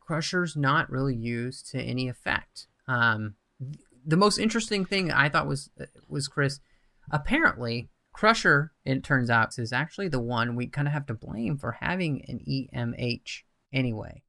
Crusher's 0.00 0.56
not 0.56 0.90
really 0.90 1.14
used 1.14 1.70
to 1.70 1.80
any 1.80 2.08
effect. 2.08 2.66
Um, 2.86 3.36
the 4.04 4.16
most 4.16 4.38
interesting 4.38 4.84
thing 4.84 5.10
I 5.10 5.28
thought 5.28 5.46
was 5.46 5.70
uh, 5.80 5.86
was 6.08 6.28
Chris. 6.28 6.60
Apparently, 7.10 7.90
Crusher, 8.12 8.72
it 8.84 9.02
turns 9.02 9.30
out, 9.30 9.58
is 9.58 9.72
actually 9.72 10.08
the 10.08 10.20
one 10.20 10.56
we 10.56 10.66
kind 10.66 10.86
of 10.86 10.92
have 10.92 11.06
to 11.06 11.14
blame 11.14 11.58
for 11.58 11.72
having 11.72 12.24
an 12.28 12.40
EMH 12.48 13.42
anyway. 13.72 14.22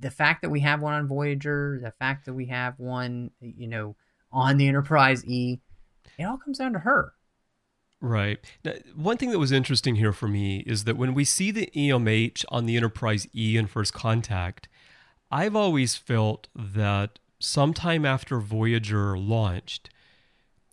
The 0.00 0.10
fact 0.10 0.42
that 0.42 0.50
we 0.50 0.60
have 0.60 0.82
one 0.82 0.94
on 0.94 1.06
Voyager, 1.06 1.78
the 1.80 1.92
fact 1.92 2.26
that 2.26 2.34
we 2.34 2.46
have 2.46 2.78
one, 2.78 3.30
you 3.40 3.68
know, 3.68 3.96
on 4.32 4.56
the 4.56 4.66
Enterprise 4.66 5.24
E, 5.24 5.60
it 6.18 6.24
all 6.24 6.38
comes 6.38 6.58
down 6.58 6.72
to 6.72 6.80
her. 6.80 7.12
Right. 8.00 8.38
Now, 8.64 8.72
one 8.94 9.16
thing 9.16 9.30
that 9.30 9.38
was 9.38 9.52
interesting 9.52 9.96
here 9.96 10.12
for 10.12 10.28
me 10.28 10.58
is 10.66 10.84
that 10.84 10.96
when 10.96 11.14
we 11.14 11.24
see 11.24 11.50
the 11.50 11.70
EMH 11.74 12.44
on 12.50 12.66
the 12.66 12.76
Enterprise 12.76 13.26
E 13.34 13.56
in 13.56 13.66
First 13.66 13.94
Contact, 13.94 14.68
I've 15.30 15.56
always 15.56 15.96
felt 15.96 16.48
that 16.54 17.18
sometime 17.38 18.04
after 18.04 18.38
Voyager 18.38 19.16
launched, 19.16 19.90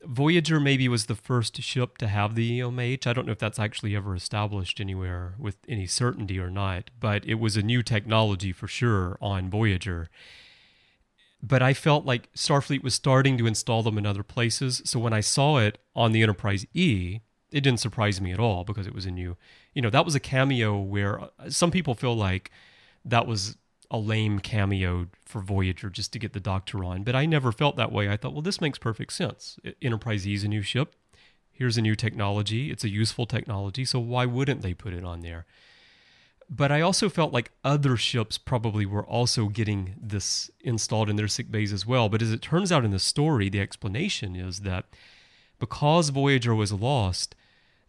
Voyager 0.06 0.60
maybe 0.60 0.90
was 0.90 1.06
the 1.06 1.16
first 1.16 1.62
ship 1.62 1.98
to 1.98 2.08
have 2.08 2.36
the 2.36 2.60
EMH. 2.60 3.08
I 3.08 3.14
don't 3.14 3.26
know 3.26 3.32
if 3.32 3.40
that's 3.40 3.60
actually 3.60 3.96
ever 3.96 4.16
established 4.16 4.82
anywhere 4.82 5.36
with 5.40 5.58
any 5.68 5.88
certainty 5.88 6.40
or 6.40 6.50
not, 6.50 6.92
but 7.00 7.26
it 7.26 7.36
was 7.36 7.56
a 7.56 7.62
new 7.62 7.82
technology 7.82 8.52
for 8.52 8.68
sure 8.68 9.18
on 9.22 9.50
Voyager 9.50 10.10
but 11.46 11.62
I 11.62 11.74
felt 11.74 12.06
like 12.06 12.32
Starfleet 12.34 12.84
was 12.84 12.96
starting 12.96 13.38
to 13.38 13.46
install 13.46 13.84
them 13.84 13.98
in 13.98 14.06
other 14.06 14.24
places. 14.24 14.82
So 14.86 14.98
when 14.98 15.12
I 15.12 15.20
saw 15.20 15.58
it 15.58 15.78
on 15.94 16.14
the 16.14 16.24
Enterprise 16.24 16.66
E, 16.74 17.20
it 17.52 17.62
didn't 17.62 17.82
surprise 17.82 18.22
me 18.22 18.32
at 18.32 18.40
all 18.40 18.64
because 18.64 18.88
it 18.88 18.96
was 18.96 19.06
a 19.06 19.12
new, 19.12 19.36
you 19.74 19.82
know, 19.82 19.90
that 19.90 20.06
was 20.06 20.16
a 20.16 20.22
cameo 20.22 20.80
where 20.80 21.20
uh, 21.20 21.28
some 21.50 21.70
people 21.70 21.96
feel 21.96 22.16
like 22.16 22.50
that 23.04 23.28
was 23.28 23.58
a 23.92 23.98
lame 23.98 24.40
cameo 24.40 25.08
for 25.26 25.42
Voyager 25.42 25.90
just 25.90 26.14
to 26.14 26.20
get 26.20 26.32
the 26.32 26.40
Doctor 26.40 26.82
on. 26.82 27.04
But 27.04 27.16
I 27.16 27.26
never 27.26 27.52
felt 27.52 27.76
that 27.76 27.92
way. 27.92 28.10
I 28.10 28.16
thought, 28.16 28.32
well, 28.32 28.42
this 28.42 28.62
makes 28.62 28.80
perfect 28.80 29.12
sense. 29.12 29.60
Enterprise 29.82 30.26
E 30.26 30.34
is 30.34 30.46
a 30.46 30.48
new 30.48 30.62
ship. 30.62 30.96
Here's 31.52 31.78
a 31.78 31.82
new 31.82 31.96
technology. 31.96 32.72
It's 32.72 32.86
a 32.86 32.90
useful 32.90 33.26
technology. 33.26 33.84
So 33.84 34.00
why 34.00 34.26
wouldn't 34.26 34.62
they 34.62 34.74
put 34.74 34.94
it 34.94 35.04
on 35.04 35.20
there? 35.20 35.46
But 36.50 36.72
I 36.72 36.82
also 36.82 37.10
felt 37.10 37.34
like 37.34 37.52
other 37.64 37.98
ships 37.98 38.38
probably 38.38 38.86
were 38.86 39.06
also 39.06 39.48
getting 39.48 39.96
this 40.00 40.52
installed 40.62 41.10
in 41.10 41.16
their 41.16 41.28
sick 41.28 41.52
bays 41.52 41.74
as 41.74 41.86
well. 41.86 42.10
But 42.10 42.22
as 42.22 42.32
it 42.32 42.42
turns 42.42 42.72
out 42.72 42.86
in 42.86 42.92
the 42.92 43.00
story, 43.00 43.50
the 43.50 43.62
explanation 43.62 44.36
is 44.36 44.60
that 44.60 44.86
because 45.60 46.10
Voyager 46.10 46.54
was 46.54 46.72
lost, 46.72 47.36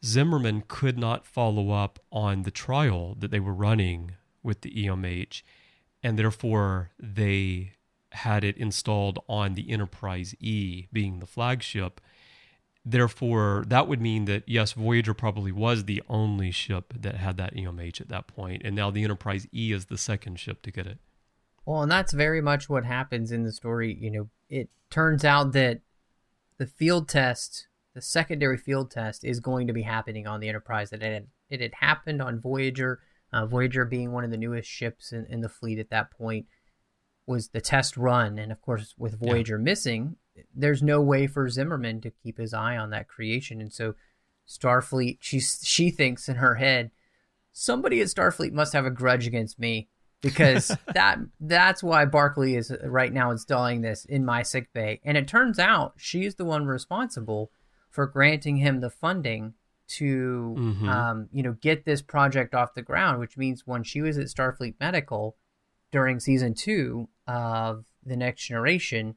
Zimmerman 0.04 0.64
could 0.68 0.98
not 0.98 1.26
follow 1.26 1.70
up 1.70 1.98
on 2.12 2.42
the 2.42 2.50
trial 2.50 3.16
that 3.18 3.30
they 3.30 3.40
were 3.40 3.54
running 3.54 4.12
with 4.42 4.60
the 4.60 4.70
EMH, 4.70 5.42
and 6.02 6.18
therefore 6.18 6.90
they 6.98 7.72
had 8.12 8.44
it 8.44 8.56
installed 8.58 9.18
on 9.28 9.54
the 9.54 9.70
Enterprise 9.70 10.34
E, 10.38 10.86
being 10.92 11.18
the 11.18 11.26
flagship. 11.26 12.00
Therefore, 12.86 13.64
that 13.68 13.88
would 13.88 14.02
mean 14.02 14.26
that 14.26 14.42
yes, 14.46 14.72
Voyager 14.72 15.14
probably 15.14 15.52
was 15.52 15.84
the 15.84 16.02
only 16.08 16.50
ship 16.50 16.92
that 17.00 17.16
had 17.16 17.38
that 17.38 17.54
EMH 17.54 18.00
at 18.00 18.08
that 18.08 18.26
point, 18.26 18.62
and 18.64 18.76
now 18.76 18.90
the 18.90 19.04
Enterprise 19.04 19.46
E 19.54 19.72
is 19.72 19.86
the 19.86 19.96
second 19.96 20.38
ship 20.38 20.60
to 20.62 20.70
get 20.70 20.86
it. 20.86 20.98
Well, 21.64 21.82
and 21.82 21.90
that's 21.90 22.12
very 22.12 22.42
much 22.42 22.68
what 22.68 22.84
happens 22.84 23.32
in 23.32 23.42
the 23.42 23.52
story. 23.52 23.96
You 23.98 24.10
know, 24.10 24.30
it 24.50 24.68
turns 24.90 25.24
out 25.24 25.52
that 25.52 25.80
the 26.58 26.66
field 26.66 27.08
test, 27.08 27.68
the 27.94 28.02
secondary 28.02 28.58
field 28.58 28.90
test, 28.90 29.24
is 29.24 29.40
going 29.40 29.66
to 29.66 29.72
be 29.72 29.82
happening 29.82 30.26
on 30.26 30.40
the 30.40 30.48
Enterprise. 30.50 30.90
That 30.90 31.02
it 31.02 31.12
had, 31.14 31.26
it 31.48 31.60
had 31.62 31.72
happened 31.80 32.20
on 32.20 32.40
Voyager. 32.40 33.00
Uh, 33.32 33.46
Voyager 33.46 33.86
being 33.86 34.12
one 34.12 34.24
of 34.24 34.30
the 34.30 34.36
newest 34.36 34.68
ships 34.68 35.10
in, 35.10 35.24
in 35.30 35.40
the 35.40 35.48
fleet 35.48 35.78
at 35.78 35.88
that 35.88 36.10
point 36.10 36.46
was 37.26 37.48
the 37.48 37.60
test 37.62 37.96
run, 37.96 38.38
and 38.38 38.52
of 38.52 38.60
course, 38.60 38.94
with 38.98 39.18
Voyager 39.18 39.56
yeah. 39.56 39.64
missing, 39.64 40.16
there's 40.54 40.82
no 40.82 41.00
way 41.00 41.26
for 41.26 41.48
Zimmerman 41.48 42.00
to 42.02 42.10
keep 42.10 42.38
his 42.38 42.54
eye 42.54 42.76
on 42.76 42.90
that 42.90 43.08
creation, 43.08 43.60
and 43.60 43.72
so 43.72 43.94
Starfleet, 44.48 45.18
she 45.20 45.40
she 45.40 45.90
thinks 45.90 46.28
in 46.28 46.36
her 46.36 46.56
head, 46.56 46.90
somebody 47.52 48.00
at 48.00 48.08
Starfleet 48.08 48.52
must 48.52 48.72
have 48.72 48.86
a 48.86 48.90
grudge 48.90 49.26
against 49.26 49.58
me 49.58 49.88
because 50.20 50.76
that 50.94 51.18
that's 51.40 51.82
why 51.82 52.04
Barclay 52.04 52.54
is 52.54 52.72
right 52.82 53.12
now 53.12 53.30
installing 53.30 53.80
this 53.80 54.04
in 54.04 54.24
my 54.24 54.42
sick 54.42 54.72
bay. 54.72 55.00
And 55.04 55.16
it 55.16 55.28
turns 55.28 55.58
out 55.58 55.94
she's 55.96 56.34
the 56.34 56.44
one 56.44 56.66
responsible 56.66 57.50
for 57.90 58.06
granting 58.06 58.56
him 58.56 58.80
the 58.80 58.90
funding 58.90 59.54
to 59.86 60.54
mm-hmm. 60.58 60.88
um, 60.88 61.28
you 61.32 61.42
know 61.42 61.56
get 61.60 61.84
this 61.84 62.02
project 62.02 62.54
off 62.54 62.74
the 62.74 62.82
ground, 62.82 63.20
which 63.20 63.36
means 63.36 63.66
when 63.66 63.82
she 63.82 64.00
was 64.00 64.18
at 64.18 64.26
Starfleet 64.26 64.74
Medical 64.80 65.36
during 65.92 66.18
season 66.20 66.54
two 66.54 67.08
of 67.26 67.84
the 68.04 68.16
Next 68.16 68.46
Generation, 68.46 69.14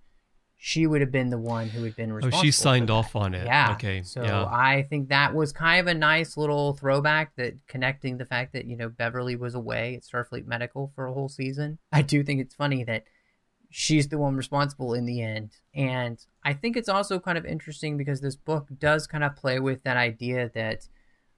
she 0.59 0.87
would 0.87 1.01
have 1.01 1.11
been 1.11 1.29
the 1.29 1.37
one 1.37 1.69
who 1.69 1.83
had 1.83 1.95
been 1.95 2.11
responsible. 2.11 2.39
Oh, 2.39 2.43
she 2.43 2.51
signed 2.51 2.89
off 2.89 3.15
on 3.15 3.35
it. 3.35 3.45
Yeah. 3.45 3.73
Okay. 3.73 4.01
So 4.01 4.23
yeah. 4.23 4.45
I 4.45 4.87
think 4.89 5.09
that 5.09 5.35
was 5.35 5.53
kind 5.53 5.79
of 5.79 5.87
a 5.87 5.93
nice 5.93 6.35
little 6.35 6.73
throwback 6.73 7.35
that 7.35 7.53
connecting 7.67 8.17
the 8.17 8.25
fact 8.25 8.53
that, 8.53 8.65
you 8.65 8.75
know, 8.75 8.89
Beverly 8.89 9.35
was 9.35 9.53
away 9.53 9.95
at 9.95 10.01
Starfleet 10.01 10.47
Medical 10.47 10.91
for 10.95 11.05
a 11.05 11.13
whole 11.13 11.29
season. 11.29 11.77
I 11.91 12.01
do 12.01 12.23
think 12.23 12.41
it's 12.41 12.55
funny 12.55 12.83
that 12.85 13.03
she's 13.69 14.07
the 14.07 14.17
one 14.17 14.35
responsible 14.35 14.95
in 14.95 15.05
the 15.05 15.21
end. 15.21 15.51
And 15.75 16.17
I 16.43 16.53
think 16.53 16.75
it's 16.75 16.89
also 16.89 17.19
kind 17.19 17.37
of 17.37 17.45
interesting 17.45 17.95
because 17.95 18.21
this 18.21 18.35
book 18.35 18.67
does 18.79 19.05
kind 19.05 19.23
of 19.23 19.35
play 19.35 19.59
with 19.59 19.83
that 19.83 19.95
idea 19.97 20.49
that 20.55 20.87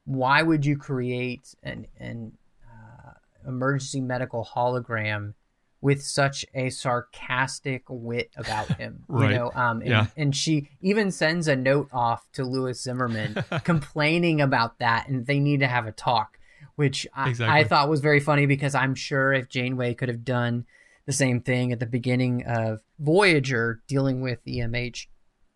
why 0.06 0.42
would 0.44 0.66
you 0.66 0.78
create 0.78 1.54
an, 1.62 1.88
an 1.98 2.32
uh, 2.66 3.12
emergency 3.46 4.00
medical 4.00 4.48
hologram 4.56 5.34
with 5.82 6.02
such 6.04 6.46
a 6.54 6.70
sarcastic 6.70 7.84
wit 7.88 8.32
about 8.36 8.68
him. 8.78 9.04
right. 9.08 9.32
You 9.32 9.36
know, 9.36 9.52
um, 9.54 9.82
and, 9.82 9.90
yeah. 9.90 10.06
and 10.18 10.36
she 10.36 10.70
even 10.82 11.12
sends 11.12 11.48
a 11.48 11.56
note 11.56 11.90
off 11.94 12.30
to 12.34 12.44
Lewis 12.44 12.82
Zimmerman 12.82 13.44
complaining 13.64 14.42
about 14.42 14.80
that, 14.80 15.08
and 15.08 15.26
they 15.26 15.40
need 15.40 15.62
to 15.62 15.68
have 15.68 15.88
a 15.88 15.92
talk, 15.92 16.38
which 16.76 17.08
I, 17.14 17.30
exactly. 17.30 17.60
I 17.60 17.64
thought 17.64 17.90
was 17.90 18.02
very 18.02 18.20
funny 18.20 18.46
because 18.46 18.76
I'm 18.76 18.96
sure 18.96 19.34
if 19.34 19.50
Janeway 19.50 19.94
could 19.94 20.10
have 20.10 20.26
done 20.26 20.66
the 21.06 21.14
same 21.14 21.42
thing 21.42 21.72
at 21.72 21.80
the 21.80 21.86
beginning 21.86 22.44
of 22.46 22.82
Voyager 23.00 23.82
dealing 23.88 24.22
with 24.22 24.46
EMH, 24.46 25.08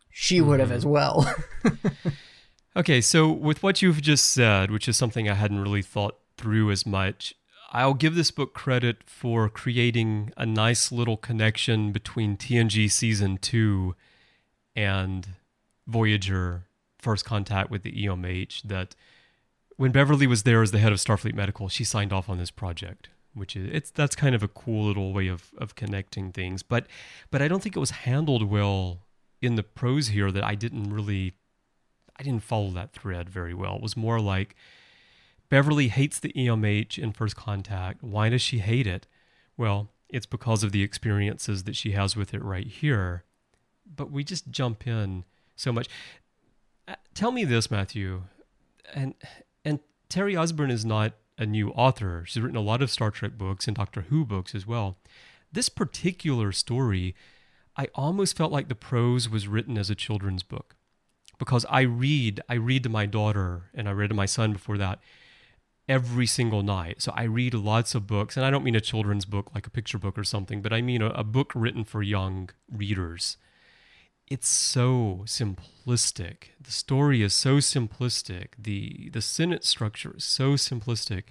she 0.09 0.41
would 0.41 0.59
have 0.59 0.71
as 0.71 0.85
well. 0.85 1.31
okay, 2.75 3.01
so 3.01 3.29
with 3.29 3.61
what 3.61 3.81
you've 3.81 4.01
just 4.01 4.25
said, 4.31 4.71
which 4.71 4.87
is 4.87 4.97
something 4.97 5.29
I 5.29 5.33
hadn't 5.33 5.61
really 5.61 5.81
thought 5.81 6.17
through 6.37 6.71
as 6.71 6.85
much, 6.85 7.35
I'll 7.73 7.95
give 7.95 8.13
this 8.13 8.29
book 8.29 8.53
credit 8.53 8.97
for 9.07 9.49
creating 9.49 10.31
a 10.37 10.45
nice 10.45 10.91
little 10.91 11.17
connection 11.17 11.91
between 11.91 12.37
TNG 12.37 12.89
season 12.89 13.39
two 13.39 13.95
and 14.75 15.27
Voyager 15.87 16.65
First 16.99 17.25
Contact 17.25 17.71
with 17.71 17.81
the 17.81 17.91
EMH. 17.91 18.61
That 18.61 18.95
when 19.75 19.91
Beverly 19.91 20.27
was 20.27 20.43
there 20.43 20.61
as 20.61 20.69
the 20.69 20.77
head 20.77 20.91
of 20.91 20.99
Starfleet 20.99 21.33
Medical, 21.33 21.67
she 21.67 21.83
signed 21.83 22.13
off 22.13 22.29
on 22.29 22.37
this 22.37 22.51
project, 22.51 23.09
which 23.33 23.55
is 23.55 23.67
it's 23.73 23.89
that's 23.89 24.15
kind 24.15 24.35
of 24.35 24.43
a 24.43 24.47
cool 24.47 24.85
little 24.85 25.11
way 25.11 25.27
of 25.27 25.51
of 25.57 25.73
connecting 25.73 26.31
things. 26.31 26.61
But 26.61 26.85
but 27.31 27.41
I 27.41 27.47
don't 27.47 27.63
think 27.63 27.75
it 27.75 27.79
was 27.79 27.91
handled 27.91 28.47
well 28.47 28.99
in 29.41 29.55
the 29.55 29.63
prose 29.63 30.09
here. 30.09 30.31
That 30.31 30.43
I 30.43 30.53
didn't 30.53 30.93
really 30.93 31.33
I 32.17 32.21
didn't 32.21 32.43
follow 32.43 32.69
that 32.69 32.93
thread 32.93 33.31
very 33.31 33.55
well. 33.55 33.77
It 33.77 33.81
was 33.81 33.97
more 33.97 34.19
like 34.19 34.55
Beverly 35.53 35.89
hates 35.89 36.19
the 36.19 36.33
EMH 36.33 36.97
in 36.97 37.11
First 37.11 37.35
Contact. 37.35 38.01
Why 38.01 38.27
does 38.27 38.41
she 38.41 38.57
hate 38.57 38.87
it? 38.87 39.05
Well, 39.55 39.91
it's 40.09 40.25
because 40.25 40.63
of 40.63 40.71
the 40.71 40.81
experiences 40.81 41.65
that 41.65 41.75
she 41.75 41.91
has 41.91 42.15
with 42.15 42.33
it 42.33 42.43
right 42.43 42.65
here. 42.65 43.23
But 43.85 44.09
we 44.09 44.23
just 44.23 44.49
jump 44.49 44.87
in 44.87 45.25
so 45.55 45.71
much. 45.71 45.87
Uh, 46.87 46.95
tell 47.13 47.31
me 47.31 47.43
this, 47.43 47.69
Matthew, 47.69 48.23
and 48.95 49.13
and 49.63 49.77
Terri 50.09 50.35
Osborne 50.35 50.71
is 50.71 50.85
not 50.85 51.13
a 51.37 51.45
new 51.45 51.69
author. 51.69 52.23
She's 52.25 52.41
written 52.41 52.57
a 52.57 52.61
lot 52.61 52.81
of 52.81 52.89
Star 52.89 53.11
Trek 53.11 53.37
books 53.37 53.67
and 53.67 53.77
Doctor 53.77 54.07
Who 54.09 54.25
books 54.25 54.55
as 54.55 54.65
well. 54.65 54.97
This 55.51 55.69
particular 55.69 56.51
story, 56.51 57.13
I 57.77 57.89
almost 57.93 58.35
felt 58.35 58.51
like 58.51 58.69
the 58.69 58.73
prose 58.73 59.29
was 59.29 59.47
written 59.47 59.77
as 59.77 59.91
a 59.91 59.95
children's 59.95 60.41
book 60.41 60.75
because 61.37 61.63
I 61.69 61.81
read, 61.81 62.41
I 62.49 62.55
read 62.55 62.81
to 62.81 62.89
my 62.89 63.05
daughter 63.05 63.69
and 63.75 63.87
I 63.87 63.91
read 63.91 64.09
to 64.09 64.15
my 64.15 64.25
son 64.25 64.53
before 64.53 64.79
that 64.79 64.97
every 65.87 66.25
single 66.25 66.63
night. 66.63 67.01
So 67.01 67.11
I 67.15 67.23
read 67.23 67.53
lots 67.53 67.95
of 67.95 68.07
books, 68.07 68.37
and 68.37 68.45
I 68.45 68.49
don't 68.49 68.63
mean 68.63 68.75
a 68.75 68.81
children's 68.81 69.25
book 69.25 69.51
like 69.53 69.67
a 69.67 69.71
picture 69.71 69.97
book 69.97 70.17
or 70.17 70.23
something, 70.23 70.61
but 70.61 70.73
I 70.73 70.81
mean 70.81 71.01
a, 71.01 71.09
a 71.09 71.23
book 71.23 71.51
written 71.55 71.83
for 71.83 72.01
young 72.01 72.49
readers. 72.71 73.37
It's 74.27 74.47
so 74.47 75.23
simplistic. 75.25 76.49
The 76.61 76.71
story 76.71 77.21
is 77.21 77.33
so 77.33 77.57
simplistic. 77.57 78.49
The 78.57 79.09
the 79.11 79.21
sentence 79.21 79.67
structure 79.67 80.15
is 80.17 80.23
so 80.23 80.53
simplistic. 80.53 81.23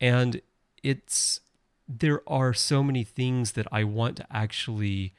And 0.00 0.40
it's 0.82 1.40
there 1.88 2.22
are 2.26 2.54
so 2.54 2.82
many 2.82 3.04
things 3.04 3.52
that 3.52 3.66
I 3.72 3.84
want 3.84 4.16
to 4.18 4.26
actually 4.30 5.14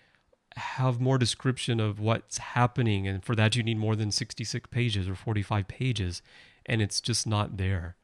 have 0.55 0.99
more 0.99 1.17
description 1.17 1.80
of 1.80 1.99
what's 1.99 2.38
happening 2.38 3.07
and 3.07 3.24
for 3.24 3.36
that 3.36 3.55
you 3.55 3.63
need 3.63 3.78
more 3.78 3.95
than 3.95 4.11
66 4.11 4.69
pages 4.69 5.09
or 5.09 5.15
45 5.15 5.67
pages 5.67 6.21
and 6.65 6.82
it's 6.82 7.01
just 7.01 7.26
not 7.26 7.57
there 7.57 7.95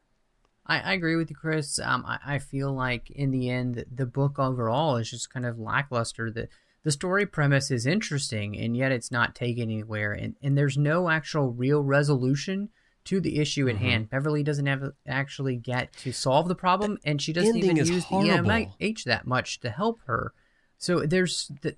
I, 0.66 0.80
I 0.80 0.93
agree 0.93 1.16
with 1.16 1.30
you, 1.30 1.36
Chris. 1.36 1.80
Um, 1.80 2.05
I, 2.05 2.20
I 2.26 2.39
feel 2.39 2.74
like 2.74 3.10
in 3.10 3.32
the 3.32 3.49
end, 3.49 3.86
the 3.91 4.05
book 4.05 4.39
overall 4.39 4.97
is 4.97 5.10
just 5.10 5.34
kind 5.34 5.45
of 5.45 5.60
lackluster. 5.60 6.32
The 6.32 6.47
the 6.84 6.91
story 6.91 7.26
premise 7.26 7.72
is 7.72 7.86
interesting, 7.86 8.57
and 8.57 8.76
yet 8.76 8.91
it's 8.91 9.12
not 9.12 9.36
taken 9.36 9.64
anywhere, 9.64 10.14
and 10.14 10.36
and 10.41 10.57
there's 10.57 10.78
no 10.78 11.10
actual 11.10 11.51
real 11.51 11.84
resolution 11.84 12.70
to 13.05 13.20
the 13.20 13.39
issue 13.39 13.68
at 13.68 13.76
mm-hmm. 13.76 13.86
hand. 13.86 14.10
Beverly 14.10 14.43
doesn't 14.43 14.66
have 14.66 14.91
actually 15.07 15.55
get 15.55 15.91
to 15.97 16.12
solve 16.12 16.47
the 16.47 16.55
problem, 16.55 16.97
the 17.01 17.10
and 17.10 17.22
she 17.22 17.34
doesn't 17.34 17.57
even 17.57 17.76
use 17.76 18.03
horrible. 18.05 18.43
the 18.43 18.68
EMH 18.80 19.03
that 19.05 19.28
much 19.28 19.60
to 19.62 19.70
help 19.70 19.99
her. 20.05 20.34
So 20.78 21.01
there's 21.01 21.51
the, 21.62 21.76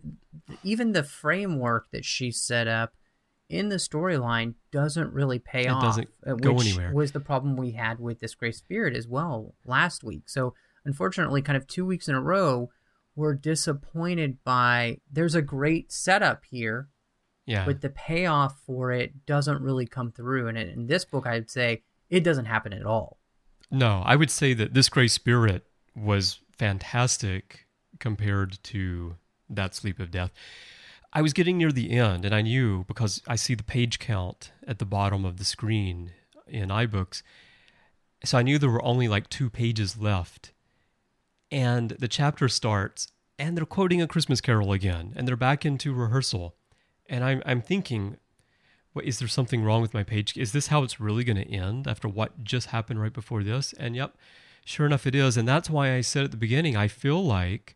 even 0.63 0.91
the 0.91 1.03
framework 1.03 1.89
that 1.91 2.05
she 2.05 2.31
set 2.31 2.67
up 2.67 2.93
in 3.51 3.69
the 3.69 3.75
storyline 3.75 4.55
doesn't 4.71 5.13
really 5.13 5.39
pay 5.39 5.65
it 5.65 5.69
off. 5.69 5.83
Doesn't 5.83 6.09
uh, 6.25 6.33
go 6.33 6.59
anywhere. 6.59 6.93
Was 6.93 7.11
the 7.11 7.19
problem 7.19 7.55
we 7.55 7.71
had 7.71 7.99
with 7.99 8.19
This 8.19 8.33
Grey 8.33 8.51
Spirit 8.51 8.95
as 8.95 9.07
well 9.07 9.53
last 9.65 10.03
week. 10.03 10.29
So 10.29 10.53
unfortunately, 10.85 11.41
kind 11.41 11.57
of 11.57 11.67
two 11.67 11.85
weeks 11.85 12.07
in 12.07 12.15
a 12.15 12.21
row, 12.21 12.69
we're 13.15 13.35
disappointed 13.35 14.43
by. 14.43 14.97
There's 15.11 15.35
a 15.35 15.41
great 15.41 15.91
setup 15.91 16.43
here, 16.49 16.87
yeah, 17.45 17.65
but 17.65 17.81
the 17.81 17.89
payoff 17.89 18.59
for 18.65 18.91
it 18.91 19.25
doesn't 19.25 19.61
really 19.61 19.85
come 19.85 20.11
through. 20.11 20.47
And 20.47 20.57
in 20.57 20.87
this 20.87 21.05
book, 21.05 21.27
I'd 21.27 21.49
say 21.49 21.83
it 22.09 22.23
doesn't 22.23 22.45
happen 22.45 22.73
at 22.73 22.85
all. 22.85 23.17
No, 23.69 24.01
I 24.05 24.15
would 24.15 24.31
say 24.31 24.53
that 24.53 24.73
This 24.73 24.89
Grey 24.89 25.07
Spirit 25.07 25.65
was 25.95 26.39
fantastic 26.57 27.65
compared 27.99 28.61
to 28.63 29.15
that 29.49 29.75
Sleep 29.75 29.99
of 29.99 30.11
Death. 30.11 30.31
I 31.13 31.21
was 31.21 31.33
getting 31.33 31.57
near 31.57 31.71
the 31.71 31.91
end, 31.91 32.23
and 32.23 32.33
I 32.33 32.41
knew 32.41 32.85
because 32.85 33.21
I 33.27 33.35
see 33.35 33.53
the 33.53 33.63
page 33.63 33.99
count 33.99 34.51
at 34.65 34.79
the 34.79 34.85
bottom 34.85 35.25
of 35.25 35.37
the 35.37 35.45
screen 35.45 36.11
in 36.47 36.69
iBooks. 36.69 37.21
So 38.23 38.37
I 38.37 38.43
knew 38.43 38.57
there 38.57 38.69
were 38.69 38.85
only 38.85 39.07
like 39.07 39.29
two 39.29 39.49
pages 39.49 39.97
left. 39.97 40.53
And 41.51 41.91
the 41.91 42.07
chapter 42.07 42.47
starts, 42.47 43.11
and 43.37 43.57
they're 43.57 43.65
quoting 43.65 44.01
a 44.01 44.07
Christmas 44.07 44.39
carol 44.39 44.71
again, 44.71 45.13
and 45.17 45.27
they're 45.27 45.35
back 45.35 45.65
into 45.65 45.93
rehearsal. 45.93 46.55
And 47.09 47.25
I'm, 47.25 47.43
I'm 47.45 47.61
thinking, 47.61 48.15
what, 48.93 49.03
is 49.03 49.19
there 49.19 49.27
something 49.27 49.63
wrong 49.63 49.81
with 49.81 49.93
my 49.93 50.03
page? 50.03 50.37
Is 50.37 50.53
this 50.53 50.67
how 50.67 50.83
it's 50.83 51.01
really 51.01 51.25
going 51.25 51.37
to 51.37 51.51
end 51.51 51.87
after 51.87 52.07
what 52.07 52.43
just 52.45 52.67
happened 52.67 53.01
right 53.01 53.11
before 53.11 53.43
this? 53.43 53.73
And 53.73 53.97
yep, 53.97 54.15
sure 54.63 54.85
enough, 54.85 55.05
it 55.05 55.15
is. 55.15 55.35
And 55.35 55.45
that's 55.45 55.69
why 55.69 55.93
I 55.93 56.01
said 56.01 56.23
at 56.23 56.31
the 56.31 56.37
beginning, 56.37 56.77
I 56.77 56.87
feel 56.87 57.21
like 57.21 57.75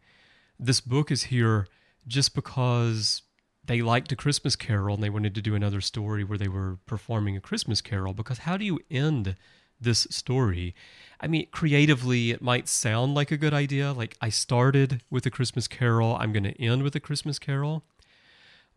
this 0.58 0.80
book 0.80 1.12
is 1.12 1.24
here 1.24 1.68
just 2.08 2.36
because 2.36 3.22
they 3.64 3.82
liked 3.82 4.12
a 4.12 4.16
Christmas 4.16 4.56
Carol 4.56 4.96
and 4.96 5.04
they 5.04 5.10
wanted 5.10 5.34
to 5.36 5.42
do 5.42 5.56
another 5.56 5.82
story 5.82 6.24
where 6.24 6.38
they 6.38 6.48
were 6.48 6.78
performing 6.86 7.36
a 7.36 7.42
Christmas 7.42 7.82
Carol. 7.82 8.14
Because 8.14 8.40
how 8.40 8.58
do 8.58 8.66
you 8.66 8.80
end 8.92 9.36
this 9.80 10.08
story. 10.10 10.76
I 11.20 11.28
mean, 11.28 11.48
creatively, 11.52 12.32
it 12.32 12.42
might 12.42 12.68
sound 12.68 13.14
like 13.14 13.32
a 13.32 13.38
good 13.38 13.54
idea. 13.54 13.94
Like, 13.94 14.18
I 14.22 14.30
started 14.30 15.02
with 15.10 15.26
a 15.26 15.32
Christmas 15.32 15.68
Carol, 15.68 16.18
I'm 16.20 16.34
going 16.34 16.44
to 16.44 16.62
end 16.62 16.84
with 16.84 16.96
a 16.96 17.00
Christmas 17.00 17.40
Carol. 17.40 17.84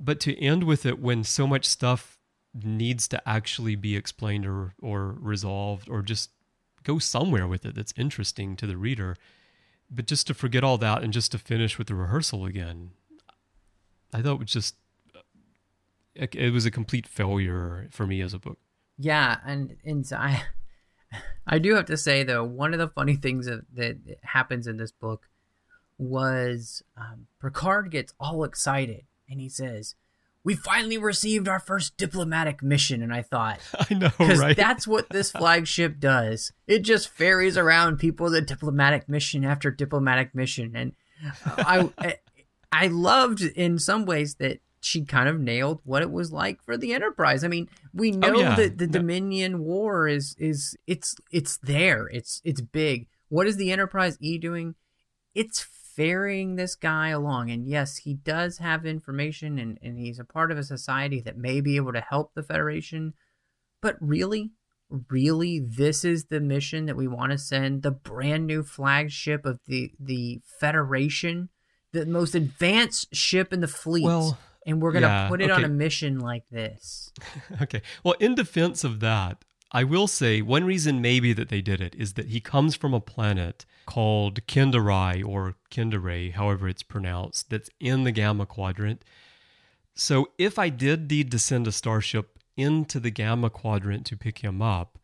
But 0.01 0.21
to 0.21 0.41
end 0.41 0.65
with 0.65 0.87
it 0.87 1.01
when 1.01 1.25
so 1.25 1.47
much 1.47 1.65
stuff 1.65 2.19
needs 2.55 3.09
to 3.09 3.29
actually 3.29 3.75
be 3.75 3.97
explained 3.97 4.47
or, 4.47 4.75
or 4.81 5.17
resolved 5.19 5.89
or 5.89 6.03
just 6.03 6.31
go 6.85 6.99
somewhere 6.99 7.47
with 7.47 7.67
it 7.67 7.75
that's 7.75 7.93
interesting 7.97 8.57
to 8.57 8.67
the 8.67 8.77
reader. 8.77 9.17
But 9.91 10.07
just 10.07 10.27
to 10.29 10.35
forget 10.35 10.63
all 10.63 10.79
that 10.79 11.03
and 11.03 11.13
just 11.13 11.33
to 11.33 11.39
finish 11.39 11.79
with 11.79 11.89
the 11.89 11.95
rehearsal 11.95 12.45
again, 12.45 12.93
I 14.13 14.23
thought 14.23 14.35
it 14.35 14.41
was 14.41 14.53
just, 14.53 14.77
it 16.15 16.53
was 16.53 16.67
a 16.67 16.71
complete 16.71 17.07
failure 17.07 17.89
for 17.91 18.07
me 18.07 18.21
as 18.21 18.35
a 18.35 18.39
book. 18.39 18.59
Yeah. 18.99 19.39
And, 19.47 19.77
and 19.85 20.05
I, 20.13 20.43
I 21.47 21.59
do 21.59 21.75
have 21.75 21.87
to 21.87 21.97
say 21.97 22.23
though, 22.23 22.45
one 22.45 22.73
of 22.73 22.79
the 22.79 22.89
funny 22.89 23.17
things 23.17 23.47
that, 23.47 23.63
that 23.75 23.99
happens 24.23 24.67
in 24.67 24.77
this 24.77 24.93
book 24.93 25.29
was 25.99 26.83
um, 26.97 27.27
Picard 27.43 27.91
gets 27.91 28.15
all 28.21 28.45
excited 28.45 29.05
and 29.29 29.41
he 29.41 29.49
says, 29.49 29.97
"We 30.45 30.55
finally 30.55 30.97
received 30.97 31.49
our 31.49 31.59
first 31.59 31.97
diplomatic 31.97 32.63
mission." 32.63 33.03
And 33.03 33.13
I 33.13 33.23
thought, 33.23 33.59
I 33.91 33.95
know, 33.95 34.11
right? 34.19 34.57
That's 34.57 34.87
what 34.87 35.11
this 35.11 35.33
flagship 35.33 35.99
does. 35.99 36.53
It 36.67 36.81
just 36.81 37.09
ferries 37.09 37.59
around 37.59 37.99
people 37.99 38.31
the 38.31 38.41
diplomatic 38.41 39.09
mission 39.09 39.45
after 39.45 39.71
diplomatic 39.71 40.35
mission, 40.35 40.75
and 40.77 40.93
I, 41.47 41.91
I, 42.73 42.89
loved 42.89 43.43
in 43.43 43.79
some 43.79 44.05
ways 44.05 44.37
that 44.37 44.61
she 44.81 45.05
kind 45.05 45.29
of 45.29 45.41
nailed 45.41 45.81
what 45.85 46.03
it 46.03 46.11
was 46.11 46.33
like 46.33 46.63
for 46.63 46.77
the 46.77 46.95
Enterprise. 46.95 47.45
I 47.45 47.49
mean, 47.49 47.69
we 47.93 48.13
oh, 48.13 48.17
know 48.17 48.35
oh, 48.35 48.41
yeah. 48.41 48.57
that 48.57 48.79
the 48.79 48.87
no. 48.87 48.93
Dominion 48.93 49.61
War 49.61 50.07
is 50.07 50.35
is 50.39 50.77
it's 50.87 51.17
it's 51.31 51.59
there. 51.59 52.07
It's 52.09 52.41
it's 52.45 52.61
big. 52.61 53.09
What 53.29 53.47
is 53.47 53.57
the 53.57 53.73
Enterprise 53.73 54.17
E 54.21 54.39
doing? 54.39 54.75
It's 55.35 55.67
ferrying 55.99 56.55
this 56.55 56.77
guy 56.77 57.09
along. 57.09 57.51
And 57.51 57.67
yes, 57.67 57.97
he 57.97 58.15
does 58.15 58.59
have 58.59 58.87
information 58.87 59.59
and, 59.59 59.81
and 59.83 59.99
he's 59.99 60.21
a 60.21 60.25
part 60.25 60.53
of 60.53 60.57
a 60.57 60.63
society 60.63 61.21
that 61.23 61.37
may 61.37 61.61
be 61.61 61.75
able 61.75 61.93
to 61.93 62.01
help 62.01 62.35
the 62.35 62.43
Federation. 62.45 63.15
But 63.83 63.97
really, 64.01 64.53
really, 65.11 65.59
this 65.59 66.05
is 66.05 66.27
the 66.27 66.39
mission 66.39 66.87
that 66.87 66.97
we 66.97 67.09
want 67.09 67.33
to 67.33 67.39
send 67.39 67.83
the 67.83 67.91
brand 67.91 68.47
new 68.47 68.63
flagship 68.63 69.45
of 69.45 69.59
the, 69.67 69.91
the 69.99 70.41
Federation, 70.61 71.49
the 72.01 72.07
most 72.07 72.35
advanced 72.35 73.15
ship 73.15 73.53
in 73.53 73.61
the 73.61 73.69
fleet. 73.69 74.05
Well, 74.05 74.39
and 74.67 74.83
we're 74.83 74.93
going 74.93 75.03
to 75.03 75.09
yeah, 75.09 75.29
put 75.29 75.41
it 75.41 75.51
okay. 75.51 75.55
on 75.55 75.65
a 75.65 75.69
mission 75.69 76.21
like 76.21 76.45
this. 76.51 77.11
okay. 77.63 77.81
Well, 78.05 78.15
in 78.21 78.35
defense 78.35 78.85
of 78.85 79.01
that, 79.01 79.45
I 79.73 79.85
will 79.85 80.07
say 80.07 80.41
one 80.41 80.65
reason 80.65 81.01
maybe 81.01 81.33
that 81.33 81.49
they 81.49 81.61
did 81.61 81.81
it 81.81 81.95
is 81.95 82.15
that 82.15 82.29
he 82.29 82.41
comes 82.41 82.75
from 82.75 82.95
a 82.95 83.01
planet 83.01 83.67
called 83.87 84.47
Kendarai 84.47 85.27
or 85.27 85.57
Kendare, 85.71 86.33
however 86.33 86.69
it's 86.69 86.83
pronounced, 86.83 87.51
that's 87.51 87.71
in 87.81 88.05
the 88.05 88.13
Gamma 88.13 88.47
Quadrant. 88.47 89.05
So 89.95 90.29
if 90.39 90.59
I 90.59 90.69
did 90.69 91.11
need 91.11 91.31
to 91.33 91.39
send 91.39 91.67
a 91.67 91.73
starship 91.73 92.39
into 92.57 92.99
the 93.01 93.11
Gamma 93.11 93.51
Quadrant 93.51 94.07
to 94.07 94.17
pick 94.17 94.39
him 94.39 94.63
up, 94.63 94.99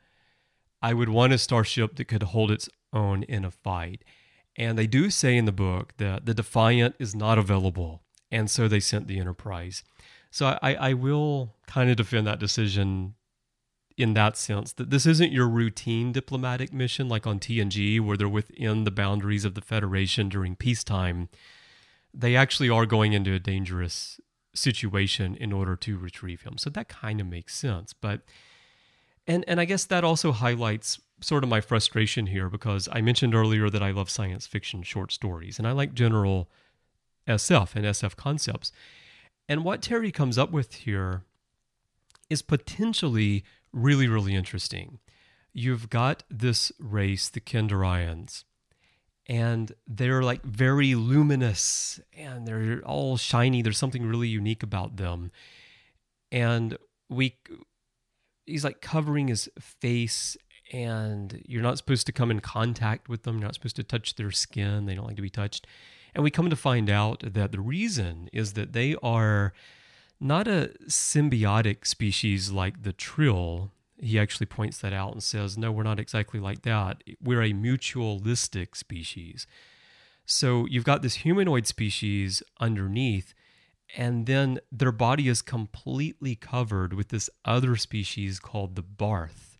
I 0.81 0.95
would 0.95 1.09
want 1.09 1.33
a 1.33 1.39
starship 1.39 1.97
that 1.97 2.07
could 2.07 2.23
hold 2.23 2.51
its 2.51 2.69
own 2.93 3.23
in 3.25 3.45
a 3.45 3.51
fight. 3.51 4.05
And 4.57 4.79
they 4.79 4.87
do 4.87 5.11
say 5.11 5.37
in 5.37 5.47
the 5.47 5.53
book 5.53 5.95
that 5.97 6.27
the 6.27 6.35
Defiant 6.35 6.95
is 6.99 7.15
not 7.15 7.39
available, 7.39 8.03
and 8.31 8.51
so 8.51 8.69
they 8.69 8.81
sent 8.81 9.09
the 9.09 9.19
Enterprise. 9.19 9.83
So 10.31 10.59
I, 10.63 10.75
I 10.75 10.93
will 10.95 11.55
kind 11.67 11.91
of 11.91 11.97
defend 11.97 12.27
that 12.27 12.39
decision 12.39 13.15
in 13.97 14.15
that 14.15 14.37
sense 14.37 14.73
that 14.73 14.91
this 14.91 15.07
isn't 15.07 15.33
your 15.33 15.49
routine 15.49 16.11
diplomatic 16.13 16.73
mission 16.73 17.09
like 17.09 17.27
on 17.27 17.39
TNG 17.39 18.01
where 18.01 18.17
they're 18.17 18.29
within 18.29 18.85
the 18.85 18.91
boundaries 18.91 19.45
of 19.45 19.55
the 19.55 19.61
Federation 19.61 20.29
during 20.29 20.57
peacetime. 20.57 21.29
They 22.13 22.35
actually 22.35 22.69
are 22.69 22.87
going 22.87 23.13
into 23.13 23.33
a 23.33 23.39
dangerous 23.39 24.21
situation 24.55 25.37
in 25.37 25.53
order 25.53 25.77
to 25.77 25.99
retrieve 25.99 26.43
him. 26.43 26.59
So 26.59 26.71
that 26.71 26.89
kind 26.89 27.21
of 27.21 27.27
makes 27.27 27.55
sense. 27.55 27.93
But 27.93 28.23
and 29.27 29.45
and 29.49 29.61
I 29.61 29.65
guess 29.65 29.85
that 29.85 30.05
also 30.05 30.33
highlights 30.33 31.01
sort 31.25 31.45
of 31.45 31.51
my 31.51 31.61
frustration 31.61 32.27
here 32.27 32.49
because 32.49 32.89
I 32.93 33.01
mentioned 33.01 33.35
earlier 33.35 33.71
that 33.71 33.83
I 33.83 33.91
love 33.91 34.11
science 34.11 34.47
fiction 34.47 34.83
short 34.83 35.13
stories 35.13 35.59
and 35.59 35.67
I 35.67 35.73
like 35.73 35.95
general 35.95 36.49
SF 37.27 37.75
and 37.75 37.85
SF 37.85 38.17
concepts. 38.17 38.73
And 39.49 39.65
what 39.65 39.83
Terri 39.83 40.13
comes 40.13 40.39
up 40.39 40.51
with 40.51 40.75
here 40.75 41.23
is 42.31 42.43
potentially 42.43 43.45
really, 43.73 44.09
really 44.09 44.35
interesting. 44.35 44.99
You've 45.53 45.91
got 45.91 46.25
this 46.31 46.73
race, 46.79 47.29
the 47.29 47.41
Kendarians, 47.41 48.45
and 49.27 49.73
they're 49.87 50.23
like 50.23 50.43
very 50.43 50.95
luminous 50.95 52.01
and 52.13 52.47
they're 52.47 52.83
all 52.85 53.17
shiny. 53.17 53.63
There's 53.63 53.79
something 53.79 54.05
really 54.05 54.29
unique 54.29 54.63
about 54.63 54.97
them. 54.97 55.31
And 56.33 56.77
we, 57.09 57.37
he's 58.47 58.65
like 58.65 58.81
covering 58.81 59.29
his 59.29 59.49
face 59.59 60.37
and 60.73 61.43
you're 61.47 61.63
not 61.63 61.79
supposed 61.79 62.07
to 62.07 62.13
come 62.13 62.31
in 62.31 62.41
contact 62.41 63.09
with 63.09 63.23
them. 63.23 63.39
You're 63.39 63.47
not 63.47 63.55
supposed 63.55 63.77
to 63.77 63.83
touch 63.83 64.17
their 64.17 64.31
skin. 64.31 64.87
They 64.87 64.95
don't 64.95 65.07
like 65.07 65.17
to 65.17 65.23
be 65.23 65.31
touched. 65.31 65.67
And 66.15 66.23
we 66.23 66.31
come 66.31 66.49
to 66.51 66.57
find 66.57 66.89
out 66.89 67.23
that 67.35 67.53
the 67.53 67.61
reason 67.61 68.29
is 68.33 68.53
that 68.53 68.73
they 68.73 68.97
are 69.03 69.53
not 70.21 70.47
a 70.47 70.73
symbiotic 70.89 71.87
species 71.87 72.51
like 72.51 72.83
the 72.83 72.93
trill. 72.93 73.73
He 74.01 74.19
actually 74.19 74.47
points 74.47 74.79
that 74.79 74.93
out 74.93 75.13
and 75.13 75.23
says, 75.23 75.59
no, 75.59 75.73
we're 75.73 75.83
not 75.83 76.01
exactly 76.01 76.41
like 76.41 76.63
that. 76.63 77.03
We're 77.23 77.43
a 77.43 77.53
mutualistic 77.53 78.77
species. 78.77 79.47
So 80.25 80.67
you've 80.67 80.85
got 80.85 81.03
this 81.03 81.17
humanoid 81.17 81.67
species 81.67 82.43
underneath, 82.59 83.35
and 83.97 84.27
then 84.27 84.61
their 84.73 84.93
body 84.93 85.29
is 85.29 85.43
completely 85.43 86.35
covered 86.35 86.95
with 86.95 87.09
this 87.09 87.29
other 87.45 87.77
species 87.77 88.39
called 88.41 88.77
the 88.77 88.83
Barth. 88.83 89.54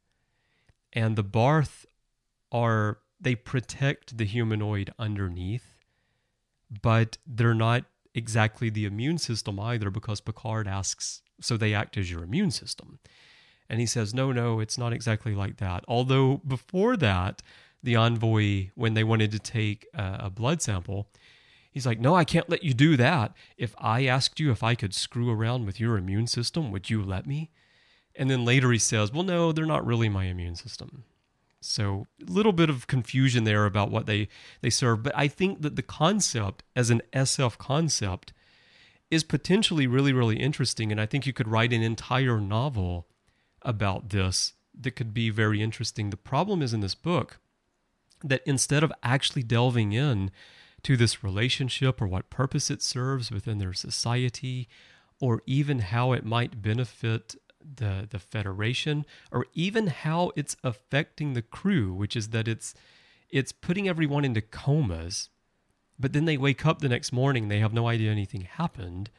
And 0.95 1.17
the 1.17 1.25
Barth 1.25 1.87
are, 2.53 2.99
they 3.21 3.35
protect 3.35 4.17
the 4.17 4.25
humanoid 4.25 4.93
underneath, 4.99 5.75
but 6.83 7.19
they're 7.27 7.55
not 7.55 7.85
exactly 8.15 8.71
the 8.71 8.85
immune 8.85 9.19
system 9.19 9.59
either 9.59 9.91
because 9.91 10.21
Picard 10.21 10.69
asks, 10.69 11.23
so 11.41 11.57
they 11.57 11.75
act 11.75 11.97
as 11.97 12.11
your 12.11 12.23
immune 12.23 12.53
system. 12.53 13.01
And 13.69 13.81
he 13.81 13.87
says, 13.87 14.15
no, 14.15 14.31
no, 14.31 14.61
it's 14.61 14.79
not 14.79 14.93
exactly 14.93 15.35
like 15.35 15.57
that. 15.57 15.85
Although 15.89 16.43
before 16.47 16.97
that, 16.99 17.43
the 17.83 17.97
envoy, 17.97 18.71
when 18.75 18.95
they 18.95 19.05
wanted 19.05 19.33
to 19.33 19.39
take 19.39 19.87
a, 19.95 20.19
a 20.25 20.31
blood 20.31 20.63
sample, 20.63 21.09
he's 21.71 21.87
like, 21.87 21.99
no, 21.99 22.15
I 22.15 22.25
can't 22.25 22.49
let 22.49 22.63
you 22.63 22.73
do 22.73 22.97
that. 22.97 23.35
If 23.57 23.75
I 23.79 24.07
asked 24.07 24.39
you 24.39 24.53
if 24.53 24.63
I 24.63 24.75
could 24.75 24.95
screw 24.95 25.31
around 25.31 25.67
with 25.67 25.81
your 25.81 25.97
immune 25.97 26.29
system, 26.29 26.71
would 26.71 26.89
you 26.89 27.03
let 27.03 27.27
me? 27.27 27.51
And 28.17 28.31
then 28.31 28.45
later 28.45 28.71
he 28.71 28.79
says, 28.79 29.13
well, 29.13 29.23
no, 29.23 29.53
they're 29.53 29.67
not 29.67 29.87
really 29.87 30.09
my 30.09 30.25
immune 30.25 30.55
system. 30.55 31.05
So 31.61 32.07
a 32.21 32.31
little 32.31 32.53
bit 32.53 32.69
of 32.69 32.87
confusion 32.87 33.45
there 33.45 33.65
about 33.65 33.91
what 33.91 34.07
they 34.07 34.29
they 34.61 34.71
serve, 34.71 35.03
but 35.03 35.17
I 35.17 35.29
think 35.29 35.63
that 35.63 35.77
the 35.77 35.83
concept 35.83 36.63
as 36.77 36.91
an 36.91 37.01
SF 37.15 37.57
concept 37.57 38.35
is 39.11 39.25
potentially 39.25 39.87
really 39.87 40.13
really 40.13 40.37
interesting 40.37 40.93
and 40.93 41.01
I 41.01 41.07
think 41.07 41.27
you 41.27 41.33
could 41.33 41.49
write 41.49 41.73
an 41.73 41.83
entire 41.83 42.39
novel 42.39 43.07
about 43.63 44.11
this 44.11 44.53
that 44.79 44.91
could 44.91 45.15
be 45.15 45.31
very 45.31 45.63
interesting. 45.63 46.11
The 46.11 46.19
problem 46.19 46.61
is 46.61 46.75
in 46.75 46.81
this 46.81 46.95
book 46.95 47.39
that 48.23 48.43
instead 48.45 48.83
of 48.83 48.93
actually 49.03 49.43
delving 49.43 49.93
in 49.93 50.31
to 50.83 50.97
this 50.97 51.25
relationship 51.25 52.01
or 52.01 52.07
what 52.07 52.31
purpose 52.31 52.71
it 52.71 52.83
serves 52.83 53.31
within 53.31 53.59
their 53.59 53.73
society 53.73 54.69
or 55.21 55.43
even 55.47 55.79
how 55.79 56.13
it 56.13 56.25
might 56.25 56.61
benefit 56.61 57.37
the 57.77 58.07
the 58.11 58.19
federation 58.19 59.05
or 59.33 59.47
even 59.55 59.89
how 59.89 60.33
it's 60.37 60.57
affecting 60.63 61.33
the 61.33 61.43
crew 61.43 61.93
which 61.93 62.17
is 62.17 62.29
that 62.29 62.49
it's 62.49 62.75
it's 63.31 63.53
putting 63.53 63.89
everyone 63.89 64.25
into 64.25 64.41
comas 64.41 65.31
but 65.99 66.13
then 66.13 66.25
they 66.25 66.37
wake 66.37 66.67
up 66.67 66.81
the 66.81 66.89
next 66.89 67.13
morning 67.13 67.49
they 67.49 67.61
have 67.61 67.73
no 67.73 67.87
idea 67.87 68.11
anything 68.11 68.43
happened. 68.43 69.11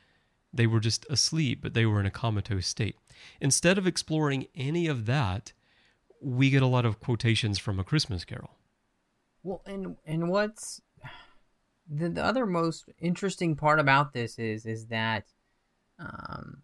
They 0.53 0.67
were 0.67 0.79
just 0.79 1.05
asleep 1.09 1.59
but 1.61 1.73
they 1.73 1.85
were 1.85 1.99
in 1.99 2.05
a 2.05 2.11
comatose 2.11 2.67
state. 2.67 2.97
Instead 3.39 3.77
of 3.77 3.87
exploring 3.87 4.47
any 4.55 4.87
of 4.87 5.05
that 5.05 5.53
we 6.21 6.49
get 6.49 6.61
a 6.61 6.67
lot 6.67 6.85
of 6.85 6.99
quotations 6.99 7.59
from 7.59 7.79
a 7.79 7.83
christmas 7.83 8.25
carol. 8.25 8.51
Well 9.43 9.61
and 9.65 9.95
and 10.05 10.29
what's 10.29 10.81
the, 11.89 12.09
the 12.09 12.23
other 12.23 12.45
most 12.45 12.85
interesting 12.99 13.55
part 13.55 13.79
about 13.79 14.13
this 14.13 14.39
is 14.39 14.65
is 14.65 14.87
that 14.87 15.25
um 15.99 16.63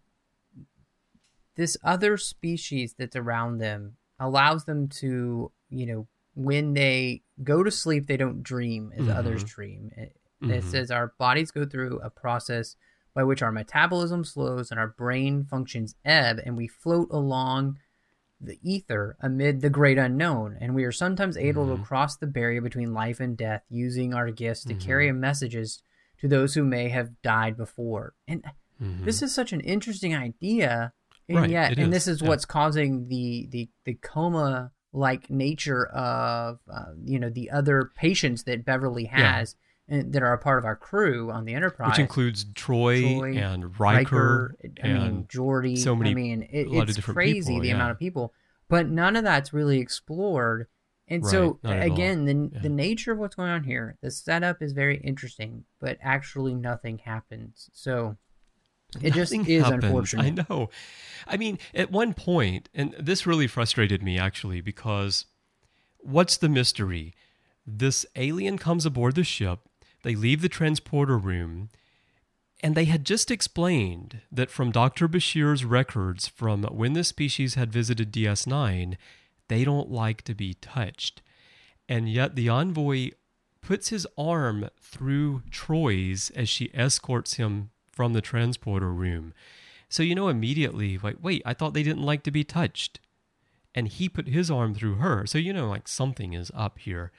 this 1.56 1.76
other 1.84 2.16
species 2.16 2.94
that's 2.98 3.16
around 3.16 3.58
them 3.58 3.96
allows 4.18 4.64
them 4.64 4.88
to, 4.88 5.52
you 5.68 5.86
know, 5.86 6.06
when 6.34 6.72
they 6.74 7.22
go 7.42 7.62
to 7.62 7.70
sleep, 7.70 8.06
they 8.06 8.16
don't 8.16 8.42
dream 8.42 8.92
as 8.96 9.04
mm-hmm. 9.04 9.18
others 9.18 9.44
dream. 9.44 9.90
It, 9.96 10.16
mm-hmm. 10.42 10.52
it 10.52 10.64
says 10.64 10.90
our 10.90 11.12
bodies 11.18 11.50
go 11.50 11.64
through 11.64 12.00
a 12.02 12.10
process 12.10 12.76
by 13.14 13.24
which 13.24 13.42
our 13.42 13.52
metabolism 13.52 14.24
slows 14.24 14.70
and 14.70 14.80
our 14.80 14.88
brain 14.88 15.44
functions 15.44 15.94
ebb, 16.04 16.40
and 16.44 16.56
we 16.56 16.66
float 16.66 17.08
along 17.10 17.78
the 18.40 18.58
ether 18.62 19.16
amid 19.20 19.60
the 19.60 19.70
great 19.70 19.98
unknown, 19.98 20.56
and 20.60 20.74
we 20.74 20.84
are 20.84 20.92
sometimes 20.92 21.36
able 21.36 21.66
Mhm. 21.66 21.76
to 21.76 21.84
cross 21.84 22.16
the 22.16 22.26
barrier 22.26 22.60
between 22.60 22.92
life 22.94 23.20
and 23.20 23.36
death 23.36 23.62
using 23.68 24.14
our 24.14 24.30
gifts 24.30 24.64
to 24.64 24.74
carry 24.74 25.12
messages 25.12 25.82
to 26.18 26.26
those 26.26 26.54
who 26.54 26.64
may 26.64 26.88
have 26.88 27.20
died 27.22 27.56
before. 27.56 28.14
And 28.26 28.44
Mhm. 28.80 29.04
this 29.04 29.22
is 29.22 29.34
such 29.34 29.52
an 29.52 29.60
interesting 29.60 30.14
idea, 30.14 30.92
and 31.28 31.38
Right, 31.38 31.50
yet, 31.50 31.72
and 31.78 31.88
is, 31.88 31.90
this 31.90 32.06
is 32.08 32.22
yeah. 32.22 32.28
what's 32.28 32.44
causing 32.44 33.08
the 33.08 33.48
the 33.50 33.68
the 33.84 33.94
coma 33.94 34.72
like 34.92 35.30
nature 35.30 35.86
of 35.86 36.58
uh, 36.72 36.92
you 37.04 37.18
know 37.18 37.30
the 37.30 37.50
other 37.50 37.90
patients 37.96 38.42
that 38.44 38.64
Beverly 38.64 39.04
Yeah. 39.04 39.38
has 39.38 39.56
and 39.88 40.12
that 40.12 40.22
are 40.22 40.32
a 40.32 40.38
part 40.38 40.58
of 40.58 40.64
our 40.64 40.76
crew 40.76 41.30
on 41.30 41.44
the 41.44 41.54
Enterprise, 41.54 41.90
which 41.90 41.98
includes 41.98 42.44
Troi, 42.54 43.02
Troi, 43.02 43.36
and 43.36 43.78
Riker, 43.80 44.54
I 44.82 44.86
mean, 44.88 44.96
and 44.96 45.28
Geordi. 45.28 45.76
so 45.76 45.96
many- 45.96 46.10
I 46.10 46.14
mean, 46.14 46.48
it, 46.50 46.66
a 46.68 46.70
lot 46.70 46.82
of 46.84 46.96
it's 46.96 47.00
crazy 47.04 47.52
people, 47.54 47.62
the 47.62 47.68
yeah. 47.68 47.74
amount 47.74 47.90
of 47.90 47.98
people, 47.98 48.32
but 48.68 48.88
none 48.88 49.16
of 49.16 49.24
that's 49.24 49.52
really 49.52 49.80
explored. 49.80 50.66
And 51.08 51.26
so 51.26 51.58
Right, 51.64 51.88
all. 51.90 51.92
again, 51.94 52.24
the 52.26 52.50
Yeah. 52.54 52.60
the 52.62 52.68
nature 52.68 53.12
of 53.12 53.18
what's 53.18 53.34
going 53.34 53.50
on 53.50 53.64
here, 53.64 53.96
the 54.02 54.10
setup 54.10 54.62
is 54.62 54.72
very 54.72 54.98
interesting, 54.98 55.64
but 55.80 55.98
actually 56.00 56.54
nothing 56.54 56.98
happens. 56.98 57.68
So 57.72 58.16
it 59.00 59.14
just 59.14 59.32
is 59.32 59.68
unfortunate. 59.68 60.24
I 60.24 60.30
know. 60.30 60.70
I 61.26 61.36
mean, 61.36 61.58
at 61.74 61.90
one 61.90 62.14
point, 62.14 62.68
and 62.74 62.94
this 62.98 63.26
really 63.26 63.46
frustrated 63.46 64.02
me 64.02 64.18
actually 64.18 64.60
because 64.60 65.24
what's 65.98 66.36
the 66.36 66.48
mystery? 66.48 67.14
This 67.66 68.04
alien 68.16 68.58
comes 68.58 68.84
aboard 68.84 69.14
the 69.14 69.24
ship, 69.24 69.60
they 70.02 70.14
leave 70.14 70.42
the 70.42 70.48
transporter 70.48 71.16
room, 71.16 71.68
and 72.62 72.74
they 72.74 72.84
had 72.84 73.04
just 73.04 73.30
explained 73.30 74.20
that 74.30 74.50
from 74.50 74.70
Dr. 74.70 75.08
Bashir's 75.08 75.64
records 75.64 76.28
from 76.28 76.62
when 76.64 76.92
the 76.92 77.04
species 77.04 77.54
had 77.54 77.72
visited 77.72 78.12
DS9, 78.12 78.96
they 79.48 79.64
don't 79.64 79.90
like 79.90 80.22
to 80.22 80.34
be 80.34 80.54
touched. 80.54 81.22
And 81.88 82.08
yet 82.10 82.36
the 82.36 82.48
envoy 82.48 83.10
puts 83.60 83.88
his 83.88 84.06
arm 84.16 84.68
through 84.80 85.42
Troi's 85.50 86.30
as 86.30 86.48
she 86.48 86.70
escorts 86.72 87.34
him 87.34 87.70
from 87.92 88.12
the 88.12 88.20
transporter 88.20 88.92
room. 88.92 89.32
So 89.88 90.02
you 90.02 90.14
know 90.14 90.28
immediately, 90.28 90.98
like, 90.98 91.16
wait, 91.20 91.42
I 91.44 91.54
thought 91.54 91.74
they 91.74 91.82
didn't 91.82 92.02
like 92.02 92.22
to 92.24 92.30
be 92.30 92.44
touched. 92.44 92.98
And 93.74 93.88
he 93.88 94.08
put 94.08 94.28
his 94.28 94.50
arm 94.50 94.74
through 94.74 94.96
her. 94.96 95.26
So 95.26 95.38
you 95.38 95.52
know, 95.52 95.68
like, 95.68 95.88
something 95.88 96.32
is 96.32 96.50
up 96.54 96.78
here. 96.78 97.12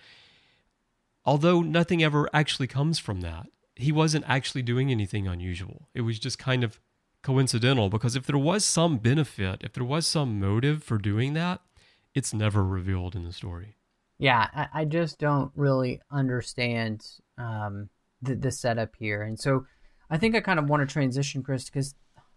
Although 1.25 1.61
nothing 1.61 2.03
ever 2.03 2.29
actually 2.33 2.67
comes 2.67 2.99
from 2.99 3.21
that. 3.21 3.47
He 3.75 3.91
wasn't 3.91 4.25
actually 4.27 4.61
doing 4.61 4.91
anything 4.91 5.27
unusual. 5.27 5.87
It 5.93 6.01
was 6.01 6.19
just 6.19 6.37
kind 6.37 6.63
of 6.63 6.79
coincidental 7.23 7.89
because 7.89 8.15
if 8.15 8.25
there 8.27 8.37
was 8.37 8.65
some 8.65 8.97
benefit, 8.97 9.61
if 9.63 9.73
there 9.73 9.83
was 9.83 10.05
some 10.05 10.39
motive 10.39 10.83
for 10.83 10.97
doing 10.97 11.33
that, 11.33 11.61
it's 12.13 12.33
never 12.33 12.63
revealed 12.63 13.15
in 13.15 13.23
the 13.23 13.31
story. 13.33 13.77
yeah, 14.19 14.47
I, 14.53 14.81
I 14.81 14.85
just 14.85 15.19
don't 15.19 15.51
really 15.55 15.99
understand 16.11 17.05
um, 17.37 17.89
the 18.21 18.35
the 18.35 18.51
setup 18.51 18.91
here, 18.97 19.23
and 19.23 19.39
so 19.39 19.65
I 20.13 20.17
think 20.17 20.35
I 20.35 20.41
kind 20.41 20.59
of 20.59 20.69
want 20.69 20.87
to 20.87 20.91
transition, 20.91 21.41
Chris, 21.41 21.65
because 21.65 21.95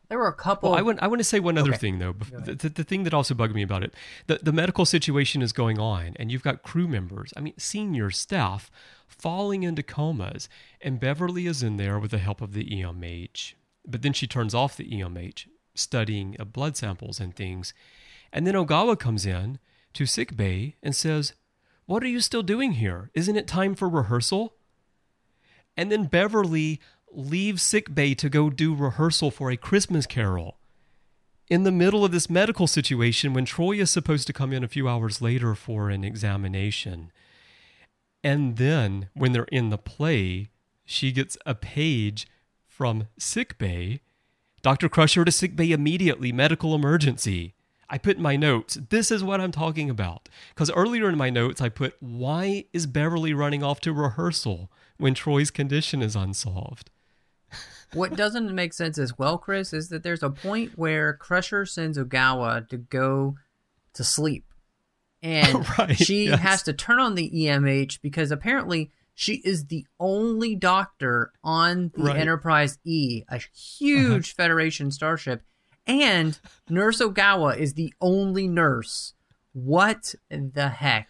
there 0.09 0.19
were 0.19 0.29
a 0.29 0.33
couple. 0.35 0.71
Well, 0.71 0.79
I 0.79 0.83
want 0.83 1.03
I 1.03 1.09
want 1.09 1.21
to 1.21 1.25
say 1.25 1.41
one 1.41 1.59
other 1.59 1.71
Okay. 1.71 1.79
thing 1.79 1.99
though. 1.99 2.13
Go 2.13 2.25
Bef- 2.25 2.33
ahead. 2.33 2.45
The, 2.47 2.55
the, 2.55 2.69
the 2.71 2.85
thing 2.85 3.05
that 3.05 3.13
also 3.13 3.35
bugged 3.35 3.55
me 3.55 3.63
about 3.63 3.83
it, 3.83 3.93
the 4.29 4.39
the 4.43 4.53
medical 4.53 4.87
situation 4.87 5.43
is 5.43 5.53
going 5.53 5.79
on, 5.79 6.15
and 6.19 6.31
you've 6.33 6.43
got 6.43 6.63
crew 6.63 6.89
members. 6.89 7.33
I 7.37 7.41
mean, 7.41 7.55
senior 7.59 8.11
staff 8.11 8.71
falling 9.07 9.63
into 9.63 9.83
comas, 9.83 10.49
and 10.81 10.99
Beverly 11.01 11.47
is 11.47 11.63
in 11.63 11.77
there 11.77 11.99
with 11.99 12.13
the 12.13 12.19
help 12.19 12.41
of 12.41 12.53
the 12.55 12.65
EMH. 12.65 13.55
But 13.87 14.03
then 14.03 14.13
she 14.13 14.27
turns 14.27 14.55
off 14.55 14.77
the 14.77 14.89
EMH, 14.91 15.47
studying 15.75 16.37
uh, 16.41 16.45
blood 16.45 16.77
samples 16.77 17.21
and 17.21 17.35
things, 17.37 17.75
and 18.33 18.47
then 18.47 18.55
Ogawa 18.55 18.99
comes 18.99 19.27
in 19.27 19.59
to 19.93 20.07
sick 20.07 20.37
bay 20.37 20.77
and 20.83 20.95
says, 20.95 21.35
"What 21.87 22.03
are 22.03 22.09
you 22.09 22.21
still 22.21 22.43
doing 22.43 22.73
here? 22.73 23.11
Isn't 23.13 23.37
it 23.37 23.47
time 23.47 23.75
for 23.75 23.89
rehearsal?" 23.89 24.55
And 25.77 25.93
then 25.93 26.05
Beverly 26.05 26.81
leaves 27.17 27.63
sick 27.63 27.95
bay 27.95 28.15
to 28.15 28.29
go 28.29 28.51
do 28.51 28.75
rehearsal 28.75 29.31
for 29.31 29.51
a 29.51 29.57
Christmas 29.57 30.07
carol. 30.07 30.59
In 31.49 31.63
the 31.63 31.73
middle 31.73 32.05
of 32.05 32.13
this 32.13 32.29
medical 32.29 32.67
situation 32.67 33.33
when 33.33 33.47
Troi 33.47 33.79
is 33.79 33.91
supposed 33.91 34.27
to 34.27 34.33
come 34.33 34.53
in 34.53 34.65
a 34.65 34.69
few 34.69 34.89
hours 34.89 35.23
later 35.23 35.55
for 35.55 35.91
an 35.91 36.05
examination. 36.05 37.11
And 38.23 38.57
then 38.57 39.09
when 39.15 39.33
they're 39.33 39.45
in 39.45 39.71
the 39.71 39.79
play, 39.79 40.51
she 40.85 41.13
gets 41.13 41.39
a 41.47 41.55
page 41.55 42.27
from 42.67 43.09
sick 43.19 43.57
bay. 43.59 44.01
Dr. 44.63 44.89
Crusher 44.89 45.25
to 45.25 45.33
sick 45.33 45.55
bay 45.55 45.71
immediately, 45.71 46.33
medical 46.33 46.75
emergency. 46.75 47.55
I 47.89 47.99
put 47.99 48.17
in 48.17 48.23
my 48.23 48.35
notes, 48.35 48.79
this 48.91 49.13
is 49.13 49.23
what 49.23 49.41
I'm 49.41 49.53
talking 49.53 49.89
about. 49.89 50.29
Because 50.51 50.73
earlier 50.73 51.09
in 51.09 51.17
my 51.17 51.31
notes, 51.31 51.61
I 51.61 51.69
put, 51.69 51.95
why 52.01 52.65
is 52.73 52.87
Beverly 52.87 53.33
running 53.33 53.63
off 53.63 53.81
to 53.83 53.93
rehearsal 53.93 54.71
when 54.97 55.15
Troi's 55.15 55.53
condition 55.53 56.03
is 56.03 56.17
unsolved? 56.17 56.91
What 57.97 58.17
doesn't 58.17 58.55
make 58.55 58.73
sense 58.73 58.99
as 58.99 59.19
well, 59.19 59.39
Chris, 59.39 59.73
is 59.73 59.89
that 59.89 60.03
there's 60.03 60.23
a 60.23 60.31
point 60.31 60.73
where 60.77 61.15
Crusher 61.15 61.67
sends 61.67 61.99
Ogawa 61.99 62.69
to 62.69 62.77
go 62.77 63.37
to 63.95 64.05
sleep. 64.05 64.45
And 65.23 65.67
Right, 65.79 65.97
she 65.97 66.27
yes. 66.27 66.41
has 66.41 66.63
to 66.65 66.73
turn 66.73 67.01
on 67.01 67.15
the 67.15 67.31
EMH 67.31 68.01
because 68.03 68.31
apparently 68.31 68.91
she 69.15 69.37
is 69.37 69.67
the 69.67 69.87
only 69.99 70.55
doctor 70.55 71.33
on 71.43 71.91
the 71.95 72.03
Right. 72.03 72.11
Uh-huh. 72.11 72.21
Enterprise 72.21 72.79
E, 72.85 73.23
a 73.29 73.41
huge 73.55 74.35
Federation 74.35 74.91
starship, 74.91 75.43
and 75.87 76.39
Nurse 76.69 77.01
Ogawa 77.01 77.57
is 77.57 77.75
the 77.75 77.95
only 78.01 78.47
nurse. 78.47 79.15
What 79.53 80.15
the 80.29 80.69
heck? 80.69 81.09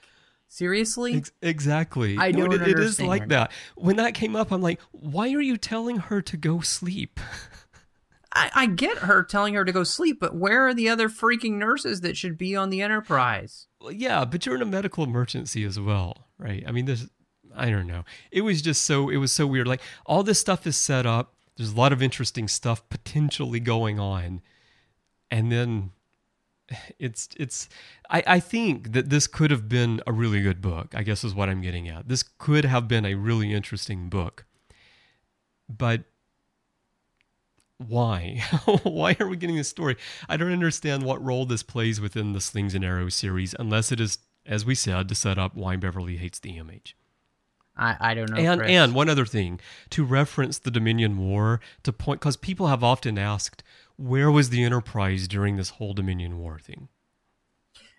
Seriously? 0.57 1.17
Ex- 1.19 1.33
exactly. 1.43 2.17
I 2.17 2.33
don't 2.33 2.51
it- 2.51 2.63
it 2.67 2.79
is 2.79 2.99
like 2.99 3.29
that. 3.29 3.53
When 3.75 3.97
that 3.97 4.15
came 4.15 4.35
up, 4.35 4.51
I'm 4.51 4.63
like, 4.63 4.81
why 4.91 5.31
are 5.35 5.41
you 5.43 5.59
telling 5.59 5.99
her 5.99 6.23
to 6.23 6.37
go 6.39 6.61
sleep? 6.61 7.21
I, 8.33 8.51
I 8.55 8.67
get 8.67 8.97
her 8.99 9.23
telling 9.23 9.53
her 9.53 9.67
to 9.67 9.73
go 9.73 9.85
sleep, 9.85 10.19
but 10.19 10.35
where 10.35 10.67
are 10.67 10.73
the 10.73 10.89
other 10.89 11.11
freaking 11.11 11.59
nurses 11.59 12.01
that 12.01 12.17
should 12.17 12.39
be 12.39 12.57
on 12.57 12.71
the 12.71 12.81
Enterprise? 12.81 13.67
Well, 13.83 13.93
yeah, 13.93 14.25
but 14.25 14.47
you're 14.47 14.55
in 14.55 14.63
a 14.63 14.67
medical 14.67 15.05
emergency 15.05 15.63
as 15.65 15.79
well, 15.79 16.27
right? 16.39 16.65
I 16.67 16.73
mean, 16.73 16.87
this, 16.87 17.07
I 17.55 17.69
don't 17.69 17.87
know. 17.87 18.05
It 18.31 18.41
was 18.41 18.63
just 18.63 18.81
so, 18.83 19.11
it 19.11 19.19
was 19.19 19.33
so 19.33 19.47
weird. 19.47 19.69
Like, 19.69 19.83
all 20.07 20.23
this 20.23 20.41
stuff 20.41 20.67
is 20.67 20.79
set 20.79 21.05
up. 21.05 21.35
There's 21.59 21.73
a 21.73 21.77
lot 21.77 21.93
of 21.93 22.01
interesting 22.03 22.49
stuff 22.49 22.89
potentially 22.89 23.61
going 23.61 24.01
on. 24.01 24.41
And 25.31 25.53
then 25.53 25.91
it's, 26.99 27.29
it's, 27.37 27.69
I, 28.11 28.23
I 28.27 28.41
think 28.41 28.93
that 28.93 29.11
this 29.11 29.27
could 29.27 29.51
have 29.51 29.69
been 29.69 30.01
a 30.07 30.13
really 30.13 30.41
good 30.41 30.61
book, 30.61 30.95
I 30.95 31.03
guess 31.03 31.25
is 31.25 31.35
what 31.35 31.49
I'm 31.49 31.63
getting 31.63 31.89
at. 31.89 32.09
This 32.09 32.23
could 32.23 32.65
have 32.65 32.89
been 32.89 33.05
a 33.05 33.15
really 33.15 33.53
interesting 33.53 34.09
book. 34.09 34.45
But 35.69 36.05
why? 37.79 38.43
why 38.83 39.17
are 39.21 39.29
we 39.29 39.37
getting 39.37 39.57
this 39.57 39.69
story? 39.69 39.97
I 40.29 40.37
don't 40.37 40.53
understand 40.53 41.03
what 41.03 41.23
role 41.25 41.47
this 41.47 41.63
plays 41.63 42.01
within 42.01 42.33
the 42.33 42.41
Slings 42.41 42.75
and 42.75 42.85
Arrows 42.85 43.15
series, 43.15 43.55
unless 43.59 43.93
it 43.93 44.01
is, 44.01 44.19
as 44.45 44.65
we 44.65 44.75
said, 44.75 45.09
to 45.09 45.15
set 45.15 45.39
up 45.39 45.55
why 45.55 45.77
Beverly 45.77 46.17
hates 46.17 46.39
the 46.39 46.57
EMH. 46.57 46.95
I, 47.77 47.97
I 48.01 48.15
don't 48.15 48.31
know. 48.31 48.39
and 48.39 48.61
Chris. 48.61 48.71
and 48.71 48.95
one 48.95 49.09
other 49.09 49.27
thing 49.27 49.61
to 49.91 50.05
reference 50.05 50.59
the 50.59 50.71
Dominion 50.71 51.19
War 51.19 51.61
to 51.83 51.93
point 51.93 52.21
because 52.21 52.37
people 52.37 52.69
have 52.69 52.83
often 52.83 53.19
asked 53.19 53.63
where 53.97 54.31
was 54.31 54.51
the 54.51 54.63
Enterprise 54.63 55.27
during 55.29 55.57
this 55.57 55.71
whole 55.71 55.95
Dominion 55.95 56.39
War 56.39 56.59
thing. 56.59 56.89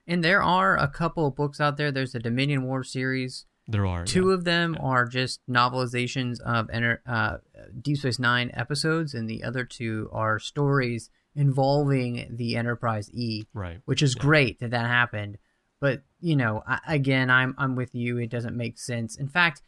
And 0.05 0.23
there 0.23 0.41
are 0.41 0.77
a 0.77 0.87
couple 0.87 1.27
of 1.27 1.35
books 1.35 1.59
out 1.59 1.75
there. 1.77 1.91
There's 1.91 2.15
a 2.15 2.19
Dominion 2.19 2.63
War 2.63 2.83
series. 2.83 3.45
There 3.67 3.85
are 3.85 4.05
Two 4.05 4.29
yeah. 4.29 4.35
of 4.35 4.43
them 4.45 4.77
are 4.79 5.05
just 5.05 5.41
novelizations 5.49 6.39
of 6.39 6.69
uh, 7.05 7.37
Deep 7.81 7.97
Space 7.97 8.17
Nine 8.17 8.49
episodes, 8.53 9.13
and 9.13 9.29
the 9.29 9.43
other 9.43 9.65
two 9.65 10.09
are 10.13 10.39
stories 10.39 11.09
involving 11.35 12.27
the 12.31 12.55
Enterprise 12.55 13.11
E. 13.13 13.43
right. 13.53 13.79
which 13.85 14.01
is 14.01 14.15
Yeah. 14.15 14.21
great 14.21 14.59
that 14.59 14.71
that 14.71 14.87
happened. 14.87 15.37
But 15.81 16.03
you 16.21 16.35
know, 16.37 16.63
I, 16.65 16.79
again, 16.87 17.29
I'm 17.29 17.53
I'm 17.57 17.75
with 17.75 17.93
you. 17.93 18.17
It 18.17 18.29
doesn't 18.29 18.55
make 18.55 18.79
sense. 18.79 19.17
In 19.17 19.27
fact, 19.27 19.61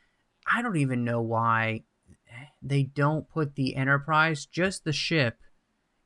I 0.52 0.62
don't 0.62 0.78
even 0.78 1.04
know 1.04 1.22
why 1.22 1.84
they 2.62 2.84
don't 2.84 3.28
put 3.30 3.56
the 3.56 3.76
Enterprise, 3.76 4.46
just 4.46 4.86
the 4.86 4.94
ship, 4.94 5.40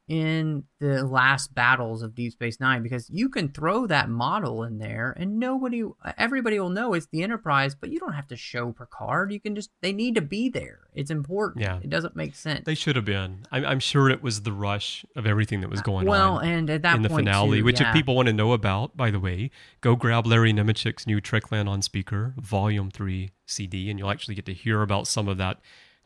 in 0.08 0.66
the 0.80 1.06
last 1.06 1.56
battles 1.56 2.04
of 2.04 2.14
Deep 2.14 2.34
Space 2.34 2.60
Nine 2.60 2.84
because 2.84 3.10
you 3.10 3.30
can 3.30 3.50
throw 3.50 3.88
that 3.88 4.10
model 4.10 4.64
in 4.64 4.78
there 4.78 5.16
and 5.18 5.40
nobody, 5.40 5.84
everybody 6.18 6.60
will 6.60 6.70
know 6.70 6.94
it's 6.94 7.08
the 7.08 7.24
Enterprise. 7.24 7.74
But 7.74 7.90
you 7.90 8.00
don't 8.00 8.14
have 8.14 8.28
to 8.28 8.36
show 8.36 8.74
Picard. 8.74 9.32
You 9.32 9.40
can 9.40 9.56
just 9.56 9.70
they 9.82 9.94
need 9.94 10.16
to 10.16 10.22
be 10.22 10.50
there. 10.50 10.82
It's 10.94 11.10
important. 11.10 11.64
Yeah. 11.64 11.80
it 11.82 11.90
doesn't 11.90 12.16
make 12.16 12.36
sense. 12.36 12.66
They 12.66 12.76
should 12.76 12.98
have 12.98 13.06
been. 13.06 13.46
I'm, 13.52 13.66
I'm 13.66 13.80
sure 13.80 14.10
it 14.10 14.22
was 14.22 14.42
the 14.42 14.52
rush 14.52 15.06
of 15.16 15.26
everything 15.26 15.62
that 15.62 15.70
was 15.70 15.80
uh, 15.80 15.84
going 15.84 16.06
well, 16.06 16.38
on. 16.38 16.46
and 16.46 16.70
at 16.70 16.82
that 16.82 16.98
in 16.98 17.02
the 17.02 17.10
finale, 17.10 17.60
too, 17.60 17.64
which 17.64 17.80
yeah. 17.80 17.90
if 17.90 17.94
people 17.94 18.16
want 18.16 18.28
to 18.28 18.34
know 18.34 18.52
about, 18.52 18.98
by 18.98 19.10
the 19.10 19.20
way, 19.20 19.52
go 19.82 19.96
grab 19.96 20.28
Larry 20.28 20.52
Nemecek's 20.52 21.08
new 21.08 21.22
Trekland 21.22 21.70
on 21.70 21.82
Speaker, 21.82 22.34
Volume 22.38 22.92
3 22.92 23.30
CD, 23.46 23.90
and 23.90 23.98
you'll 23.98 24.12
actually 24.12 24.36
get 24.36 24.46
to 24.46 24.54
hear 24.54 24.82
about 24.82 25.08
some 25.08 25.28
of 25.28 25.38
that 25.38 25.60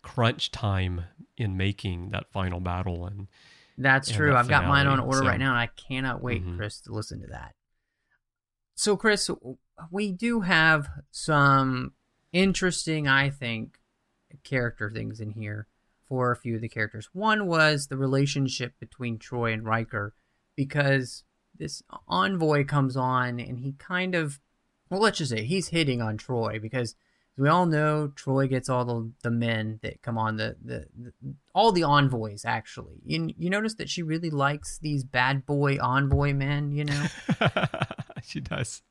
crunch 0.03 0.51
time 0.51 1.05
in 1.35 1.57
making 1.57 2.11
that 2.11 2.31
final 2.31 2.59
battle. 2.59 3.05
And 3.05 3.27
That's 3.77 4.09
true. 4.11 4.31
that 4.31 4.37
I've 4.37 4.47
got 4.47 4.65
mine 4.67 4.87
on 4.87 4.99
order 4.99 5.19
so- 5.19 5.25
right 5.27 5.39
now, 5.39 5.51
and 5.51 5.59
I 5.59 5.67
cannot 5.67 6.21
wait, 6.21 6.43
Mhm. 6.45 6.57
Chris, 6.57 6.81
to 6.81 6.91
listen 6.93 7.21
to 7.21 7.27
that. 7.27 7.53
so 8.75 8.95
Chris, 8.95 9.29
we 9.91 10.11
do 10.11 10.41
have 10.41 10.87
some 11.11 11.93
interesting, 12.31 13.07
I 13.07 13.29
think, 13.29 13.79
character 14.43 14.89
things 14.91 15.19
in 15.19 15.31
here 15.31 15.67
for 16.07 16.31
a 16.31 16.35
few 16.35 16.55
of 16.55 16.61
the 16.61 16.69
characters. 16.69 17.09
One 17.13 17.47
was 17.47 17.87
the 17.87 17.97
relationship 17.97 18.73
between 18.79 19.17
Troi 19.17 19.51
and 19.53 19.63
Riker, 19.65 20.13
because 20.55 21.23
this 21.57 21.81
envoy 22.07 22.65
comes 22.65 22.95
on 22.95 23.39
and 23.39 23.59
he 23.59 23.73
kind 23.73 24.13
of, 24.15 24.39
well, 24.89 24.99
let's 25.01 25.17
just 25.17 25.31
say 25.31 25.43
he's 25.43 25.69
hitting 25.69 26.01
on 26.01 26.17
Troi 26.17 26.61
because 26.61 26.95
we 27.37 27.49
all 27.49 27.65
know 27.65 28.11
Troi 28.15 28.49
gets 28.49 28.67
all 28.67 28.85
the, 28.85 29.11
the 29.23 29.31
men 29.31 29.79
that 29.83 30.01
come 30.01 30.17
on 30.17 30.37
the, 30.37 30.55
the, 30.63 30.85
the 30.97 31.13
all 31.53 31.71
the 31.71 31.83
envoys 31.83 32.45
actually. 32.45 33.01
You, 33.05 33.29
you 33.37 33.49
notice 33.49 33.75
that 33.75 33.89
she 33.89 34.01
really 34.01 34.29
likes 34.29 34.79
these 34.79 35.03
bad 35.03 35.45
boy 35.45 35.77
envoy 35.77 36.33
men, 36.33 36.71
you 36.71 36.85
know? 36.85 37.05
she 38.23 38.39
does. 38.39 38.81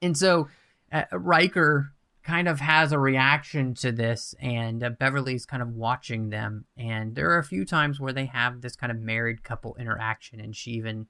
And 0.00 0.16
so 0.16 0.48
uh, 0.90 1.04
Riker 1.12 1.92
kind 2.22 2.48
of 2.48 2.60
has 2.60 2.92
a 2.92 2.98
reaction 2.98 3.74
to 3.74 3.92
this, 3.92 4.34
and 4.40 4.82
uh, 4.84 4.90
Beverly's 4.90 5.46
kind 5.46 5.62
of 5.62 5.70
watching 5.70 6.30
them. 6.30 6.64
And 6.76 7.14
there 7.14 7.30
are 7.30 7.38
a 7.38 7.44
few 7.44 7.64
times 7.64 7.98
where 7.98 8.12
they 8.12 8.26
have 8.26 8.60
this 8.60 8.76
kind 8.76 8.90
of 8.90 8.98
married 8.98 9.42
couple 9.42 9.76
interaction, 9.78 10.40
and 10.40 10.54
she 10.54 10.72
even 10.72 11.06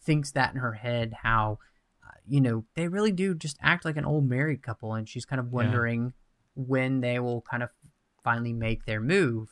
thinks 0.00 0.30
that 0.32 0.54
in 0.54 0.60
her 0.60 0.74
head 0.74 1.14
how, 1.22 1.58
you 2.26 2.40
know, 2.40 2.64
they 2.74 2.88
really 2.88 3.12
do 3.12 3.34
just 3.34 3.56
act 3.62 3.84
like 3.84 3.96
an 3.96 4.04
old 4.04 4.28
married 4.28 4.62
couple, 4.62 4.94
and 4.94 5.08
she's 5.08 5.24
kind 5.24 5.40
of 5.40 5.52
wondering 5.52 6.04
yeah. 6.04 6.10
when 6.54 7.00
they 7.00 7.18
will 7.18 7.42
kind 7.42 7.62
of 7.62 7.70
finally 8.22 8.52
make 8.52 8.84
their 8.84 9.00
move. 9.00 9.50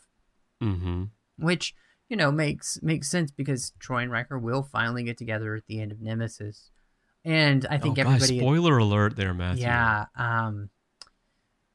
Mm-hmm. 0.62 1.04
Which 1.38 1.74
you 2.08 2.16
know 2.16 2.30
makes 2.30 2.80
makes 2.82 3.10
sense 3.10 3.30
because 3.30 3.72
Troi 3.80 4.02
and 4.02 4.12
Riker 4.12 4.38
will 4.38 4.62
finally 4.62 5.02
get 5.02 5.18
together 5.18 5.54
at 5.54 5.66
the 5.66 5.80
end 5.80 5.92
of 5.92 6.00
Nemesis. 6.00 6.70
And 7.24 7.66
I 7.70 7.78
think 7.78 7.98
oh, 7.98 8.02
everybody. 8.02 8.38
Gosh, 8.38 8.44
spoiler 8.44 8.78
alert, 8.78 9.16
there, 9.16 9.32
Matthew. 9.32 9.62
Yeah. 9.62 10.06
Um, 10.16 10.70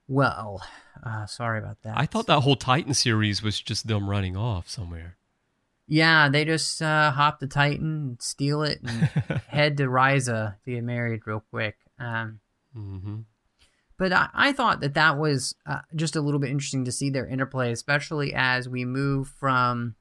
well, 0.07 0.61
uh, 1.05 1.25
sorry 1.25 1.59
about 1.59 1.81
that. 1.83 1.97
I 1.97 2.05
thought 2.05 2.27
that 2.27 2.41
whole 2.41 2.55
Titan 2.55 2.93
series 2.93 3.41
was 3.41 3.61
just 3.61 3.87
them 3.87 4.09
running 4.09 4.35
off 4.35 4.69
somewhere. 4.69 5.17
Yeah, 5.87 6.27
they 6.27 6.43
just 6.43 6.81
uh, 6.81 7.11
hop 7.11 7.39
the 7.39 7.47
Titan, 7.47 8.17
steal 8.19 8.63
it, 8.63 8.79
and 8.83 9.41
head 9.47 9.77
to 9.77 9.83
Risa 9.83 10.55
to 10.65 10.71
get 10.71 10.83
married 10.83 11.21
real 11.25 11.43
quick. 11.49 11.77
Um, 11.97 12.39
mm-hmm. 12.75 13.19
But 13.97 14.13
I, 14.13 14.29
I, 14.33 14.51
thought 14.51 14.81
that 14.81 14.93
that 14.95 15.17
was 15.17 15.55
uh, 15.65 15.79
just 15.95 16.15
a 16.15 16.21
little 16.21 16.39
bit 16.39 16.51
interesting 16.51 16.85
to 16.85 16.91
see 16.91 17.09
their 17.09 17.25
interplay, 17.25 17.71
especially 17.71 18.33
as 18.33 18.69
we 18.69 18.85
move 18.85 19.29
from, 19.39 19.95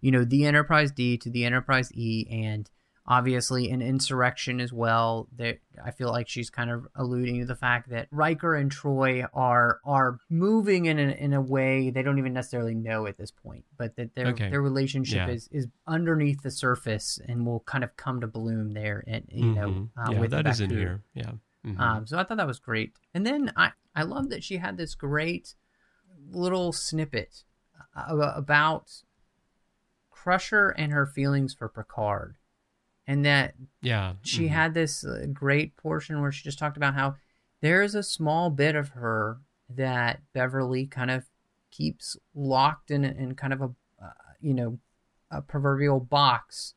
you 0.00 0.10
know, 0.10 0.24
the 0.24 0.46
Enterprise 0.46 0.92
D 0.92 1.18
to 1.18 1.28
the 1.28 1.44
Enterprise 1.44 1.92
E, 1.92 2.26
and 2.30 2.70
obviously 3.08 3.70
an 3.70 3.82
insurrection 3.82 4.60
as 4.60 4.72
well. 4.72 5.28
That 5.36 5.58
I 5.84 5.90
feel 5.90 6.10
like 6.10 6.28
she's 6.28 6.50
kind 6.50 6.70
of 6.70 6.86
alluding 6.94 7.40
to 7.40 7.46
the 7.46 7.54
fact 7.54 7.90
that 7.90 8.08
Riker 8.10 8.54
and 8.54 8.70
Troi 8.70 9.26
are 9.32 9.80
are 9.84 10.18
moving 10.28 10.86
in 10.86 10.98
a, 10.98 11.12
in 11.12 11.32
a 11.32 11.40
way 11.40 11.90
they 11.90 12.02
don't 12.02 12.18
even 12.18 12.32
necessarily 12.32 12.74
know 12.74 13.06
at 13.06 13.16
this 13.16 13.30
point, 13.30 13.64
but 13.76 13.96
that 13.96 14.14
their 14.14 14.28
okay. 14.28 14.50
their 14.50 14.62
relationship 14.62 15.28
yeah. 15.28 15.28
is 15.28 15.48
is 15.52 15.66
underneath 15.86 16.42
the 16.42 16.50
surface 16.50 17.18
and 17.26 17.46
will 17.46 17.60
kind 17.60 17.84
of 17.84 17.96
come 17.96 18.20
to 18.20 18.26
bloom 18.26 18.72
there. 18.72 19.04
And 19.06 19.24
you 19.28 19.44
mm-hmm. 19.44 19.54
know, 19.54 19.88
uh, 19.96 20.10
yeah, 20.12 20.26
that 20.26 20.46
is 20.46 20.60
in 20.60 20.70
here. 20.70 21.02
Yeah. 21.14 21.32
Mm-hmm. 21.64 21.80
Um, 21.80 22.06
so 22.06 22.18
I 22.18 22.24
thought 22.24 22.36
that 22.36 22.46
was 22.46 22.60
great. 22.60 22.92
And 23.14 23.26
then 23.26 23.52
I 23.56 23.72
I 23.94 24.02
love 24.02 24.30
that 24.30 24.44
she 24.44 24.58
had 24.58 24.76
this 24.76 24.94
great 24.94 25.54
little 26.30 26.72
snippet 26.72 27.44
uh, 27.94 28.32
about 28.34 29.02
Crusher 30.10 30.70
and 30.70 30.92
her 30.92 31.06
feelings 31.06 31.54
for 31.54 31.68
Picard 31.68 32.36
and 33.06 33.24
that 33.24 33.54
yeah 33.82 34.14
she 34.22 34.44
mm-hmm. 34.44 34.54
had 34.54 34.74
this 34.74 35.04
uh, 35.04 35.26
great 35.32 35.76
portion 35.76 36.20
where 36.20 36.32
she 36.32 36.44
just 36.44 36.58
talked 36.58 36.76
about 36.76 36.94
how 36.94 37.14
there's 37.62 37.94
a 37.94 38.02
small 38.02 38.50
bit 38.50 38.74
of 38.74 38.90
her 38.90 39.38
that 39.68 40.20
Beverly 40.32 40.86
kind 40.86 41.10
of 41.10 41.24
keeps 41.70 42.16
locked 42.34 42.90
in 42.90 43.04
in 43.04 43.34
kind 43.34 43.52
of 43.52 43.60
a 43.60 43.70
uh, 44.02 44.32
you 44.40 44.54
know 44.54 44.78
a 45.30 45.42
proverbial 45.42 46.00
box 46.00 46.74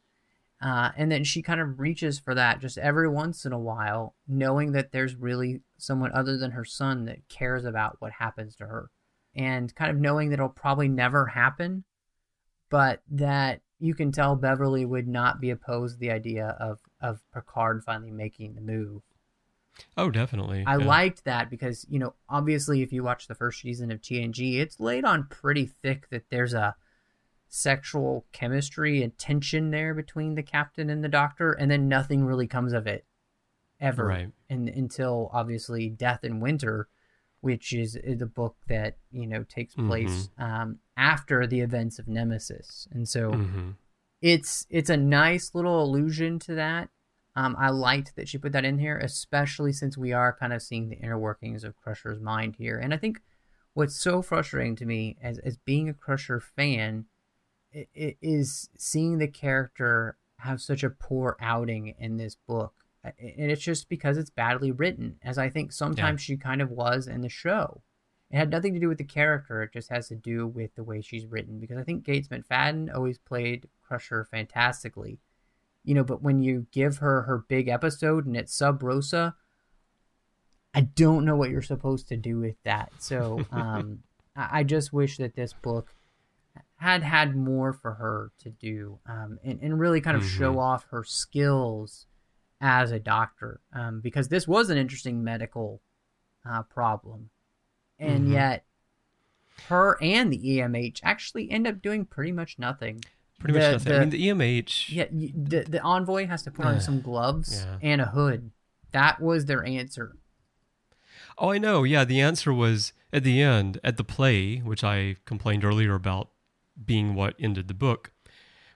uh, 0.62 0.92
and 0.98 1.10
then 1.10 1.24
she 1.24 1.42
kind 1.42 1.62
of 1.62 1.80
reaches 1.80 2.20
for 2.20 2.36
that 2.36 2.60
just 2.60 2.78
every 2.78 3.08
once 3.08 3.46
in 3.46 3.54
a 3.54 3.60
while 3.60 4.16
knowing 4.28 4.72
that 4.74 4.92
there's 4.92 5.16
really 5.16 5.62
someone 5.78 6.12
other 6.14 6.38
than 6.38 6.52
her 6.52 6.66
son 6.66 7.06
that 7.06 7.28
cares 7.30 7.64
about 7.64 7.96
what 8.00 8.12
happens 8.14 8.56
to 8.56 8.66
her 8.66 8.90
and 9.36 9.74
kind 9.76 9.92
of 9.92 9.98
knowing 9.98 10.30
that 10.30 10.36
it'll 10.36 10.50
probably 10.50 10.88
never 10.88 11.28
happen 11.28 11.84
but 12.70 13.02
that 13.10 13.62
you 13.80 13.96
can 13.96 14.12
tell 14.12 14.36
Beverly 14.36 14.86
would 14.86 15.08
not 15.08 15.40
be 15.40 15.50
opposed 15.50 15.96
to 15.96 16.00
the 16.00 16.12
idea 16.12 16.56
of 16.60 16.80
of 17.02 17.22
Picard 17.34 17.84
finally 17.84 18.12
making 18.12 18.56
the 18.56 18.62
move. 18.62 19.02
Oh, 19.96 20.10
definitely. 20.10 20.64
I 20.68 20.78
yeah. 20.78 20.86
liked 20.86 21.24
that 21.26 21.50
because 21.50 21.86
you 21.90 22.00
know, 22.00 22.14
obviously, 22.28 22.82
if 22.82 22.92
you 22.92 23.04
watch 23.04 23.28
the 23.28 23.36
first 23.36 23.62
season 23.62 23.92
of 23.92 24.02
TNG, 24.02 24.60
it's 24.60 24.80
laid 24.80 25.06
on 25.06 25.28
pretty 25.30 25.66
thick 25.66 26.10
that 26.10 26.30
there's 26.30 26.54
a 26.54 26.76
sexual 27.48 28.26
chemistry 28.32 29.02
and 29.02 29.18
tension 29.18 29.72
there 29.72 29.94
between 29.94 30.36
the 30.36 30.44
captain 30.44 30.90
and 30.90 31.04
the 31.04 31.10
doctor, 31.10 31.54
and 31.54 31.72
then 31.72 31.88
nothing 31.88 32.26
really 32.26 32.48
comes 32.48 32.74
of 32.74 32.88
it 32.88 33.06
ever, 33.80 34.06
right? 34.06 34.30
And 34.50 34.68
until 34.70 35.30
obviously 35.34 35.90
Death 35.90 36.24
in 36.24 36.40
Winter, 36.40 36.90
which 37.42 37.74
is, 37.74 37.98
the 38.04 38.26
book 38.26 38.56
that 38.68 38.98
you 39.12 39.28
know 39.28 39.44
takes 39.44 39.76
place 39.76 40.30
mm-hmm. 40.40 40.44
um, 40.44 40.80
after 40.98 41.48
the 41.48 41.62
events 41.62 42.00
of 42.00 42.08
Nemesis, 42.08 42.88
and 42.92 43.08
so 43.08 43.32
mm-hmm. 43.32 43.70
it's 44.22 44.66
it's 44.70 44.90
a 44.90 44.98
nice 44.98 45.52
little 45.54 45.84
allusion 45.84 46.40
to 46.40 46.56
that. 46.56 46.90
Um, 47.36 47.56
I 47.58 47.70
liked 47.70 48.16
that 48.16 48.28
she 48.28 48.38
put 48.38 48.52
that 48.52 48.66
in 48.66 48.80
here, 48.80 48.98
especially 48.98 49.72
since 49.72 49.98
we 49.98 50.12
are 50.12 50.36
kind 50.38 50.52
of 50.52 50.62
seeing 50.62 50.90
the 50.90 50.98
inner 50.98 51.18
workings 51.18 51.64
of 51.64 51.78
Crusher's 51.78 52.20
mind 52.20 52.56
here. 52.58 52.78
And 52.78 52.94
I 52.94 52.98
think 52.98 53.22
what's 53.74 53.96
so 53.96 54.22
frustrating 54.22 54.76
to 54.78 54.86
me 54.86 55.18
as 55.22 55.40
as 55.40 55.58
being 55.58 55.88
a 55.88 55.94
Crusher 55.94 56.40
fan 56.40 57.06
it, 57.72 57.90
it 57.94 58.18
is 58.22 58.70
seeing 58.78 59.18
the 59.18 59.28
character 59.28 60.18
have 60.38 60.62
such 60.62 60.84
a 60.84 60.90
poor 60.90 61.36
outing 61.40 61.96
in 62.00 62.18
this 62.18 62.36
book 62.48 62.74
and 63.04 63.52
it's 63.52 63.62
just 63.62 63.89
because 63.89 64.18
it's 64.18 64.30
badly 64.30 64.72
written, 64.72 65.18
as 65.24 65.38
I 65.38 65.50
think 65.50 65.72
sometimes 65.72 66.22
yeah. 66.22 66.34
she 66.34 66.38
kind 66.38 66.62
of 66.62 66.70
was 66.70 67.08
in 67.08 67.22
the 67.22 67.30
show. 67.30 67.82
It 68.30 68.38
had 68.38 68.52
nothing 68.52 68.74
to 68.74 68.80
do 68.80 68.88
with 68.88 68.97
the 68.97 69.04
character; 69.04 69.64
it 69.64 69.74
just 69.74 69.89
has 69.89 70.10
to 70.10 70.16
do 70.16 70.45
with 70.45 70.76
the 70.76 70.84
way 70.84 71.02
she's 71.02 71.26
written. 71.26 71.60
Because 71.60 71.78
I 71.78 71.84
think 71.84 72.04
Gates 72.04 72.28
McFadden 72.28 72.93
always 72.93 73.18
played 73.18 73.68
Crusher 73.82 74.28
fantastically, 74.30 75.20
you 75.84 75.95
know. 75.95 76.04
But 76.04 76.22
when 76.22 76.41
you 76.41 76.68
give 76.72 76.97
her 76.97 77.24
her 77.24 77.45
big 77.47 77.68
episode 77.70 78.26
and 78.26 78.36
it's 78.36 78.54
Sub 78.54 78.84
Rosa, 78.84 79.36
I 80.74 80.82
don't 80.82 81.26
know 81.26 81.36
what 81.36 81.50
you're 81.50 81.62
supposed 81.62 82.08
to 82.10 82.18
do 82.18 82.39
with 82.39 82.62
that. 82.64 82.91
So 83.00 83.45
um, 83.52 84.00
I 84.36 84.64
just 84.64 84.93
wish 84.93 85.18
that 85.18 85.36
this 85.36 85.54
book 85.54 85.93
had 86.76 87.04
had 87.04 87.36
more 87.36 87.74
for 87.74 87.93
her 87.93 88.32
to 88.39 88.50
do 88.50 89.00
um, 89.06 89.39
and, 89.43 89.60
and 89.62 89.80
really 89.80 90.02
kind 90.02 90.16
of 90.16 90.24
mm-hmm. 90.24 90.38
show 90.38 90.60
off 90.60 90.86
her 90.91 91.04
skills 91.04 92.06
as 92.62 92.91
a 92.91 92.99
doctor 92.99 93.62
um, 93.74 94.01
because 94.01 94.28
this 94.28 94.47
was 94.47 94.70
an 94.70 94.78
interesting 94.78 95.24
medical 95.24 95.82
uh, 96.49 96.64
problem. 96.64 97.30
And 97.97 98.26
mm-hmm. 98.26 98.34
yet, 98.34 98.66
her 99.68 99.97
and 100.01 100.32
the 100.32 100.38
EMH 100.38 101.01
actually 101.03 101.51
end 101.51 101.68
up 101.68 101.82
doing 101.82 102.05
pretty 102.05 102.32
much 102.32 102.57
nothing. 102.57 103.03
Pretty 103.39 103.53
the, 103.53 103.60
much 103.60 103.72
nothing. 103.72 103.91
The, 103.91 103.95
I 103.95 103.99
mean, 103.99 104.10
the 104.10 104.64
EMH. 104.64 104.89
Yeah, 104.89 105.05
the, 105.12 105.70
the 105.70 105.82
envoy 105.82 106.28
has 106.28 106.43
to 106.43 106.51
put 106.51 106.66
on 106.66 106.80
some 106.82 107.01
gloves 107.01 107.66
yeah. 107.66 107.78
and 107.82 108.01
a 108.01 108.05
hood. 108.05 108.51
That 108.91 109.22
was 109.22 109.45
their 109.45 109.66
answer. 109.66 110.16
Oh, 111.38 111.51
I 111.51 111.57
know. 111.57 111.84
Yeah, 111.84 112.03
the 112.03 112.20
answer 112.20 112.53
was 112.53 112.93
at 113.14 113.24
the 113.24 113.41
end, 113.41 113.80
at 113.84 113.97
the 113.97 114.03
play, 114.03 114.57
which 114.57 114.84
I 114.84 115.18
complained 115.26 115.64
earlier 115.64 115.95
about 115.95 116.30
being 116.86 117.16
what 117.16 117.36
ended 117.39 117.68
the 117.68 117.74
book. 117.74 118.12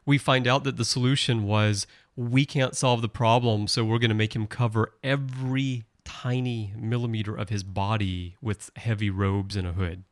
We 0.05 0.17
find 0.17 0.47
out 0.47 0.63
that 0.65 0.77
the 0.77 0.85
solution 0.85 1.43
was 1.43 1.87
we 2.15 2.45
can't 2.45 2.75
solve 2.75 3.01
the 3.01 3.09
problem, 3.09 3.67
so 3.67 3.83
we're 3.83 3.99
going 3.99 4.09
to 4.09 4.15
make 4.15 4.35
him 4.35 4.47
cover 4.47 4.93
every 5.03 5.83
tiny 6.05 6.73
millimeter 6.77 7.35
of 7.35 7.49
his 7.49 7.63
body 7.63 8.35
with 8.41 8.69
heavy 8.75 9.09
robes 9.09 9.55
and 9.55 9.67
a 9.67 9.73
hood. 9.73 10.03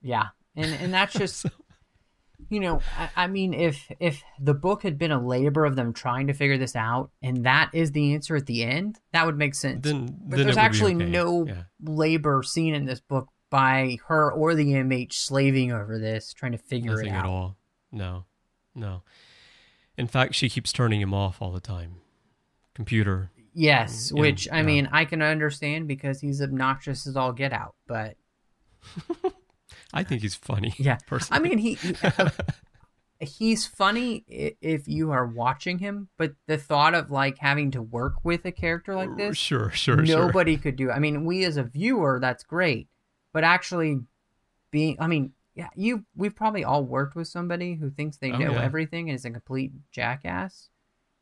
Yeah, 0.00 0.28
and 0.56 0.72
and 0.74 0.92
that's 0.92 1.14
just. 1.14 1.46
you 2.48 2.60
know, 2.60 2.80
I, 2.98 3.10
I, 3.16 3.26
mean, 3.28 3.54
if 3.54 3.90
if 3.98 4.22
the 4.40 4.54
book 4.54 4.82
had 4.82 4.98
been 4.98 5.12
a 5.12 5.24
labor 5.24 5.64
of 5.64 5.76
them 5.76 5.92
trying 5.92 6.26
to 6.26 6.32
figure 6.32 6.58
this 6.58 6.76
out, 6.76 7.10
and 7.22 7.44
that 7.46 7.70
is 7.72 7.92
the 7.92 8.14
answer 8.14 8.36
at 8.36 8.46
the 8.46 8.62
end, 8.62 8.98
that 9.12 9.26
would 9.26 9.38
make 9.38 9.54
sense. 9.54 9.84
Then, 9.84 10.06
but 10.26 10.36
then 10.36 10.46
there's 10.46 10.56
actually 10.56 10.94
okay. 10.94 11.06
no 11.06 11.46
yeah. 11.46 11.62
labor 11.82 12.42
seen 12.42 12.74
in 12.74 12.84
this 12.84 13.00
book 13.00 13.28
by 13.50 13.98
her 14.06 14.32
or 14.32 14.54
the 14.54 14.66
MH 14.66 15.12
slaving 15.12 15.72
over 15.72 15.98
this, 15.98 16.32
trying 16.32 16.52
to 16.52 16.58
figure 16.58 16.92
Nothing 16.92 17.08
it 17.08 17.10
out. 17.10 17.24
at 17.24 17.30
all. 17.30 17.56
No, 17.90 18.24
no. 18.74 19.02
In 19.96 20.06
fact, 20.06 20.34
she 20.34 20.48
keeps 20.48 20.72
turning 20.72 21.00
him 21.00 21.12
off 21.14 21.40
all 21.40 21.52
the 21.52 21.60
time. 21.60 21.96
Computer. 22.74 23.30
Yes, 23.54 24.10
mm, 24.10 24.16
yeah, 24.16 24.20
which 24.20 24.48
I 24.50 24.58
yeah. 24.58 24.62
mean, 24.62 24.88
I 24.92 25.04
can 25.04 25.20
understand 25.20 25.86
because 25.86 26.20
he's 26.20 26.40
obnoxious 26.40 27.06
as 27.06 27.16
all 27.16 27.32
get 27.32 27.52
out, 27.52 27.74
but 27.86 28.16
I 29.92 30.02
think 30.02 30.22
he's 30.22 30.34
funny. 30.34 30.74
Yeah, 30.78 30.98
personally. 31.06 31.38
I 31.38 31.48
mean, 31.48 31.58
he, 31.58 31.74
he 31.74 31.94
he's 33.20 33.66
funny 33.66 34.24
if 34.26 34.88
you 34.88 35.10
are 35.10 35.26
watching 35.26 35.78
him, 35.78 36.08
but 36.16 36.32
the 36.46 36.56
thought 36.56 36.94
of 36.94 37.10
like 37.10 37.38
having 37.38 37.72
to 37.72 37.82
work 37.82 38.24
with 38.24 38.44
a 38.46 38.52
character 38.52 38.94
like 38.94 39.16
this, 39.16 39.36
sure, 39.36 39.70
sure, 39.70 39.96
nobody 39.96 40.54
sure. 40.54 40.62
could 40.62 40.76
do. 40.76 40.88
It. 40.88 40.94
I 40.94 40.98
mean, 40.98 41.26
we 41.26 41.44
as 41.44 41.58
a 41.58 41.62
viewer, 41.62 42.18
that's 42.20 42.44
great, 42.44 42.88
but 43.34 43.44
actually 43.44 44.00
being, 44.70 44.96
I 44.98 45.08
mean, 45.08 45.32
yeah, 45.54 45.68
you 45.76 46.04
we've 46.16 46.34
probably 46.34 46.64
all 46.64 46.84
worked 46.84 47.14
with 47.14 47.28
somebody 47.28 47.74
who 47.74 47.90
thinks 47.90 48.16
they 48.16 48.32
Oh, 48.32 48.38
know 48.38 48.52
yeah. 48.52 48.62
everything 48.62 49.08
and 49.10 49.16
is 49.16 49.24
a 49.24 49.30
complete 49.30 49.72
jackass. 49.90 50.68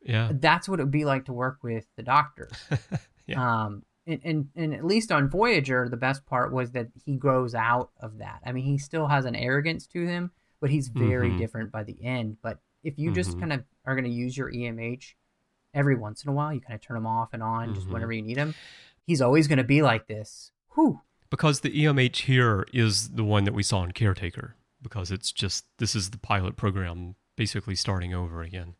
Yeah, 0.03 0.31
That's 0.33 0.67
what 0.67 0.79
it 0.79 0.83
would 0.83 0.91
be 0.91 1.05
like 1.05 1.25
to 1.25 1.33
work 1.33 1.59
with 1.63 1.85
the 1.95 2.03
doctor. 2.03 2.49
Yeah. 3.27 3.63
Um, 3.65 3.83
and, 4.07 4.19
and 4.25 4.47
and 4.55 4.73
at 4.73 4.83
least 4.83 5.11
on 5.11 5.29
Voyager, 5.29 5.87
the 5.87 5.95
best 5.95 6.25
part 6.25 6.51
was 6.51 6.71
that 6.71 6.87
he 7.05 7.15
grows 7.15 7.53
out 7.53 7.91
of 8.01 8.17
that. 8.17 8.41
I 8.43 8.51
mean, 8.51 8.65
he 8.65 8.77
still 8.79 9.07
has 9.07 9.25
an 9.25 9.35
arrogance 9.35 9.85
to 9.87 10.05
him, 10.05 10.31
but 10.59 10.71
he's 10.71 10.87
very 10.89 11.29
Mhm. 11.29 11.37
different 11.37 11.71
by 11.71 11.83
the 11.83 12.03
end. 12.03 12.37
But 12.41 12.57
if 12.83 12.97
you 12.97 13.11
just 13.11 13.37
Mhm. 13.37 13.39
kind 13.41 13.53
of 13.53 13.63
are 13.85 13.93
going 13.95 14.05
to 14.05 14.09
use 14.11 14.35
your 14.35 14.49
EMH 14.51 15.15
every 15.73 15.95
once 15.95 16.23
in 16.23 16.29
a 16.29 16.33
while, 16.33 16.51
you 16.51 16.59
kind 16.59 16.73
of 16.73 16.81
turn 16.81 16.97
him 16.97 17.05
off 17.05 17.29
and 17.31 17.43
on 17.43 17.75
just 17.75 17.87
Mhm. 17.87 17.91
whenever 17.93 18.11
you 18.11 18.23
need 18.23 18.37
him. 18.37 18.55
He's 19.05 19.21
always 19.21 19.47
going 19.47 19.59
to 19.59 19.63
be 19.63 19.81
like 19.83 20.07
this. 20.07 20.51
Whew. 20.73 20.99
Because 21.31 21.61
the 21.61 21.71
EMH 21.71 22.17
here 22.17 22.67
is 22.71 23.09
the 23.09 23.23
one 23.23 23.45
that 23.45 23.53
we 23.55 23.63
saw 23.63 23.83
in 23.83 23.93
Caretaker. 23.93 24.55
Because 24.83 25.11
it's 25.11 25.31
just 25.31 25.65
this 25.77 25.95
is 25.95 26.09
the 26.09 26.17
pilot 26.17 26.57
program 26.57 27.15
basically 27.35 27.75
starting 27.75 28.13
over 28.13 28.41
again. 28.41 28.75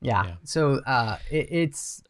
Yeah. 0.00 0.24
Yeah. 0.26 0.34
So 0.44 0.80
uh, 0.86 1.18
it, 1.30 1.48
it's 1.50 2.02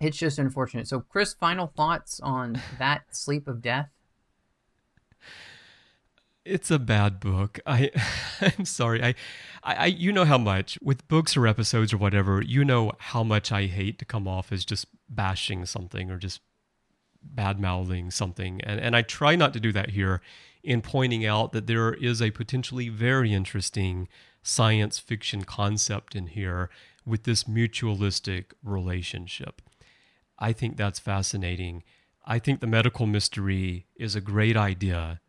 it's 0.00 0.16
just 0.16 0.38
unfortunate. 0.38 0.88
So 0.88 1.00
Chris, 1.00 1.32
final 1.32 1.68
thoughts 1.68 2.20
on 2.20 2.60
that 2.78 3.02
Sleep 3.14 3.46
of 3.46 3.62
Death? 3.62 3.88
It's 6.46 6.70
a 6.70 6.78
bad 6.78 7.20
book. 7.20 7.60
I 7.66 7.90
I'm 8.40 8.64
sorry. 8.64 9.04
I, 9.04 9.08
I 9.62 9.74
I 9.74 9.86
you 9.86 10.12
know 10.12 10.24
how 10.24 10.38
much 10.38 10.78
with 10.82 11.06
books 11.06 11.36
or 11.36 11.46
episodes 11.46 11.92
or 11.92 11.98
whatever, 11.98 12.42
you 12.42 12.64
know 12.64 12.92
how 12.98 13.22
much 13.22 13.52
I 13.52 13.66
hate 13.66 13.98
to 13.98 14.06
come 14.06 14.26
off 14.26 14.50
as 14.50 14.64
just 14.64 14.86
bashing 15.10 15.66
something 15.66 16.10
or 16.10 16.16
just 16.16 16.40
bad 17.22 17.60
mouthing 17.60 18.10
something. 18.10 18.60
And 18.62 18.80
and 18.80 18.96
I 18.96 19.02
try 19.02 19.36
not 19.36 19.52
to 19.54 19.60
do 19.60 19.72
that 19.72 19.90
here 19.90 20.20
in 20.62 20.82
pointing 20.82 21.24
out 21.24 21.52
that 21.52 21.66
there 21.66 21.94
is 21.94 22.20
a 22.20 22.30
potentially 22.30 22.88
very 22.88 23.32
interesting 23.32 24.08
science 24.42 24.98
fiction 24.98 25.44
concept 25.44 26.14
in 26.14 26.28
here 26.28 26.70
with 27.04 27.24
this 27.24 27.44
mutualistic 27.44 28.52
relationship. 28.62 29.62
I 30.38 30.52
think 30.52 30.76
that's 30.76 30.98
fascinating. 30.98 31.82
I 32.24 32.38
think 32.38 32.60
the 32.60 32.66
medical 32.66 33.06
mystery 33.06 33.86
is 33.96 34.14
a 34.14 34.20
great 34.20 34.56
idea. 34.56 35.20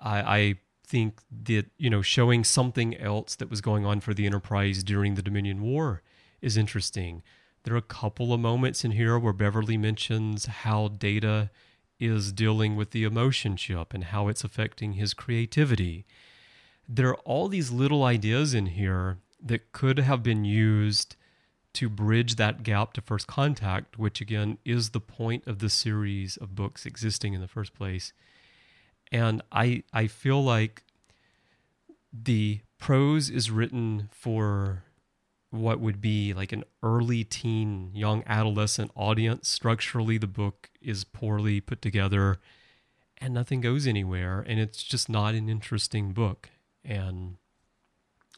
I, 0.00 0.38
I 0.38 0.54
think 0.86 1.20
that 1.44 1.66
you 1.78 1.90
know 1.90 2.02
showing 2.02 2.44
something 2.44 2.96
else 2.96 3.34
that 3.36 3.50
was 3.50 3.60
going 3.60 3.84
on 3.86 4.00
for 4.00 4.14
the 4.14 4.26
Enterprise 4.26 4.84
during 4.84 5.14
the 5.14 5.22
Dominion 5.22 5.62
War 5.62 6.02
is 6.42 6.56
interesting. 6.56 7.22
There 7.64 7.74
are 7.74 7.78
a 7.78 7.82
couple 7.82 8.32
of 8.32 8.40
moments 8.40 8.84
in 8.84 8.92
here 8.92 9.18
where 9.18 9.32
Beverly 9.32 9.78
mentions 9.78 10.46
how 10.46 10.88
Data 10.88 11.50
is 11.98 12.30
dealing 12.30 12.76
with 12.76 12.90
the 12.90 13.04
emotion 13.04 13.56
chip 13.56 13.94
and 13.94 14.04
how 14.04 14.28
it's 14.28 14.44
affecting 14.44 14.92
his 14.92 15.14
creativity. 15.14 16.04
There 16.86 17.08
are 17.08 17.20
all 17.24 17.48
these 17.48 17.70
little 17.70 18.04
ideas 18.04 18.52
in 18.52 18.66
here 18.66 19.18
that 19.42 19.72
could 19.72 19.98
have 19.98 20.22
been 20.22 20.44
used 20.44 21.16
to 21.74 21.88
bridge 21.88 22.36
that 22.36 22.62
gap 22.62 22.92
to 22.92 23.00
first 23.00 23.26
contact, 23.26 23.98
which 23.98 24.20
again 24.20 24.58
is 24.64 24.90
the 24.90 25.00
point 25.00 25.46
of 25.46 25.58
the 25.58 25.70
series 25.70 26.36
of 26.36 26.54
books 26.54 26.84
existing 26.84 27.32
in 27.32 27.40
the 27.40 27.48
first 27.48 27.74
place. 27.74 28.12
And 29.10 29.42
I 29.50 29.82
I 29.92 30.06
feel 30.06 30.42
like 30.44 30.82
the 32.12 32.60
prose 32.78 33.30
is 33.30 33.50
written 33.50 34.08
for 34.12 34.84
what 35.54 35.80
would 35.80 36.00
be 36.00 36.32
like 36.34 36.52
an 36.52 36.64
early 36.82 37.24
teen, 37.24 37.90
young 37.94 38.22
adolescent 38.26 38.90
audience. 38.94 39.48
Structurally, 39.48 40.18
the 40.18 40.26
book 40.26 40.70
is 40.80 41.04
poorly 41.04 41.60
put 41.60 41.80
together 41.80 42.38
and 43.18 43.32
nothing 43.32 43.60
goes 43.60 43.86
anywhere. 43.86 44.44
And 44.46 44.58
it's 44.58 44.82
just 44.82 45.08
not 45.08 45.34
an 45.34 45.48
interesting 45.48 46.12
book. 46.12 46.50
And 46.84 47.36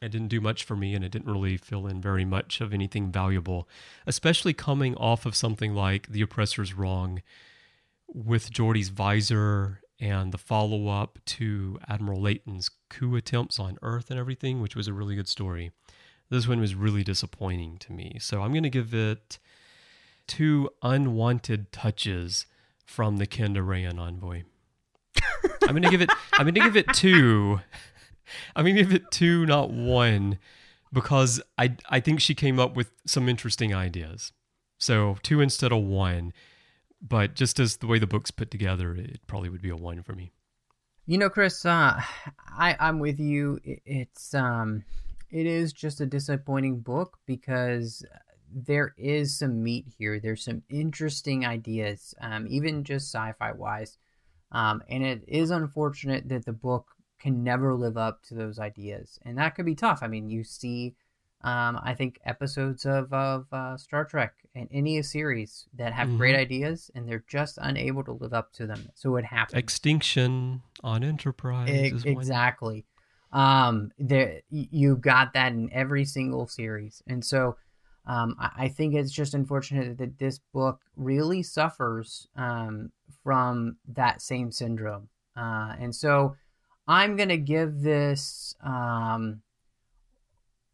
it 0.02 0.10
didn't 0.10 0.28
do 0.28 0.40
much 0.40 0.64
for 0.64 0.76
me 0.76 0.94
and 0.94 1.04
it 1.04 1.10
didn't 1.10 1.32
really 1.32 1.56
fill 1.56 1.86
in 1.86 2.00
very 2.00 2.24
much 2.24 2.60
of 2.60 2.74
anything 2.74 3.10
valuable, 3.10 3.68
especially 4.06 4.52
coming 4.52 4.94
off 4.96 5.24
of 5.24 5.34
something 5.34 5.74
like 5.74 6.08
The 6.08 6.22
Oppressor's 6.22 6.74
Wrong 6.74 7.22
with 8.06 8.50
Geordi's 8.50 8.90
visor 8.90 9.80
and 9.98 10.32
the 10.32 10.38
follow 10.38 10.88
up 10.88 11.18
to 11.24 11.78
Admiral 11.88 12.20
Leyton's 12.20 12.70
coup 12.90 13.16
attempts 13.16 13.58
on 13.58 13.78
Earth 13.82 14.10
and 14.10 14.20
everything, 14.20 14.60
which 14.60 14.76
was 14.76 14.86
a 14.86 14.92
really 14.92 15.16
good 15.16 15.28
story. 15.28 15.72
This 16.30 16.48
one 16.48 16.60
was 16.60 16.74
really 16.74 17.04
disappointing 17.04 17.78
to 17.78 17.92
me. 17.92 18.18
So 18.20 18.42
I'm 18.42 18.50
going 18.52 18.62
to 18.64 18.70
give 18.70 18.92
it 18.94 19.38
two 20.26 20.68
unwanted 20.82 21.70
touches 21.72 22.46
from 22.84 23.18
the 23.18 23.26
Kenda 23.26 23.58
Rayan 23.64 23.98
envoy. 23.98 24.42
I'm 25.62 25.70
going 25.72 25.82
to 25.82 25.90
give 25.90 26.02
it 26.02 26.10
I'm 26.34 26.44
going 26.44 26.54
to 26.54 26.60
give 26.60 26.76
it 26.76 26.92
two. 26.92 27.60
I'm 28.54 28.64
going 28.64 28.76
to 28.76 28.82
give 28.82 28.92
it 28.92 29.10
two, 29.10 29.46
not 29.46 29.70
one, 29.70 30.38
because 30.92 31.40
I 31.58 31.76
I 31.88 32.00
think 32.00 32.20
she 32.20 32.34
came 32.34 32.58
up 32.58 32.74
with 32.76 32.90
some 33.06 33.28
interesting 33.28 33.74
ideas. 33.74 34.32
So 34.78 35.16
two 35.22 35.40
instead 35.40 35.72
of 35.72 35.82
one. 35.82 36.32
But 37.00 37.34
just 37.34 37.60
as 37.60 37.76
the 37.76 37.86
way 37.86 37.98
the 37.98 38.06
book's 38.06 38.30
put 38.30 38.50
together, 38.50 38.94
it 38.94 39.20
probably 39.26 39.48
would 39.50 39.62
be 39.62 39.68
a 39.68 39.76
one 39.76 40.02
for 40.02 40.14
me. 40.14 40.32
You 41.06 41.18
know, 41.18 41.28
Chris, 41.30 41.64
uh, 41.64 42.00
I 42.58 42.74
I'm 42.80 42.98
with 42.98 43.20
you. 43.20 43.60
It- 43.62 43.82
It's 43.84 44.34
um, 44.34 44.82
it 45.30 45.46
is 45.46 45.72
just 45.72 46.00
a 46.00 46.06
disappointing 46.06 46.80
book 46.80 47.18
because 47.26 48.04
there 48.52 48.94
is 48.96 49.36
some 49.38 49.62
meat 49.62 49.86
here. 49.98 50.20
There's 50.20 50.44
some 50.44 50.62
interesting 50.68 51.44
ideas, 51.44 52.14
um, 52.20 52.46
even 52.48 52.84
just 52.84 53.12
sci-fi 53.12 53.52
wise, 53.52 53.98
um, 54.52 54.82
and 54.88 55.04
it 55.04 55.24
is 55.26 55.50
unfortunate 55.50 56.28
that 56.28 56.44
the 56.46 56.52
book 56.52 56.86
can 57.18 57.42
never 57.42 57.74
live 57.74 57.96
up 57.96 58.22
to 58.24 58.34
those 58.34 58.58
ideas, 58.58 59.18
and 59.22 59.36
that 59.38 59.54
could 59.54 59.66
be 59.66 59.74
tough. 59.74 60.00
I 60.02 60.08
mean, 60.08 60.30
you 60.30 60.44
see. 60.44 60.94
Um, 61.42 61.78
I 61.82 61.94
think 61.94 62.18
episodes 62.24 62.86
of, 62.86 63.12
of 63.12 63.46
uh, 63.52 63.76
Star 63.76 64.04
Trek 64.06 64.32
and 64.54 64.68
any 64.72 65.00
series 65.02 65.66
that 65.74 65.92
have 65.92 66.16
great 66.16 66.34
Mhm. 66.34 66.38
ideas 66.40 66.90
and 66.94 67.06
they're 67.06 67.24
just 67.28 67.58
unable 67.60 68.02
to 68.04 68.12
live 68.12 68.32
up 68.32 68.52
to 68.54 68.66
them. 68.66 68.88
So 68.94 69.14
it 69.16 69.26
happens. 69.26 69.62
Extinction 69.62 70.62
on 70.82 71.04
Enterprise 71.04 71.92
one. 72.04 72.16
exactly. 72.16 72.84
Um, 73.32 73.90
there 73.98 74.40
you 74.50 74.96
got 74.96 75.34
that 75.34 75.52
in 75.52 75.70
every 75.72 76.04
single 76.04 76.46
series, 76.46 77.02
and 77.06 77.24
so 77.24 77.56
um, 78.06 78.36
I, 78.38 78.68
think 78.68 78.94
it's 78.94 79.10
just 79.10 79.34
unfortunate 79.34 79.98
that 79.98 80.18
this 80.18 80.38
book 80.54 80.80
really 80.96 81.42
suffers 81.42 82.28
um, 82.36 82.92
from 83.24 83.76
that 83.88 84.22
same 84.22 84.52
syndrome, 84.52 85.08
uh, 85.36 85.74
and 85.78 85.94
so 85.94 86.36
I'm 86.86 87.16
gonna 87.16 87.36
give 87.36 87.80
this 87.80 88.54
um, 88.64 89.42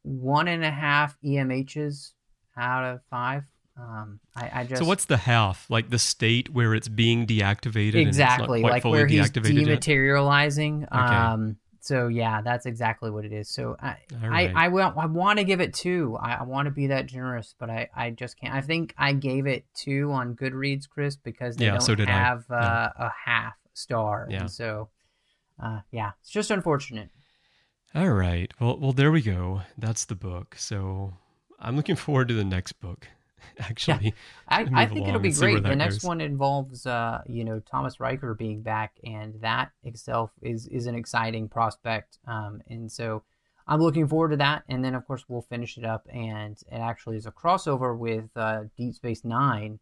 one 0.03 0.49
and 0.49 0.65
a 0.65 0.71
half 0.71 1.17
EMHs 1.25 2.13
out 2.57 2.85
of 2.85 3.01
five. 3.09 3.45
Um, 3.79 4.21
I, 4.37 4.51
I 4.53 4.65
just 4.65 4.81
So 4.83 4.87
what's 4.87 5.07
the 5.07 5.17
half? 5.17 5.71
Like 5.71 5.89
the 5.89 5.99
state 5.99 6.51
where 6.51 6.75
it's 6.75 6.89
being 6.89 7.27
deactivated? 7.27 7.99
and 7.99 8.09
it's 8.09 8.19
not 8.19 8.35
exactly 8.41 8.63
like 8.63 8.83
fully 8.83 8.99
where 8.99 9.07
he's 9.07 9.31
dematerializing 9.31 10.87
um 10.95 11.57
so 11.85 12.07
yeah 12.09 12.41
that's 12.43 12.65
exactly 12.67 13.11
what 13.11 13.25
it 13.25 13.33
is 13.33 13.49
so 13.49 13.77
i 13.81 13.97
right. 14.23 14.53
i 14.55 14.65
i, 14.65 14.69
want 14.69 14.97
I 14.97 15.07
want 15.07 15.39
to 15.39 15.45
give 15.45 15.61
it 15.61 15.75
two 15.75 16.17
i, 16.21 16.35
I 16.35 16.43
want 16.45 16.67
to 16.67 16.71
be 16.71 16.87
that 16.89 17.07
generous 17.07 17.55
but 17.59 17.69
i 17.71 17.89
i 17.95 18.11
just 18.11 18.39
can't 18.39 18.55
i 18.55 18.61
think 18.61 18.95
i 18.97 19.13
gave 19.13 19.47
it 19.47 19.65
two 19.75 20.13
on 20.13 20.35
goodreads 20.37 20.89
chris 20.89 21.17
because 21.17 21.57
they 21.57 21.65
Yeah, 21.67 21.73
don't 21.73 21.81
so 21.83 21.95
did 21.95 22.09
I. 22.09 22.13
have 22.13 22.45
uh, 22.51 22.55
Yeah. 22.99 23.07
a 23.07 23.11
half 23.27 23.55
star 23.75 24.29
Yeah. 24.31 24.41
and 24.43 24.51
so 24.51 24.91
uh 25.63 25.81
yeah 25.91 26.13
it's 26.21 26.31
just 26.31 26.51
unfortunate 26.51 27.11
All 27.95 28.09
right. 28.11 28.51
Well, 28.59 28.79
well, 28.79 28.93
there 28.95 29.13
we 29.13 29.21
go. 29.21 29.63
That's 29.77 30.07
the 30.07 30.15
book. 30.15 30.55
So 30.57 31.13
I'm 31.61 31.77
looking 31.77 31.97
forward 31.97 32.29
to 32.29 32.35
the 32.35 32.45
next 32.45 32.73
book. 32.81 33.07
Actually, 33.59 34.15
I, 34.49 34.67
I 34.75 34.87
think 34.87 35.09
it'll 35.09 35.21
be 35.21 35.29
and 35.29 35.37
see 35.37 35.45
where 35.45 35.61
great. 35.61 35.65
The 35.65 35.77
next 35.77 35.97
goes. 35.97 36.05
one 36.05 36.21
involves, 36.21 36.87
uh, 36.87 37.23
you 37.27 37.45
know, 37.45 37.61
Thomas 37.61 38.01
Riker 38.01 38.35
being 38.35 38.63
back, 38.63 38.93
and 39.05 39.41
that 39.41 39.71
itself 39.83 40.31
is 40.43 40.67
is 40.69 40.87
an 40.87 40.95
exciting 40.95 41.49
prospect. 41.49 42.19
Um, 42.27 42.63
and 42.69 42.91
so 42.91 43.23
I'm 43.67 43.81
looking 43.81 44.09
forward 44.09 44.31
to 44.31 44.37
that. 44.39 44.65
And 44.69 44.85
then, 44.85 44.95
of 44.95 45.07
course, 45.07 45.25
we'll 45.29 45.43
finish 45.43 45.79
it 45.79 45.85
up, 45.85 46.07
and 46.13 46.57
it 46.71 46.77
actually 46.77 47.17
is 47.17 47.27
a 47.27 47.33
crossover 47.33 47.97
with 47.97 48.31
uh, 48.37 48.65
Deep 48.77 48.95
Space 48.95 49.25
Nine, 49.25 49.79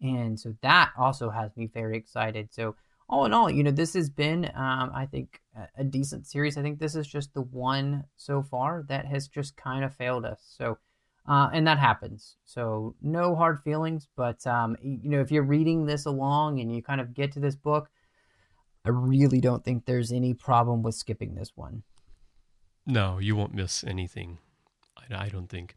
and 0.00 0.38
so 0.38 0.54
that 0.62 0.90
also 0.98 1.30
has 1.30 1.56
me 1.56 1.66
very 1.72 1.96
excited. 1.96 2.48
So 2.52 2.76
all 3.08 3.24
in 3.24 3.32
all, 3.32 3.48
you 3.50 3.62
know, 3.62 3.70
this 3.70 3.94
has 3.94 4.10
been, 4.10 4.46
um, 4.54 4.90
I 4.94 5.06
think, 5.08 5.40
a 5.78 5.84
decent 5.84 6.26
series. 6.26 6.58
I 6.58 6.62
think 6.62 6.78
this 6.78 6.96
is 6.96 7.06
just 7.06 7.32
the 7.34 7.42
one 7.42 8.04
so 8.16 8.42
far 8.42 8.84
that 8.88 9.06
has 9.06 9.28
just 9.28 9.56
kind 9.56 9.84
of 9.84 9.94
failed 9.94 10.24
us. 10.24 10.40
So 10.58 10.78
uh, 11.28 11.50
and 11.52 11.66
that 11.66 11.78
happens. 11.78 12.36
So 12.44 12.94
no 13.02 13.34
hard 13.34 13.60
feelings, 13.62 14.08
but 14.16 14.46
um, 14.46 14.76
you 14.82 15.10
know, 15.10 15.20
if 15.20 15.30
you're 15.30 15.42
reading 15.42 15.86
this 15.86 16.06
along 16.06 16.60
and 16.60 16.74
you 16.74 16.82
kind 16.82 17.00
of 17.00 17.14
get 17.14 17.32
to 17.32 17.40
this 17.40 17.56
book, 17.56 17.90
I 18.84 18.90
really 18.90 19.40
don't 19.40 19.64
think 19.64 19.84
there's 19.84 20.12
any 20.12 20.34
problem 20.34 20.82
with 20.82 20.94
skipping 20.94 21.34
this 21.34 21.52
one. 21.56 21.82
No, 22.86 23.18
you 23.18 23.34
won't 23.34 23.54
miss 23.54 23.82
anything. 23.82 24.38
I, 24.96 25.26
I 25.26 25.28
don't 25.28 25.48
think. 25.48 25.76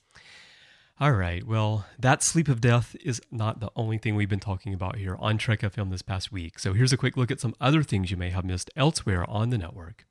All 1.00 1.14
right. 1.14 1.48
Well, 1.48 1.86
that 1.98 2.22
sleep 2.22 2.50
of 2.50 2.60
death 2.60 2.96
is 3.04 3.22
not 3.32 3.62
the 3.62 3.72
only 3.76 3.98
thing 3.98 4.16
we've 4.16 4.30
been 4.30 4.40
talking 4.40 4.74
about 4.74 4.98
here 4.98 5.16
on 5.18 5.38
Trek 5.38 5.62
FM 5.62 5.92
this 5.92 6.02
past 6.02 6.32
week. 6.32 6.60
So 6.60 6.74
here's 6.74 6.92
a 6.92 6.98
quick 6.98 7.16
look 7.16 7.32
at 7.32 7.40
some 7.40 7.56
other 7.62 7.84
things 7.84 8.12
you 8.12 8.18
may 8.18 8.30
have 8.32 8.44
missed 8.44 8.70
elsewhere 8.76 9.28
on 9.30 9.50
the 9.50 9.58
network. 9.58 10.06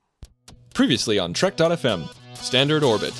Previously 0.73 1.19
on 1.19 1.33
Trek.fm, 1.33 2.11
Standard 2.35 2.83
Orbit. 2.83 3.13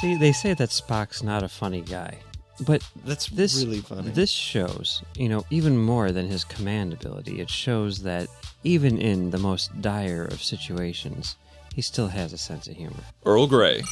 See, 0.00 0.14
they 0.16 0.32
say 0.32 0.54
that 0.54 0.70
Spock's 0.70 1.22
not 1.22 1.42
a 1.42 1.48
funny 1.48 1.82
guy, 1.82 2.18
but 2.60 2.82
That's 3.04 3.26
this 3.28 3.62
really 3.62 3.80
funny. 3.80 4.10
This 4.10 4.30
shows, 4.30 5.02
you 5.14 5.28
know, 5.28 5.44
even 5.50 5.76
more 5.76 6.10
than 6.10 6.26
his 6.26 6.42
command 6.44 6.92
ability. 6.94 7.40
It 7.40 7.50
shows 7.50 8.02
that 8.02 8.28
even 8.64 8.96
in 8.98 9.30
the 9.30 9.38
most 9.38 9.78
dire 9.82 10.24
of 10.24 10.42
situations, 10.42 11.36
he 11.74 11.82
still 11.82 12.08
has 12.08 12.32
a 12.32 12.38
sense 12.38 12.66
of 12.66 12.76
humor. 12.76 12.96
Earl 13.26 13.46
Grey. 13.46 13.82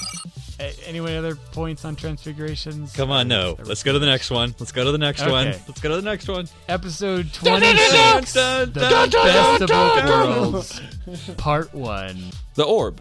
A- 0.58 0.74
Anyone 0.88 1.14
other 1.14 1.36
points 1.36 1.84
on 1.84 1.94
transfigurations? 1.94 2.92
Come 2.96 3.10
on, 3.10 3.28
no. 3.28 3.56
Let's 3.64 3.82
go 3.82 3.92
to 3.92 3.98
the 3.98 4.06
next 4.06 4.30
one. 4.30 4.54
Let's 4.58 4.72
go 4.72 4.84
to 4.84 4.92
the 4.92 4.98
next 4.98 5.20
one. 5.26 5.46
Let's 5.48 5.80
go 5.80 5.90
to 5.90 5.96
the 5.96 6.02
next 6.02 6.26
one. 6.28 6.48
Episode 6.68 7.32
26, 7.34 8.32
The 8.32 8.70
Best 8.74 9.60
of 9.62 9.68
Both 9.68 10.04
Worlds, 10.04 10.80
Part 11.36 11.74
1. 11.74 12.16
The 12.54 12.64
Orb. 12.64 13.00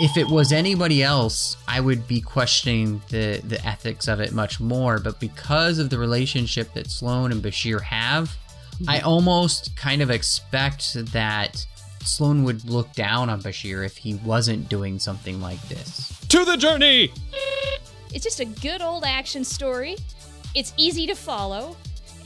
If 0.00 0.16
it 0.16 0.26
was 0.26 0.50
anybody 0.50 1.02
else, 1.02 1.56
I 1.68 1.80
would 1.80 2.06
be 2.08 2.20
questioning 2.20 3.02
the 3.08 3.40
the 3.44 3.64
ethics 3.66 4.08
of 4.08 4.20
it 4.20 4.32
much 4.32 4.58
more. 4.58 4.98
But 4.98 5.20
because 5.20 5.78
of 5.78 5.90
the 5.90 5.98
relationship 5.98 6.72
that 6.74 6.90
Sloan 6.90 7.32
and 7.32 7.42
Bashir 7.42 7.82
have, 7.82 8.36
I 8.88 8.98
mm-hmm. 8.98 9.08
almost 9.08 9.76
kind 9.76 10.00
of 10.00 10.10
expect 10.10 10.94
that 11.12 11.66
Sloan 12.02 12.44
would 12.44 12.64
look 12.68 12.92
down 12.94 13.28
on 13.28 13.42
Bashir 13.42 13.84
if 13.84 13.96
he 13.96 14.14
wasn't 14.14 14.68
doing 14.68 14.98
something 14.98 15.40
like 15.40 15.60
this. 15.68 16.18
To 16.28 16.44
the 16.44 16.56
journey! 16.56 17.12
It's 18.12 18.24
just 18.24 18.40
a 18.40 18.46
good 18.46 18.80
old 18.80 19.04
action 19.04 19.44
story. 19.44 19.96
It's 20.54 20.72
easy 20.76 21.06
to 21.06 21.14
follow. 21.14 21.76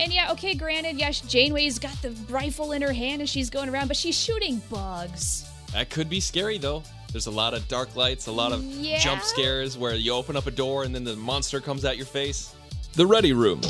And 0.01 0.13
yeah, 0.13 0.33
okay, 0.33 0.55
granted, 0.55 0.97
yes, 0.97 1.21
Janeway's 1.21 1.79
got 1.79 2.01
the 2.03 2.11
rifle 2.29 2.73
in 2.73 2.83
her 2.83 2.93
hand 2.93 3.21
and 3.21 3.29
she's 3.29 3.51
going 3.51 3.69
around, 3.69 3.89
but 3.89 3.97
she's 3.97 4.19
shooting 4.19 4.61
bugs. 4.71 5.49
That 5.73 5.91
could 5.91 6.09
be 6.09 6.21
scary, 6.21 6.59
though. 6.59 6.83
There's 7.15 7.29
a 7.29 7.31
lot 7.31 7.55
of 7.55 7.69
dark 7.69 7.95
lights, 7.95 8.27
a 8.27 8.33
lot 8.33 8.51
of 8.51 8.65
Yeah. 8.65 8.99
jump 8.99 9.23
scares 9.23 9.79
where 9.79 9.95
you 9.95 10.13
open 10.13 10.37
up 10.37 10.49
a 10.49 10.51
door 10.51 10.83
and 10.83 10.93
then 10.93 11.05
the 11.05 11.15
monster 11.15 11.61
comes 11.61 11.85
at 11.85 11.97
your 11.97 12.07
face. 12.07 12.49
The 12.95 13.07
Ready 13.07 13.33
Room. 13.33 13.61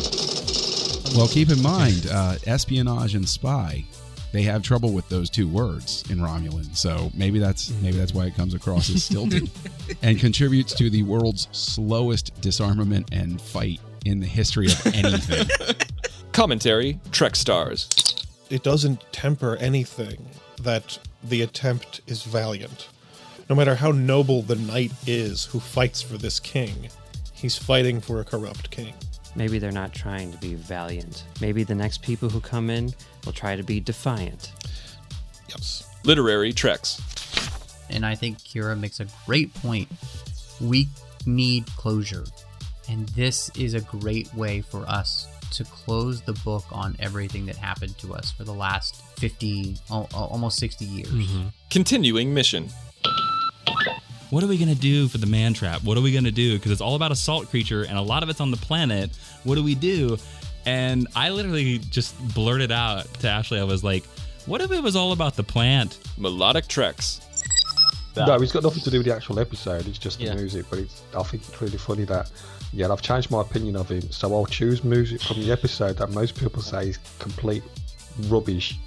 Well, 1.15 1.29
keep 1.29 1.51
in 1.51 1.61
mind, 1.61 2.09
uh, 2.11 2.37
espionage 2.47 3.15
and 3.15 3.29
spy, 3.29 3.85
they 4.33 4.41
have 4.45 4.63
trouble 4.63 4.93
with 4.93 5.07
those 5.11 5.29
two 5.29 5.47
words 5.47 6.05
in 6.09 6.21
Romulan. 6.21 6.75
So 6.75 7.11
maybe 7.13 7.39
that's 7.39 7.71
maybe 7.83 7.99
that's 7.99 8.15
why 8.15 8.25
it 8.25 8.35
comes 8.35 8.55
across 8.55 8.89
as 8.89 9.05
stilted, 9.05 9.51
and 10.03 10.19
contributes 10.19 10.73
to 10.77 10.89
the 10.89 11.03
world's 11.03 11.47
slowest 11.53 12.33
disarmament 12.41 13.11
and 13.13 13.39
fight 13.39 13.79
in 14.07 14.21
the 14.21 14.27
history 14.27 14.69
of 14.69 14.87
anything. 14.87 15.47
Commentary 16.33 16.99
Trek 17.13 17.37
Stars. 17.37 17.91
it 18.49 18.63
doesn't 18.63 19.05
temper 19.13 19.57
anything 19.57 20.31
that 20.63 20.99
the 21.23 21.43
attempt 21.43 22.01
is 22.07 22.23
valiant. 22.23 22.89
No 23.49 23.55
matter 23.55 23.75
how 23.75 23.91
noble 23.91 24.43
the 24.43 24.57
knight 24.57 24.93
is 25.07 25.45
who 25.45 25.61
fights 25.61 26.01
for 26.01 26.17
this 26.17 26.41
king, 26.41 26.89
he's 27.33 27.57
fighting 27.57 28.01
for 28.01 28.21
a 28.21 28.25
corrupt 28.25 28.71
king. 28.71 28.95
Maybe 29.37 29.59
they're 29.59 29.73
not 29.73 29.93
trying 29.93 30.33
to 30.33 30.39
be 30.39 30.55
valiant. 30.55 31.25
Maybe 31.41 31.65
the 31.65 31.75
next 31.75 32.01
people 32.03 32.29
who 32.31 32.41
come 32.41 32.71
in 32.71 32.95
will 33.25 33.33
try 33.33 33.57
to 33.57 33.63
be 33.63 33.81
defiant. 33.81 34.53
Yes. 35.49 35.91
Literary 36.05 36.53
Treks. 36.53 37.01
And 37.91 38.07
I 38.07 38.15
think 38.15 38.39
Kira 38.39 38.79
makes 38.79 39.01
a 39.01 39.07
great 39.27 39.53
point. 39.55 39.89
We 40.61 40.89
need 41.27 41.67
closure. 41.77 42.25
And 42.89 43.09
this 43.11 43.51
is 43.57 43.75
a 43.75 43.81
great 43.81 44.33
way 44.35 44.61
for 44.63 44.89
us 44.89 45.29
to 45.53 45.65
close 45.65 46.21
the 46.23 46.33
book 46.45 46.65
on 46.73 46.97
everything 46.99 47.47
that 47.47 47.57
happened 47.57 47.97
to 47.99 48.15
us 48.15 48.31
for 48.33 48.45
the 48.45 48.53
last 48.55 48.97
50, 49.19 49.77
al- 49.91 50.09
al- 50.15 50.25
almost 50.27 50.59
60 50.59 50.85
years. 50.85 51.09
Mm-hmm. 51.09 51.49
Continuing 51.71 52.33
Mission. 52.35 52.69
What 54.31 54.43
are 54.43 54.47
we 54.49 54.57
going 54.59 54.75
to 54.75 54.81
do 54.81 55.07
for 55.09 55.19
the 55.19 55.27
man 55.27 55.55
trap? 55.55 55.85
What 55.85 55.97
are 55.97 56.01
we 56.01 56.11
going 56.11 56.25
to 56.25 56.33
do? 56.33 56.55
Because 56.57 56.73
it's 56.73 56.81
all 56.81 56.97
about 56.97 57.13
a 57.13 57.17
salt 57.17 57.49
creature 57.51 57.83
and 57.85 57.97
a 57.97 58.03
lot 58.03 58.23
of 58.23 58.29
it's 58.29 58.41
on 58.41 58.51
the 58.51 58.57
planet. 58.57 59.11
What 59.45 59.55
do 59.55 59.63
we 59.63 59.75
do? 59.75 60.19
And 60.67 61.07
I 61.15 61.31
literally 61.31 61.79
just 61.79 62.17
blurted 62.35 62.73
out 62.73 63.05
to 63.21 63.29
Ashley, 63.29 63.61
I 63.61 63.65
was 63.65 63.85
like, 63.85 64.05
what 64.47 64.61
if 64.61 64.73
it 64.73 64.83
was 64.83 64.97
all 64.97 65.13
about 65.13 65.37
the 65.37 65.43
plant? 65.43 65.99
Melodic 66.19 66.67
Treks. 66.69 67.21
No, 68.17 68.35
it's 68.41 68.53
got 68.53 68.63
nothing 68.63 68.83
to 68.83 68.91
do 68.91 68.99
with 68.99 69.07
the 69.07 69.15
actual 69.15 69.39
episode. 69.41 69.87
It's 69.87 69.99
just 69.99 70.19
the 70.19 70.25
Yeah. 70.27 70.35
music. 70.35 70.67
But 70.71 70.81
it's, 70.81 71.03
I 71.17 71.23
think 71.25 71.43
it's 71.49 71.61
really 71.61 71.79
funny 71.79 72.05
that, 72.05 72.31
yeah, 72.73 72.91
I've 72.91 73.03
changed 73.03 73.31
my 73.31 73.41
opinion 73.41 73.77
of 73.77 73.89
him. 73.89 74.11
So 74.11 74.33
I'll 74.35 74.47
choose 74.47 74.85
music 74.85 75.21
from 75.23 75.41
the 75.41 75.51
episode 75.53 75.97
that 75.99 76.11
most 76.11 76.37
people 76.37 76.63
say 76.63 76.89
is 76.91 76.99
complete 77.19 77.63
rubbish. 78.29 78.79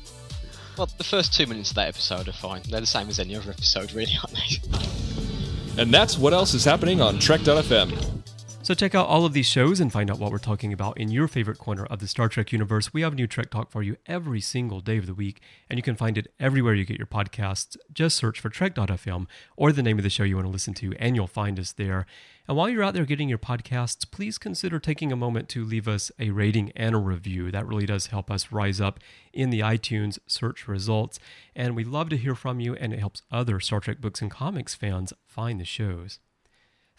Well, 0.78 0.88
the 0.98 1.04
first 1.04 1.34
two 1.34 1.48
minutes 1.48 1.72
of 1.72 1.76
that 1.78 1.88
episode 1.88 2.28
are 2.28 2.34
fine. 2.34 2.62
They're 2.70 2.80
the 2.82 2.86
same 2.86 3.10
as 3.10 3.18
any 3.18 3.36
other 3.36 3.50
episode, 3.50 3.94
really, 3.94 4.14
aren't 4.24 4.36
they? 4.36 5.82
And 5.82 5.92
that's 5.92 6.20
what 6.20 6.34
else 6.34 6.54
is 6.54 6.66
happening 6.66 7.02
on 7.02 7.18
Trek.fm. 7.18 8.27
So 8.68 8.74
check 8.74 8.94
out 8.94 9.08
all 9.08 9.24
of 9.24 9.32
these 9.32 9.46
shows 9.46 9.80
and 9.80 9.94
find 9.94 10.12
out 10.12 10.20
what 10.20 10.30
we're 10.30 10.40
talking 10.40 10.74
about 10.74 10.98
in 10.98 11.10
your 11.10 11.30
favorite 11.30 11.58
corner 11.58 11.86
of 11.86 12.00
the 12.00 12.08
Star 12.10 12.28
Trek 12.28 12.52
universe. 12.52 12.94
We 12.94 13.02
have 13.02 13.16
new 13.16 13.26
Trek 13.26 13.50
Talk 13.50 13.72
for 13.72 13.82
you 13.82 13.96
every 14.08 14.42
single 14.42 14.82
day 14.82 14.98
of 14.98 15.06
the 15.06 15.14
week, 15.14 15.40
and 15.70 15.80
you 15.80 15.82
can 15.82 15.96
find 15.96 16.18
it 16.18 16.34
everywhere 16.38 16.74
you 16.74 16.84
get 16.84 16.98
your 16.98 17.08
podcasts. 17.08 17.78
Just 17.94 18.18
search 18.18 18.42
for 18.42 18.50
Trek.fm 18.50 19.28
or 19.56 19.72
the 19.72 19.82
name 19.82 19.98
of 19.98 20.04
the 20.04 20.10
show 20.10 20.24
you 20.24 20.36
want 20.36 20.48
to 20.48 20.52
listen 20.52 20.74
to, 20.74 20.94
and 21.00 21.16
you'll 21.16 21.28
find 21.28 21.58
us 21.62 21.72
there. 21.72 22.06
And 22.46 22.58
while 22.58 22.68
you're 22.68 22.84
out 22.84 22.94
there 22.94 23.06
getting 23.06 23.30
your 23.30 23.38
podcasts, 23.38 24.06
please 24.12 24.38
consider 24.38 24.80
taking 24.80 25.14
a 25.14 25.16
moment 25.16 25.48
to 25.48 25.64
leave 25.64 25.88
us 25.88 26.12
a 26.20 26.32
rating 26.32 26.74
and 26.76 26.94
a 26.94 26.98
review. 26.98 27.50
That 27.52 27.68
really 27.68 27.86
does 27.86 28.08
help 28.08 28.30
us 28.30 28.52
rise 28.52 28.82
up 28.82 29.00
in 29.32 29.50
the 29.50 29.62
iTunes 29.62 30.20
search 30.28 30.68
results. 30.68 31.20
And 31.56 31.74
we 31.74 31.86
love 31.86 32.10
to 32.10 32.18
hear 32.18 32.36
from 32.36 32.60
you, 32.60 32.76
and 32.76 32.92
it 32.92 33.00
helps 33.00 33.22
other 33.32 33.62
Star 33.62 33.80
Trek 33.80 34.02
books 34.02 34.22
and 34.22 34.30
comics 34.30 34.76
fans 34.76 35.14
find 35.26 35.62
the 35.62 35.64
shows. 35.64 36.20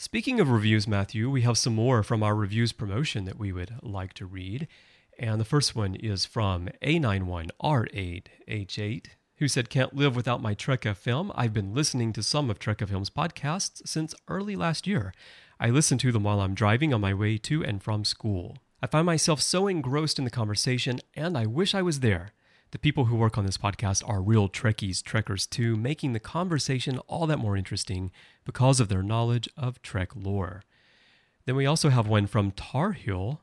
Speaking 0.01 0.39
of 0.39 0.49
reviews, 0.49 0.87
Matthew, 0.87 1.29
we 1.29 1.43
have 1.43 1.59
some 1.59 1.75
more 1.75 2.05
from 2.05 2.23
our 2.23 2.37
reviews 2.37 2.73
promotion 2.73 3.25
that 3.25 3.37
we 3.37 3.51
would 3.51 3.75
like 3.83 4.15
to 4.15 4.27
read. 4.27 4.69
And 5.19 5.41
the 5.41 5.45
first 5.45 5.75
one 5.75 5.97
is 5.97 6.25
from 6.25 6.69
A91R8H8, 6.83 9.07
who 9.39 9.49
said, 9.49 9.69
Can't 9.69 9.97
live 9.97 10.15
without 10.15 10.41
my 10.41 10.55
Trek 10.55 10.83
FM. 10.83 11.33
I've 11.35 11.53
been 11.53 11.75
listening 11.75 12.13
to 12.13 12.23
some 12.23 12.49
of 12.49 12.61
Trek 12.61 12.79
FM's 12.79 13.11
podcasts 13.11 13.89
since 13.89 14.15
early 14.29 14.55
last 14.55 14.87
year. 14.87 15.13
I 15.59 15.71
listen 15.71 15.99
to 15.99 16.13
them 16.13 16.23
while 16.23 16.43
I'm 16.43 16.55
driving 16.55 16.95
on 16.95 17.01
my 17.01 17.13
way 17.13 17.37
to 17.37 17.65
and 17.65 17.83
from 17.83 18.05
school. 18.05 18.59
I 18.81 18.87
find 18.87 19.05
myself 19.05 19.43
so 19.43 19.67
engrossed 19.67 20.21
in 20.21 20.25
the 20.25 20.31
conversation, 20.31 21.01
and 21.15 21.37
I 21.37 21.47
wish 21.47 21.75
I 21.75 21.83
was 21.83 21.99
there. 21.99 22.31
The 22.71 22.79
people 22.79 23.07
who 23.07 23.17
work 23.17 23.39
on 23.39 23.47
this 23.47 23.57
podcast 23.57 24.07
are 24.07 24.21
real 24.21 24.47
Trekkies, 24.47 25.03
Trekkers 25.03 25.47
too, 25.47 25.75
making 25.75 26.13
the 26.13 26.21
conversation 26.21 26.99
all 27.07 27.27
that 27.27 27.39
more 27.39 27.57
interesting 27.57 28.11
because 28.45 28.79
of 28.79 28.91
their 28.91 29.03
knowledge 29.03 29.49
of 29.57 29.81
Trek 29.81 30.11
lore. 30.15 30.63
Then 31.47 31.57
we 31.57 31.65
also 31.65 31.89
have 31.89 32.07
one 32.07 32.27
from 32.27 32.51
Tar 32.51 32.93
Heel 32.93 33.41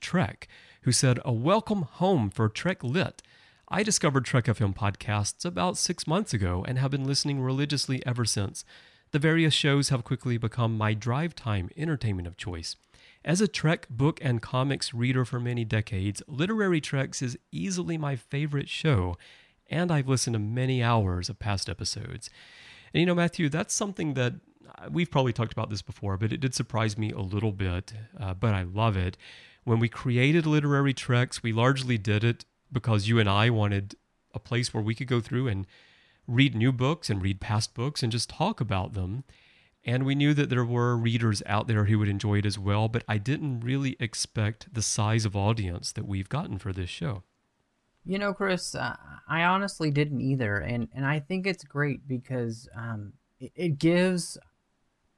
Trek, 0.00 0.48
who 0.82 0.92
said, 0.92 1.20
A 1.22 1.30
welcome 1.30 1.82
home 1.82 2.30
for 2.30 2.48
Trek 2.48 2.82
Lit. 2.82 3.20
I 3.68 3.82
discovered 3.82 4.24
Trek 4.24 4.46
FM 4.46 4.74
podcasts 4.74 5.44
about 5.44 5.76
six 5.76 6.06
months 6.06 6.32
ago 6.32 6.64
and 6.66 6.78
have 6.78 6.92
been 6.92 7.04
listening 7.04 7.42
religiously 7.42 8.04
ever 8.06 8.24
since. 8.24 8.64
The 9.10 9.18
various 9.18 9.52
shows 9.52 9.90
have 9.90 10.02
quickly 10.02 10.38
become 10.38 10.78
my 10.78 10.94
drive 10.94 11.34
time 11.34 11.68
entertainment 11.76 12.26
of 12.26 12.38
choice. 12.38 12.76
As 13.24 13.40
a 13.40 13.46
Trek 13.46 13.86
book 13.88 14.18
and 14.20 14.42
comics 14.42 14.92
reader 14.92 15.24
for 15.24 15.38
many 15.38 15.64
decades, 15.64 16.22
Literary 16.26 16.80
Treks 16.80 17.22
is 17.22 17.38
easily 17.52 17.96
my 17.96 18.16
favorite 18.16 18.68
show, 18.68 19.16
and 19.70 19.92
I've 19.92 20.08
listened 20.08 20.34
to 20.34 20.40
many 20.40 20.82
hours 20.82 21.28
of 21.28 21.38
past 21.38 21.68
episodes. 21.68 22.30
And 22.92 23.00
you 23.00 23.06
know, 23.06 23.14
Matthew, 23.14 23.48
that's 23.48 23.74
something 23.74 24.14
that 24.14 24.34
uh, 24.66 24.88
we've 24.90 25.10
probably 25.10 25.32
talked 25.32 25.52
about 25.52 25.70
this 25.70 25.82
before, 25.82 26.16
but 26.16 26.32
it 26.32 26.40
did 26.40 26.54
surprise 26.54 26.98
me 26.98 27.12
a 27.12 27.20
little 27.20 27.52
bit, 27.52 27.92
uh, 28.18 28.34
but 28.34 28.54
I 28.54 28.64
love 28.64 28.96
it. 28.96 29.16
When 29.62 29.78
we 29.78 29.88
created 29.88 30.44
Literary 30.44 30.92
Treks, 30.92 31.44
we 31.44 31.52
largely 31.52 31.98
did 31.98 32.24
it 32.24 32.44
because 32.72 33.08
you 33.08 33.20
and 33.20 33.28
I 33.28 33.50
wanted 33.50 33.94
a 34.34 34.40
place 34.40 34.74
where 34.74 34.82
we 34.82 34.96
could 34.96 35.06
go 35.06 35.20
through 35.20 35.46
and 35.46 35.66
read 36.26 36.56
new 36.56 36.72
books 36.72 37.08
and 37.08 37.22
read 37.22 37.40
past 37.40 37.72
books 37.74 38.02
and 38.02 38.10
just 38.10 38.30
talk 38.30 38.60
about 38.60 38.94
them. 38.94 39.22
And 39.84 40.06
we 40.06 40.14
knew 40.14 40.32
that 40.34 40.48
there 40.48 40.64
were 40.64 40.96
readers 40.96 41.42
out 41.46 41.66
there 41.66 41.86
who 41.86 41.98
would 41.98 42.08
enjoy 42.08 42.38
it 42.38 42.46
as 42.46 42.58
well, 42.58 42.88
but 42.88 43.02
I 43.08 43.18
didn't 43.18 43.60
really 43.60 43.96
expect 43.98 44.72
the 44.72 44.82
size 44.82 45.24
of 45.24 45.34
audience 45.34 45.90
that 45.92 46.06
we've 46.06 46.28
gotten 46.28 46.58
for 46.58 46.72
this 46.72 46.88
show. 46.90 47.24
You 48.04 48.18
know, 48.18 48.32
Chris, 48.32 48.74
uh, 48.74 48.96
I 49.28 49.44
honestly 49.44 49.90
didn't 49.90 50.20
either, 50.20 50.56
and 50.56 50.88
and 50.92 51.06
I 51.06 51.20
think 51.20 51.46
it's 51.46 51.62
great 51.62 52.08
because 52.08 52.68
um, 52.74 53.12
it, 53.38 53.52
it 53.54 53.78
gives 53.78 54.38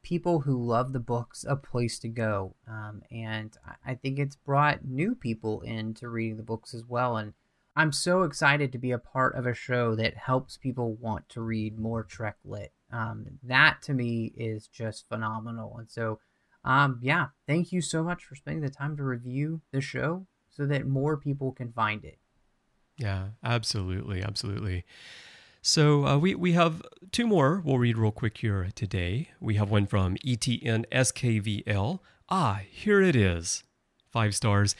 people 0.02 0.40
who 0.40 0.62
love 0.62 0.92
the 0.92 1.00
books 1.00 1.46
a 1.48 1.56
place 1.56 1.98
to 2.00 2.08
go, 2.08 2.54
um, 2.68 3.02
and 3.10 3.56
I- 3.66 3.92
I 3.92 3.94
think 3.94 4.18
it's 4.18 4.36
brought 4.36 4.84
new 4.84 5.14
people 5.14 5.62
into 5.62 6.10
reading 6.10 6.36
the 6.36 6.42
books 6.42 6.74
as 6.74 6.84
well. 6.84 7.16
And 7.16 7.32
I'm 7.74 7.90
so 7.90 8.22
excited 8.22 8.70
to 8.72 8.78
be 8.78 8.90
a 8.90 8.98
part 8.98 9.34
of 9.34 9.46
a 9.46 9.54
show 9.54 9.94
that 9.94 10.18
helps 10.18 10.58
people 10.58 10.92
want 10.94 11.30
to 11.30 11.40
read 11.40 11.78
more 11.78 12.02
Trek 12.02 12.36
lit. 12.44 12.74
Um, 12.93 13.26
that 13.43 13.82
to 13.82 13.95
me 13.95 14.32
is 14.37 14.66
just 14.68 15.09
phenomenal. 15.09 15.76
And 15.78 15.91
so, 15.91 16.20
um, 16.64 16.99
yeah, 17.03 17.28
thank 17.47 17.72
you 17.72 17.80
so 17.80 18.03
much 18.03 18.24
for 18.24 18.35
spending 18.35 18.62
the 18.62 18.70
time 18.70 18.97
to 18.97 19.03
review 19.03 19.61
the 19.72 19.80
show 19.80 20.26
so 20.51 20.66
that 20.66 20.87
more 20.87 21.16
people 21.16 21.53
can 21.53 21.72
find 21.72 22.05
it. 22.05 22.18
Yeah, 22.97 23.28
absolutely, 23.43 24.22
absolutely. 24.22 24.85
So 25.62 26.07
uh, 26.07 26.18
we 26.18 26.35
we 26.35 26.53
have 26.53 26.82
two 27.11 27.26
more. 27.26 27.62
We'll 27.64 27.78
read 27.78 27.99
real 27.99 28.12
quick 28.12 28.39
here 28.39 28.68
today. 28.74 29.30
We 29.41 29.55
have 29.55 29.70
one 29.70 29.87
from 29.87 30.16
E 30.22 30.37
ETN 30.37 30.85
SKVL. 30.93 32.01
Ah, 32.28 32.61
here 32.70 33.01
it 33.01 33.16
is. 33.16 33.64
Five 34.11 34.35
stars. 34.35 34.76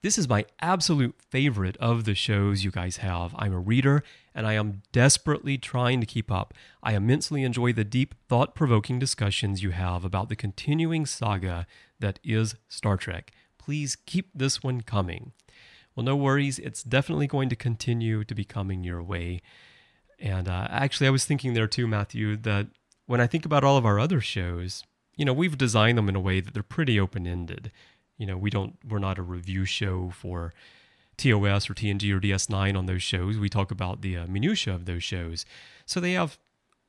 This 0.00 0.16
is 0.16 0.28
my 0.28 0.46
absolute 0.60 1.16
favorite 1.28 1.76
of 1.78 2.04
the 2.04 2.14
shows 2.14 2.62
you 2.62 2.70
guys 2.70 2.98
have. 2.98 3.34
I'm 3.36 3.52
a 3.52 3.58
reader 3.58 4.04
and 4.38 4.46
I 4.46 4.52
am 4.52 4.82
desperately 4.92 5.58
trying 5.58 5.98
to 5.98 6.06
keep 6.06 6.30
up. 6.30 6.54
I 6.80 6.94
immensely 6.94 7.42
enjoy 7.42 7.72
the 7.72 7.82
deep, 7.82 8.14
thought 8.28 8.54
provoking 8.54 9.00
discussions 9.00 9.64
you 9.64 9.70
have 9.70 10.04
about 10.04 10.28
the 10.28 10.36
continuing 10.36 11.06
saga 11.06 11.66
that 11.98 12.20
is 12.22 12.54
Star 12.68 12.96
Trek. 12.96 13.32
Please 13.58 13.96
keep 13.96 14.30
this 14.32 14.62
one 14.62 14.82
coming. 14.82 15.32
Well, 15.96 16.04
no 16.04 16.14
worries. 16.14 16.60
It's 16.60 16.84
definitely 16.84 17.26
going 17.26 17.48
to 17.48 17.56
continue 17.56 18.22
to 18.22 18.32
be 18.32 18.44
coming 18.44 18.84
your 18.84 19.02
way. 19.02 19.40
And 20.20 20.48
uh, 20.48 20.68
actually, 20.70 21.08
I 21.08 21.10
was 21.10 21.24
thinking 21.24 21.54
there 21.54 21.66
too, 21.66 21.88
Matthew, 21.88 22.36
that 22.36 22.68
when 23.06 23.20
I 23.20 23.26
think 23.26 23.44
about 23.44 23.64
all 23.64 23.76
of 23.76 23.84
our 23.84 23.98
other 23.98 24.20
shows, 24.20 24.84
you 25.16 25.24
know, 25.24 25.32
we've 25.32 25.58
designed 25.58 25.98
them 25.98 26.08
in 26.08 26.14
a 26.14 26.20
way 26.20 26.38
that 26.38 26.54
they're 26.54 26.62
pretty 26.62 27.00
open 27.00 27.26
ended. 27.26 27.72
You 28.18 28.26
know, 28.26 28.36
we 28.36 28.50
don't, 28.50 28.76
we're 28.88 29.00
not 29.00 29.18
a 29.18 29.22
review 29.22 29.64
show 29.64 30.10
for 30.10 30.54
TOS 31.18 31.68
or 31.68 31.74
TNG 31.74 32.10
or 32.12 32.20
DS9 32.20 32.76
on 32.76 32.86
those 32.86 33.02
shows. 33.02 33.38
We 33.38 33.48
talk 33.48 33.70
about 33.70 34.00
the 34.00 34.16
uh, 34.16 34.26
minutia 34.26 34.74
of 34.74 34.86
those 34.86 35.04
shows. 35.04 35.44
So 35.84 36.00
they 36.00 36.12
have 36.12 36.38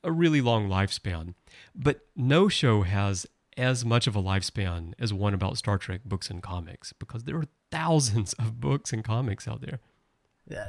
a 0.04 0.12
really 0.12 0.42
long 0.42 0.70
lifespan. 0.70 1.34
But 1.76 2.02
no 2.16 2.48
show 2.48 2.84
has 2.84 3.26
as 3.58 3.84
much 3.84 4.08
of 4.08 4.16
a 4.16 4.24
lifespan 4.24 4.94
as 4.98 5.14
one 5.14 5.34
about 5.34 5.58
Star 5.58 5.78
Trek 5.78 6.02
books 6.06 6.30
and 6.30 6.42
comics 6.42 6.94
because 6.94 7.26
there 7.26 7.36
are 7.36 7.48
thousands 7.72 8.34
of 8.34 8.62
books 8.62 8.94
and 8.94 9.04
comics 9.04 9.48
out 9.48 9.62
there. 9.62 9.80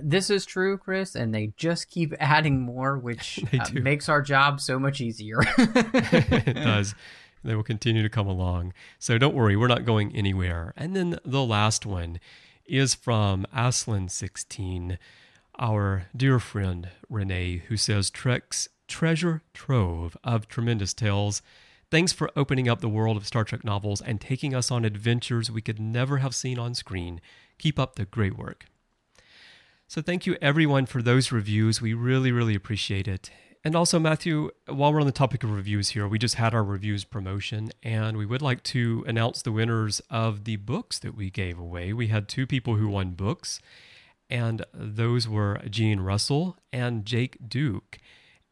This 0.03 0.29
is 0.29 0.45
true, 0.45 0.77
Chris, 0.77 1.15
and 1.15 1.35
they 1.35 1.53
just 1.57 1.89
keep 1.89 2.13
adding 2.21 2.61
more, 2.61 2.99
which 2.99 3.43
uh, 3.59 3.67
makes 3.73 4.09
our 4.09 4.21
job 4.21 4.61
so 4.61 4.79
much 4.79 5.01
easier. 5.01 5.41
it 5.59 6.55
does. 6.55 6.95
They 7.43 7.55
will 7.55 7.63
continue 7.63 8.03
to 8.03 8.11
come 8.11 8.27
along. 8.27 8.75
So 8.99 9.17
don't 9.17 9.35
worry, 9.35 9.57
we're 9.57 9.69
not 9.69 9.87
going 9.87 10.15
anywhere. 10.15 10.75
And 10.77 10.95
then 10.95 11.19
the 11.25 11.43
last 11.43 11.87
one 11.87 12.21
is 12.71 12.95
from 12.95 13.45
Aslan16, 13.55 14.97
our 15.59 16.07
dear 16.17 16.39
friend 16.39 16.89
Renee, 17.09 17.63
who 17.69 17.77
says 17.77 18.11
Trek's 18.11 18.69
treasure 18.87 19.43
trove 19.53 20.17
of 20.23 20.49
tremendous 20.49 20.95
tales. 20.95 21.43
Thanks 21.91 22.13
for 22.13 22.31
opening 22.37 22.69
up 22.69 22.81
the 22.81 22.89
world 22.89 23.17
of 23.17 23.27
Star 23.27 23.45
Trek 23.45 23.65
novels 23.65 24.01
and 24.01 24.21
taking 24.21 24.55
us 24.55 24.71
on 24.71 24.85
adventures 24.85 25.51
we 25.51 25.61
could 25.61 25.81
never 25.81 26.19
have 26.19 26.35
seen 26.35 26.59
on 26.59 26.75
screen. 26.75 27.21
Keep 27.59 27.79
up 27.79 27.97
the 27.97 28.05
great 28.05 28.39
work. 28.39 28.67
So, 29.89 30.01
thank 30.01 30.25
you 30.25 30.37
everyone 30.41 30.87
for 30.87 31.03
those 31.03 31.33
reviews. 31.33 31.83
We 31.83 31.95
really, 31.95 32.31
really 32.31 32.55
appreciate 32.55 33.09
it. 33.09 33.31
And 33.63 33.77
also, 33.77 33.99
Matthew, 33.99 34.51
while 34.69 34.93
we're 34.93 35.01
on 35.01 35.07
the 35.07 35.13
topic 35.13 35.45
of 35.45 35.51
reviews 35.51 35.91
here, 35.91 36.09
we 36.09 36.19
just 36.19 36.37
had 36.37 36.55
our 36.55 36.65
reviews 36.65 37.05
promotion, 37.05 37.71
and 37.83 38.17
we 38.17 38.25
would 38.25 38.41
like 38.41 38.63
to 38.65 39.05
announce 39.07 39.43
the 39.43 39.53
winners 39.53 40.01
of 40.09 40.45
the 40.45 40.57
books 40.57 40.99
that 41.01 41.15
we 41.15 41.29
gave 41.29 41.59
away. 41.59 41.93
We 41.93 42.07
had 42.07 42.27
two 42.27 42.47
people 42.47 42.77
who 42.77 42.89
won 42.89 43.11
books, 43.11 43.61
and 44.31 44.65
those 44.73 45.29
were 45.29 45.61
Gene 45.69 46.01
Russell 46.01 46.57
and 46.73 47.05
Jake 47.05 47.37
Duke. 47.47 47.99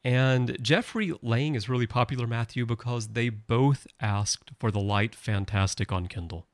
And 0.04 0.62
Jeffrey 0.62 1.12
Lang 1.22 1.54
is 1.54 1.70
really 1.70 1.86
popular, 1.86 2.26
Matthew, 2.26 2.66
because 2.66 3.08
they 3.08 3.30
both 3.30 3.86
asked 4.00 4.50
for 4.58 4.70
the 4.70 4.78
Light 4.78 5.14
Fantastic 5.14 5.90
on 5.90 6.06
Kindle. 6.06 6.46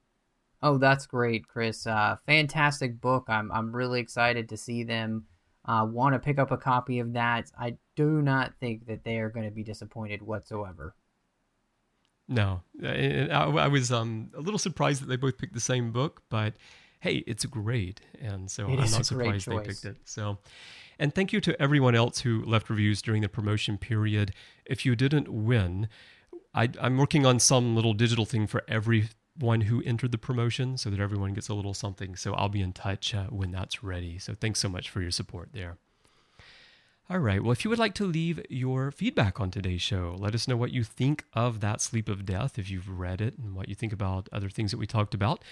Oh, 0.62 0.78
that's 0.78 1.06
great, 1.06 1.48
Chris. 1.48 1.86
Uh, 1.86 2.16
fantastic 2.24 3.00
book. 3.00 3.24
I'm 3.28 3.50
I'm 3.52 3.74
really 3.74 4.00
excited 4.00 4.48
to 4.48 4.56
see 4.56 4.82
them 4.84 5.26
uh, 5.64 5.86
want 5.88 6.14
to 6.14 6.18
pick 6.18 6.38
up 6.38 6.50
a 6.50 6.56
copy 6.56 6.98
of 6.98 7.14
that. 7.14 7.50
I 7.58 7.76
do 7.96 8.22
not 8.22 8.54
think 8.60 8.86
that 8.86 9.04
they 9.04 9.18
are 9.18 9.30
going 9.30 9.46
to 9.46 9.54
be 9.54 9.62
disappointed 9.62 10.22
whatsoever. 10.22 10.94
No, 12.26 12.62
I, 12.82 13.28
I 13.30 13.68
was 13.68 13.92
um, 13.92 14.30
a 14.34 14.40
little 14.40 14.58
surprised 14.58 15.02
that 15.02 15.06
they 15.06 15.16
both 15.16 15.36
picked 15.36 15.52
the 15.52 15.60
same 15.60 15.92
book, 15.92 16.22
but 16.30 16.54
hey, 17.00 17.22
it's 17.26 17.44
great, 17.44 18.00
and 18.18 18.50
so 18.50 18.66
It 18.66 18.78
I'm 18.80 18.90
not 18.90 19.04
surprised 19.04 19.46
they 19.46 19.58
picked 19.58 19.84
it. 19.84 19.98
So, 20.04 20.38
and 20.98 21.14
thank 21.14 21.34
you 21.34 21.40
to 21.42 21.60
everyone 21.60 21.94
else 21.94 22.20
who 22.20 22.42
left 22.44 22.70
reviews 22.70 23.02
during 23.02 23.20
the 23.20 23.28
promotion 23.28 23.76
period. 23.76 24.32
If 24.64 24.86
you 24.86 24.96
didn't 24.96 25.28
win, 25.28 25.88
I, 26.54 26.70
I'm 26.80 26.96
working 26.96 27.26
on 27.26 27.40
some 27.40 27.76
little 27.76 27.92
digital 27.92 28.24
thing 28.24 28.46
for 28.46 28.62
everyone 29.36 29.62
who 29.62 29.82
entered 29.84 30.12
the 30.12 30.18
promotion, 30.18 30.76
so 30.76 30.90
that 30.90 31.00
everyone 31.00 31.34
gets 31.34 31.48
a 31.48 31.54
little 31.54 31.74
something. 31.74 32.16
So 32.16 32.34
I'll 32.34 32.48
be 32.48 32.60
in 32.60 32.72
touch 32.72 33.14
uh, 33.14 33.26
when 33.26 33.50
that's 33.50 33.82
ready. 33.82 34.18
So 34.18 34.34
thanks 34.34 34.60
so 34.60 34.68
much 34.68 34.90
for 34.90 35.00
your 35.00 35.10
support 35.10 35.50
there. 35.52 35.76
All 37.10 37.18
right. 37.18 37.42
Well, 37.42 37.52
if 37.52 37.64
you 37.64 37.68
would 37.68 37.78
like 37.78 37.94
to 37.94 38.06
leave 38.06 38.40
your 38.48 38.90
feedback 38.90 39.38
on 39.38 39.50
today's 39.50 39.82
show, 39.82 40.16
let 40.18 40.34
us 40.34 40.48
know 40.48 40.56
what 40.56 40.72
you 40.72 40.84
think 40.84 41.24
of 41.34 41.60
that 41.60 41.82
Sleep 41.82 42.08
of 42.08 42.24
Death 42.24 42.58
if 42.58 42.70
you've 42.70 42.88
read 42.88 43.20
it 43.20 43.36
and 43.36 43.54
what 43.54 43.68
you 43.68 43.74
think 43.74 43.92
about 43.92 44.28
other 44.32 44.48
things 44.48 44.70
that 44.70 44.78
we 44.78 44.86
talked 44.86 45.12
about. 45.12 45.44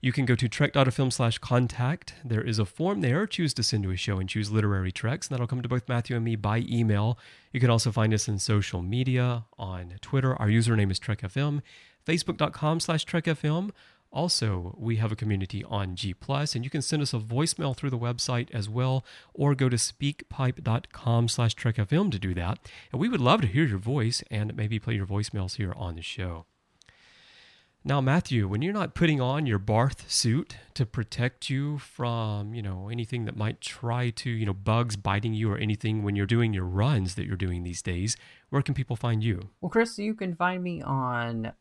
You 0.00 0.12
can 0.12 0.26
go 0.26 0.36
to 0.36 0.48
trek.fm 0.48 1.12
slash 1.12 1.38
contact. 1.38 2.14
There 2.24 2.42
is 2.42 2.58
a 2.58 2.66
form 2.66 3.00
there. 3.00 3.26
Choose 3.26 3.54
to 3.54 3.62
send 3.62 3.84
to 3.84 3.90
a 3.90 3.96
show 3.96 4.18
and 4.18 4.28
choose 4.28 4.50
literary 4.50 4.92
treks, 4.92 5.26
and 5.26 5.34
that'll 5.34 5.48
come 5.48 5.62
to 5.62 5.68
both 5.68 5.88
Matthew 5.88 6.14
and 6.14 6.24
me 6.24 6.36
by 6.36 6.58
email. 6.68 7.18
You 7.52 7.58
can 7.58 7.70
also 7.70 7.90
find 7.90 8.12
us 8.12 8.28
in 8.28 8.38
social 8.38 8.82
media 8.82 9.46
on 9.58 9.94
Twitter. 10.00 10.36
Our 10.36 10.48
username 10.48 10.92
is 10.92 11.00
TrekFM, 11.00 11.62
Facebook.com 12.08 12.80
slash 12.80 13.04
TrekFM. 13.04 13.70
Also, 14.10 14.74
we 14.78 14.96
have 14.96 15.12
a 15.12 15.16
community 15.16 15.62
on 15.64 15.94
G 15.94 16.14
and 16.30 16.64
you 16.64 16.70
can 16.70 16.80
send 16.80 17.02
us 17.02 17.12
a 17.12 17.18
voicemail 17.18 17.76
through 17.76 17.90
the 17.90 17.98
website 17.98 18.50
as 18.52 18.68
well, 18.68 19.04
or 19.34 19.54
go 19.54 19.68
to 19.68 19.76
speakpipe.com 19.76 21.28
slash 21.28 21.54
trekfm 21.54 22.10
to 22.10 22.18
do 22.18 22.32
that. 22.34 22.58
And 22.90 23.00
we 23.00 23.08
would 23.08 23.20
love 23.20 23.42
to 23.42 23.46
hear 23.46 23.64
your 23.64 23.78
voice 23.78 24.22
and 24.30 24.56
maybe 24.56 24.78
play 24.78 24.94
your 24.94 25.06
voicemails 25.06 25.56
here 25.56 25.74
on 25.76 25.96
the 25.96 26.02
show. 26.02 26.46
Now, 27.84 28.00
Matthew, 28.00 28.48
when 28.48 28.60
you're 28.60 28.72
not 28.72 28.94
putting 28.94 29.20
on 29.20 29.46
your 29.46 29.58
Barth 29.58 30.10
suit 30.10 30.56
to 30.74 30.84
protect 30.84 31.48
you 31.48 31.78
from, 31.78 32.52
you 32.54 32.62
know, 32.62 32.88
anything 32.88 33.24
that 33.26 33.36
might 33.36 33.60
try 33.60 34.10
to, 34.10 34.30
you 34.30 34.44
know, 34.46 34.52
bugs 34.52 34.96
biting 34.96 35.32
you 35.32 35.50
or 35.52 35.58
anything 35.58 36.02
when 36.02 36.16
you're 36.16 36.26
doing 36.26 36.52
your 36.52 36.64
runs 36.64 37.14
that 37.14 37.26
you're 37.26 37.36
doing 37.36 37.62
these 37.62 37.80
days, 37.80 38.16
where 38.48 38.62
can 38.62 38.74
people 38.74 38.96
find 38.96 39.22
you? 39.22 39.50
Well, 39.60 39.70
Chris, 39.70 39.98
you 39.98 40.14
can 40.14 40.34
find 40.34 40.62
me 40.62 40.82
on 40.82 41.52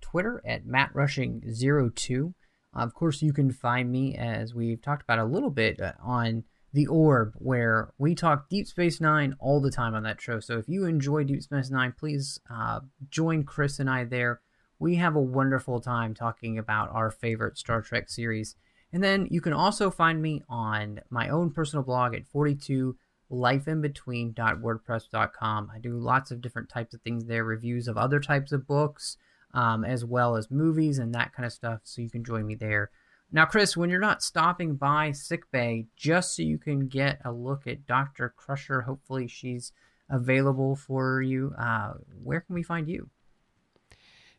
Twitter 0.00 0.42
at 0.44 0.66
mattrushing02. 0.66 2.34
Of 2.74 2.94
course, 2.94 3.22
you 3.22 3.32
can 3.32 3.50
find 3.50 3.90
me, 3.90 4.16
as 4.16 4.54
we've 4.54 4.82
talked 4.82 5.02
about 5.02 5.18
a 5.18 5.24
little 5.24 5.50
bit, 5.50 5.80
uh, 5.80 5.92
on 6.02 6.44
The 6.72 6.86
Orb, 6.86 7.34
where 7.38 7.92
we 7.98 8.14
talk 8.14 8.50
Deep 8.50 8.66
Space 8.66 9.00
Nine 9.00 9.34
all 9.38 9.60
the 9.60 9.70
time 9.70 9.94
on 9.94 10.02
that 10.02 10.20
show. 10.20 10.40
So 10.40 10.58
if 10.58 10.68
you 10.68 10.84
enjoy 10.84 11.24
Deep 11.24 11.42
Space 11.42 11.70
Nine, 11.70 11.94
please 11.98 12.40
uh, 12.50 12.80
join 13.08 13.44
Chris 13.44 13.78
and 13.78 13.88
I 13.88 14.04
there. 14.04 14.40
We 14.78 14.96
have 14.96 15.16
a 15.16 15.22
wonderful 15.22 15.80
time 15.80 16.12
talking 16.12 16.58
about 16.58 16.90
our 16.90 17.10
favorite 17.10 17.56
Star 17.56 17.80
Trek 17.80 18.10
series. 18.10 18.56
And 18.92 19.02
then 19.02 19.26
you 19.30 19.40
can 19.40 19.54
also 19.54 19.90
find 19.90 20.20
me 20.20 20.42
on 20.48 21.00
my 21.10 21.28
own 21.28 21.50
personal 21.50 21.82
blog 21.82 22.14
at 22.14 22.26
42 22.26 22.96
lifeinbetween.wordpress.com. 23.30 25.70
I 25.74 25.78
do 25.78 25.98
lots 25.98 26.30
of 26.30 26.40
different 26.40 26.68
types 26.68 26.94
of 26.94 27.02
things 27.02 27.24
there, 27.24 27.42
reviews 27.44 27.88
of 27.88 27.96
other 27.96 28.20
types 28.20 28.52
of 28.52 28.64
books, 28.66 29.16
um, 29.54 29.84
as 29.84 30.04
well 30.04 30.36
as 30.36 30.50
movies 30.50 30.98
and 30.98 31.14
that 31.14 31.32
kind 31.32 31.46
of 31.46 31.52
stuff. 31.52 31.80
So 31.84 32.02
you 32.02 32.10
can 32.10 32.24
join 32.24 32.46
me 32.46 32.54
there. 32.54 32.90
Now, 33.32 33.44
Chris, 33.44 33.76
when 33.76 33.90
you're 33.90 33.98
not 34.00 34.22
stopping 34.22 34.76
by 34.76 35.10
sickbay, 35.12 35.86
just 35.96 36.36
so 36.36 36.42
you 36.42 36.58
can 36.58 36.86
get 36.88 37.20
a 37.24 37.32
look 37.32 37.66
at 37.66 37.86
Dr. 37.86 38.32
Crusher, 38.36 38.82
hopefully 38.82 39.26
she's 39.26 39.72
available 40.08 40.76
for 40.76 41.20
you, 41.20 41.52
uh, 41.58 41.94
where 42.22 42.40
can 42.40 42.54
we 42.54 42.62
find 42.62 42.88
you? 42.88 43.10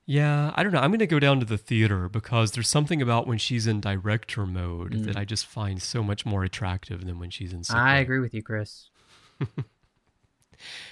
Yeah, 0.05 0.53
I 0.55 0.63
don't 0.63 0.71
know. 0.71 0.79
I'm 0.79 0.91
going 0.91 0.99
to 0.99 1.07
go 1.07 1.19
down 1.19 1.41
to 1.41 1.45
the 1.45 1.57
theater 1.57 2.07
because 2.07 2.53
there's 2.53 2.69
something 2.69 3.01
about 3.01 3.27
when 3.27 3.37
she's 3.37 3.67
in 3.67 3.81
director 3.81 4.45
mode 4.45 4.93
Mm. 4.93 5.05
that 5.05 5.17
I 5.17 5.25
just 5.25 5.45
find 5.45 5.81
so 5.81 6.01
much 6.01 6.25
more 6.25 6.45
attractive 6.45 7.05
than 7.05 7.19
when 7.19 7.29
she's 7.29 7.51
in 7.51 7.65
sick 7.65 7.75
I 7.75 7.97
agree 7.97 8.19
with 8.19 8.33
you, 8.33 8.41
Chris. 8.41 8.89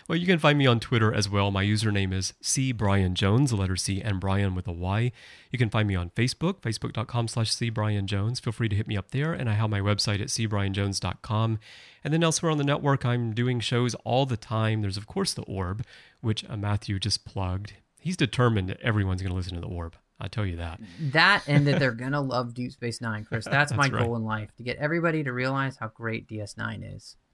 Well, 0.08 0.18
you 0.18 0.26
can 0.26 0.40
find 0.40 0.58
me 0.58 0.68
on 0.68 0.80
Twitter 0.80 1.14
as 1.14 1.30
well. 1.30 1.52
My 1.52 1.64
username 1.64 2.14
is 2.14 2.34
C 2.42 2.72
Brian 2.72 3.16
Jones, 3.16 3.52
the 3.52 3.56
letter 3.56 3.76
C 3.76 4.02
and 4.02 4.20
Brian 4.20 4.56
with 4.56 4.68
a 4.68 4.72
Y. 4.72 5.12
You 5.52 5.60
can 5.60 5.70
find 5.70 5.88
me 5.88 5.96
on 5.96 6.10
Facebook, 6.12 6.62
facebook.com 6.62 7.28
slash 7.28 7.52
C 7.52 7.70
Brian 7.70 8.08
Jones. 8.08 8.40
Feel 8.40 8.54
free 8.54 8.70
to 8.70 8.76
hit 8.76 8.88
me 8.88 8.98
up 8.98 9.12
there. 9.12 9.34
And 9.34 9.50
I 9.50 9.54
have 9.54 9.70
my 9.70 9.80
website 9.80 10.22
at 10.22 10.28
cbrianjones.com. 10.28 11.60
And 12.04 12.14
then 12.14 12.24
elsewhere 12.24 12.52
on 12.52 12.58
the 12.58 12.64
network, 12.64 13.06
I'm 13.06 13.34
doing 13.34 13.60
shows 13.60 13.96
all 14.04 14.26
the 14.26 14.38
time. 14.38 14.82
There's, 14.82 14.98
of 14.98 15.08
course, 15.08 15.34
The 15.34 15.44
Orb, 15.44 15.84
which 16.22 16.46
uh, 16.50 16.58
Matthew 16.58 17.00
just 17.00 17.26
plugged. 17.26 17.74
He's 18.00 18.18
determined 18.18 18.70
that 18.70 18.80
everyone's 18.82 19.22
going 19.22 19.32
to 19.32 19.36
listen 19.36 19.56
to 19.56 19.62
The 19.62 19.68
Orb. 19.68 19.96
I 20.20 20.28
tell 20.28 20.46
you 20.46 20.56
that. 20.58 20.80
That 21.00 21.44
and 21.48 21.68
that 21.68 21.80
they're 21.80 21.92
gonna 22.06 22.22
love 22.22 22.54
Deep 22.54 22.72
Space 22.72 23.02
Nine, 23.02 23.26
Chris. 23.26 23.46
That's, 23.46 23.74
my 23.74 23.90
right. 23.90 24.04
goal 24.04 24.16
in 24.16 24.24
life 24.24 24.56
to 24.58 24.64
get 24.64 24.78
everybody 24.78 25.24
to 25.24 25.34
realize 25.34 25.78
how 25.78 25.90
great 25.90 26.28
DS9 26.28 26.96
is. 26.96 27.16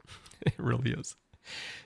It 0.43 0.55
really 0.57 0.89
is. 0.93 1.15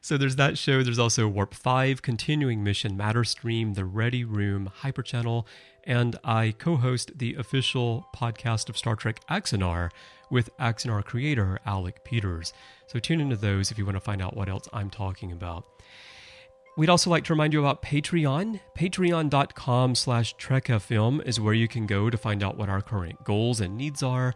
So 0.01 0.17
there's 0.17 0.35
that 0.35 0.57
show. 0.57 0.83
There's 0.83 0.99
also 0.99 1.27
Warp 1.27 1.53
5, 1.53 2.01
Continuing 2.01 2.63
Mission, 2.63 2.95
Matter 2.95 3.23
Stream, 3.23 3.73
The 3.73 3.85
Ready 3.85 4.23
Room, 4.23 4.69
Hyper 4.73 5.03
Channel, 5.03 5.47
and 5.83 6.17
I 6.23 6.53
co 6.57 6.75
host 6.77 7.17
the 7.17 7.35
official 7.35 8.07
podcast 8.15 8.69
of 8.69 8.77
Star 8.77 8.95
Trek 8.95 9.21
Axanar 9.29 9.91
with 10.29 10.55
Axanar 10.57 11.03
creator 11.03 11.59
Alec 11.65 12.03
Peters. 12.03 12.53
So 12.87 12.99
tune 12.99 13.21
into 13.21 13.35
those 13.35 13.71
if 13.71 13.77
you 13.77 13.85
want 13.85 13.95
to 13.95 14.01
find 14.01 14.21
out 14.21 14.35
what 14.35 14.49
else 14.49 14.67
I'm 14.73 14.89
talking 14.89 15.31
about. 15.31 15.65
We'd 16.77 16.89
also 16.89 17.09
like 17.09 17.23
to 17.25 17.33
remind 17.33 17.53
you 17.53 17.61
about 17.61 17.81
Patreon. 17.81 18.59
Patreon.com 18.77 19.95
slash 19.95 20.35
TrekFM 20.35 21.25
is 21.25 21.39
where 21.39 21.53
you 21.53 21.69
can 21.69 21.85
go 21.85 22.09
to 22.09 22.17
find 22.17 22.43
out 22.43 22.57
what 22.57 22.67
our 22.67 22.81
current 22.81 23.23
goals 23.23 23.61
and 23.61 23.77
needs 23.77 24.03
are, 24.03 24.33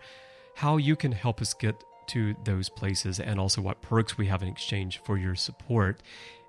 how 0.56 0.78
you 0.78 0.96
can 0.96 1.12
help 1.12 1.42
us 1.42 1.54
get 1.54 1.84
to 2.10 2.36
those 2.44 2.70
places, 2.70 3.20
and 3.20 3.40
also 3.40 3.62
what 3.62 3.82
perks 3.82 4.18
we 4.18 4.28
have 4.28 4.42
in 4.42 4.50
exchange 4.50 5.02
for 5.04 5.18
your 5.18 5.36
support. 5.36 6.02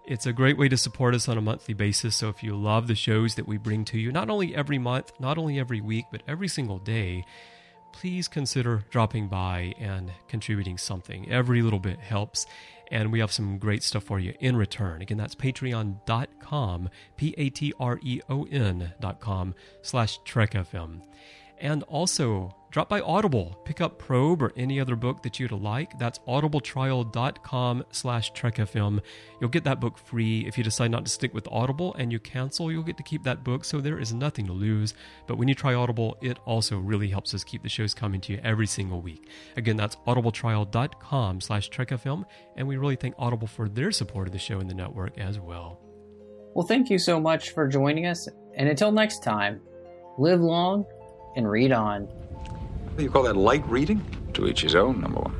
It's 0.04 0.26
a 0.26 0.32
great 0.32 0.58
way 0.58 0.68
to 0.68 0.76
support 0.76 1.14
us 1.14 1.28
on 1.28 1.38
a 1.38 1.42
monthly 1.42 1.74
basis. 1.74 2.16
So 2.16 2.28
if 2.28 2.42
you 2.42 2.56
love 2.56 2.86
the 2.86 2.94
shows 2.94 3.34
that 3.36 3.46
we 3.46 3.58
bring 3.58 3.84
to 3.86 3.98
you, 3.98 4.10
not 4.10 4.30
only 4.30 4.54
every 4.54 4.78
month, 4.78 5.12
not 5.20 5.38
only 5.38 5.58
every 5.58 5.80
week, 5.80 6.06
but 6.10 6.22
every 6.26 6.48
single 6.48 6.78
day, 6.78 7.24
please 7.92 8.28
consider 8.28 8.84
dropping 8.90 9.28
by 9.28 9.74
and 9.78 10.12
contributing 10.28 10.78
something. 10.78 11.30
Every 11.30 11.62
little 11.62 11.78
bit 11.78 12.00
helps. 12.00 12.46
And 12.90 13.12
we 13.12 13.20
have 13.20 13.30
some 13.30 13.58
great 13.58 13.84
stuff 13.84 14.02
for 14.04 14.18
you 14.18 14.34
in 14.40 14.56
return. 14.56 15.00
Again, 15.00 15.18
that's 15.18 15.36
patreon.com, 15.36 16.88
P 17.16 17.34
A 17.38 17.50
T 17.50 17.72
R 17.78 18.00
E 18.02 18.20
O 18.28 18.44
N.com 18.50 19.54
slash 19.82 20.18
TrekFM. 20.22 21.02
And 21.58 21.82
also, 21.84 22.56
drop 22.70 22.88
by 22.88 23.00
Audible. 23.00 23.60
Pick 23.64 23.80
up 23.80 23.98
Probe 23.98 24.42
or 24.42 24.52
any 24.56 24.80
other 24.80 24.96
book 24.96 25.22
that 25.22 25.38
you'd 25.40 25.52
like. 25.52 25.98
That's 25.98 26.18
audibletrial.com 26.20 27.84
slash 27.90 28.32
trekfm. 28.32 29.00
You'll 29.40 29.50
get 29.50 29.64
that 29.64 29.80
book 29.80 29.98
free. 29.98 30.46
If 30.46 30.56
you 30.56 30.64
decide 30.64 30.90
not 30.90 31.04
to 31.04 31.10
stick 31.10 31.34
with 31.34 31.48
Audible 31.50 31.94
and 31.94 32.12
you 32.12 32.18
cancel, 32.18 32.70
you'll 32.70 32.82
get 32.82 32.96
to 32.96 33.02
keep 33.02 33.22
that 33.24 33.44
book, 33.44 33.64
so 33.64 33.80
there 33.80 33.98
is 33.98 34.14
nothing 34.14 34.46
to 34.46 34.52
lose. 34.52 34.94
But 35.26 35.38
when 35.38 35.48
you 35.48 35.54
try 35.54 35.74
Audible, 35.74 36.16
it 36.20 36.38
also 36.44 36.78
really 36.78 37.08
helps 37.08 37.34
us 37.34 37.44
keep 37.44 37.62
the 37.62 37.68
shows 37.68 37.94
coming 37.94 38.20
to 38.22 38.32
you 38.32 38.40
every 38.44 38.66
single 38.66 39.00
week. 39.00 39.28
Again, 39.56 39.76
that's 39.76 39.96
audibletrial.com 40.06 41.40
slash 41.40 41.70
trekfm, 41.70 42.24
and 42.56 42.68
we 42.68 42.76
really 42.76 42.96
thank 42.96 43.14
Audible 43.18 43.46
for 43.48 43.68
their 43.68 43.90
support 43.90 44.28
of 44.28 44.32
the 44.32 44.38
show 44.38 44.60
and 44.60 44.70
the 44.70 44.74
network 44.74 45.18
as 45.18 45.38
well. 45.38 45.80
Well, 46.54 46.66
thank 46.66 46.90
you 46.90 46.98
so 46.98 47.20
much 47.20 47.50
for 47.50 47.68
joining 47.68 48.06
us, 48.06 48.28
and 48.56 48.68
until 48.68 48.90
next 48.90 49.22
time, 49.22 49.60
live 50.18 50.40
long 50.40 50.84
and 51.36 51.48
read 51.48 51.72
on. 51.72 52.08
You 53.00 53.08
call 53.08 53.22
that 53.22 53.36
light 53.36 53.66
reading? 53.66 54.04
To 54.34 54.46
each 54.46 54.60
his 54.60 54.74
own, 54.74 55.00
number 55.00 55.20
one. 55.20 55.34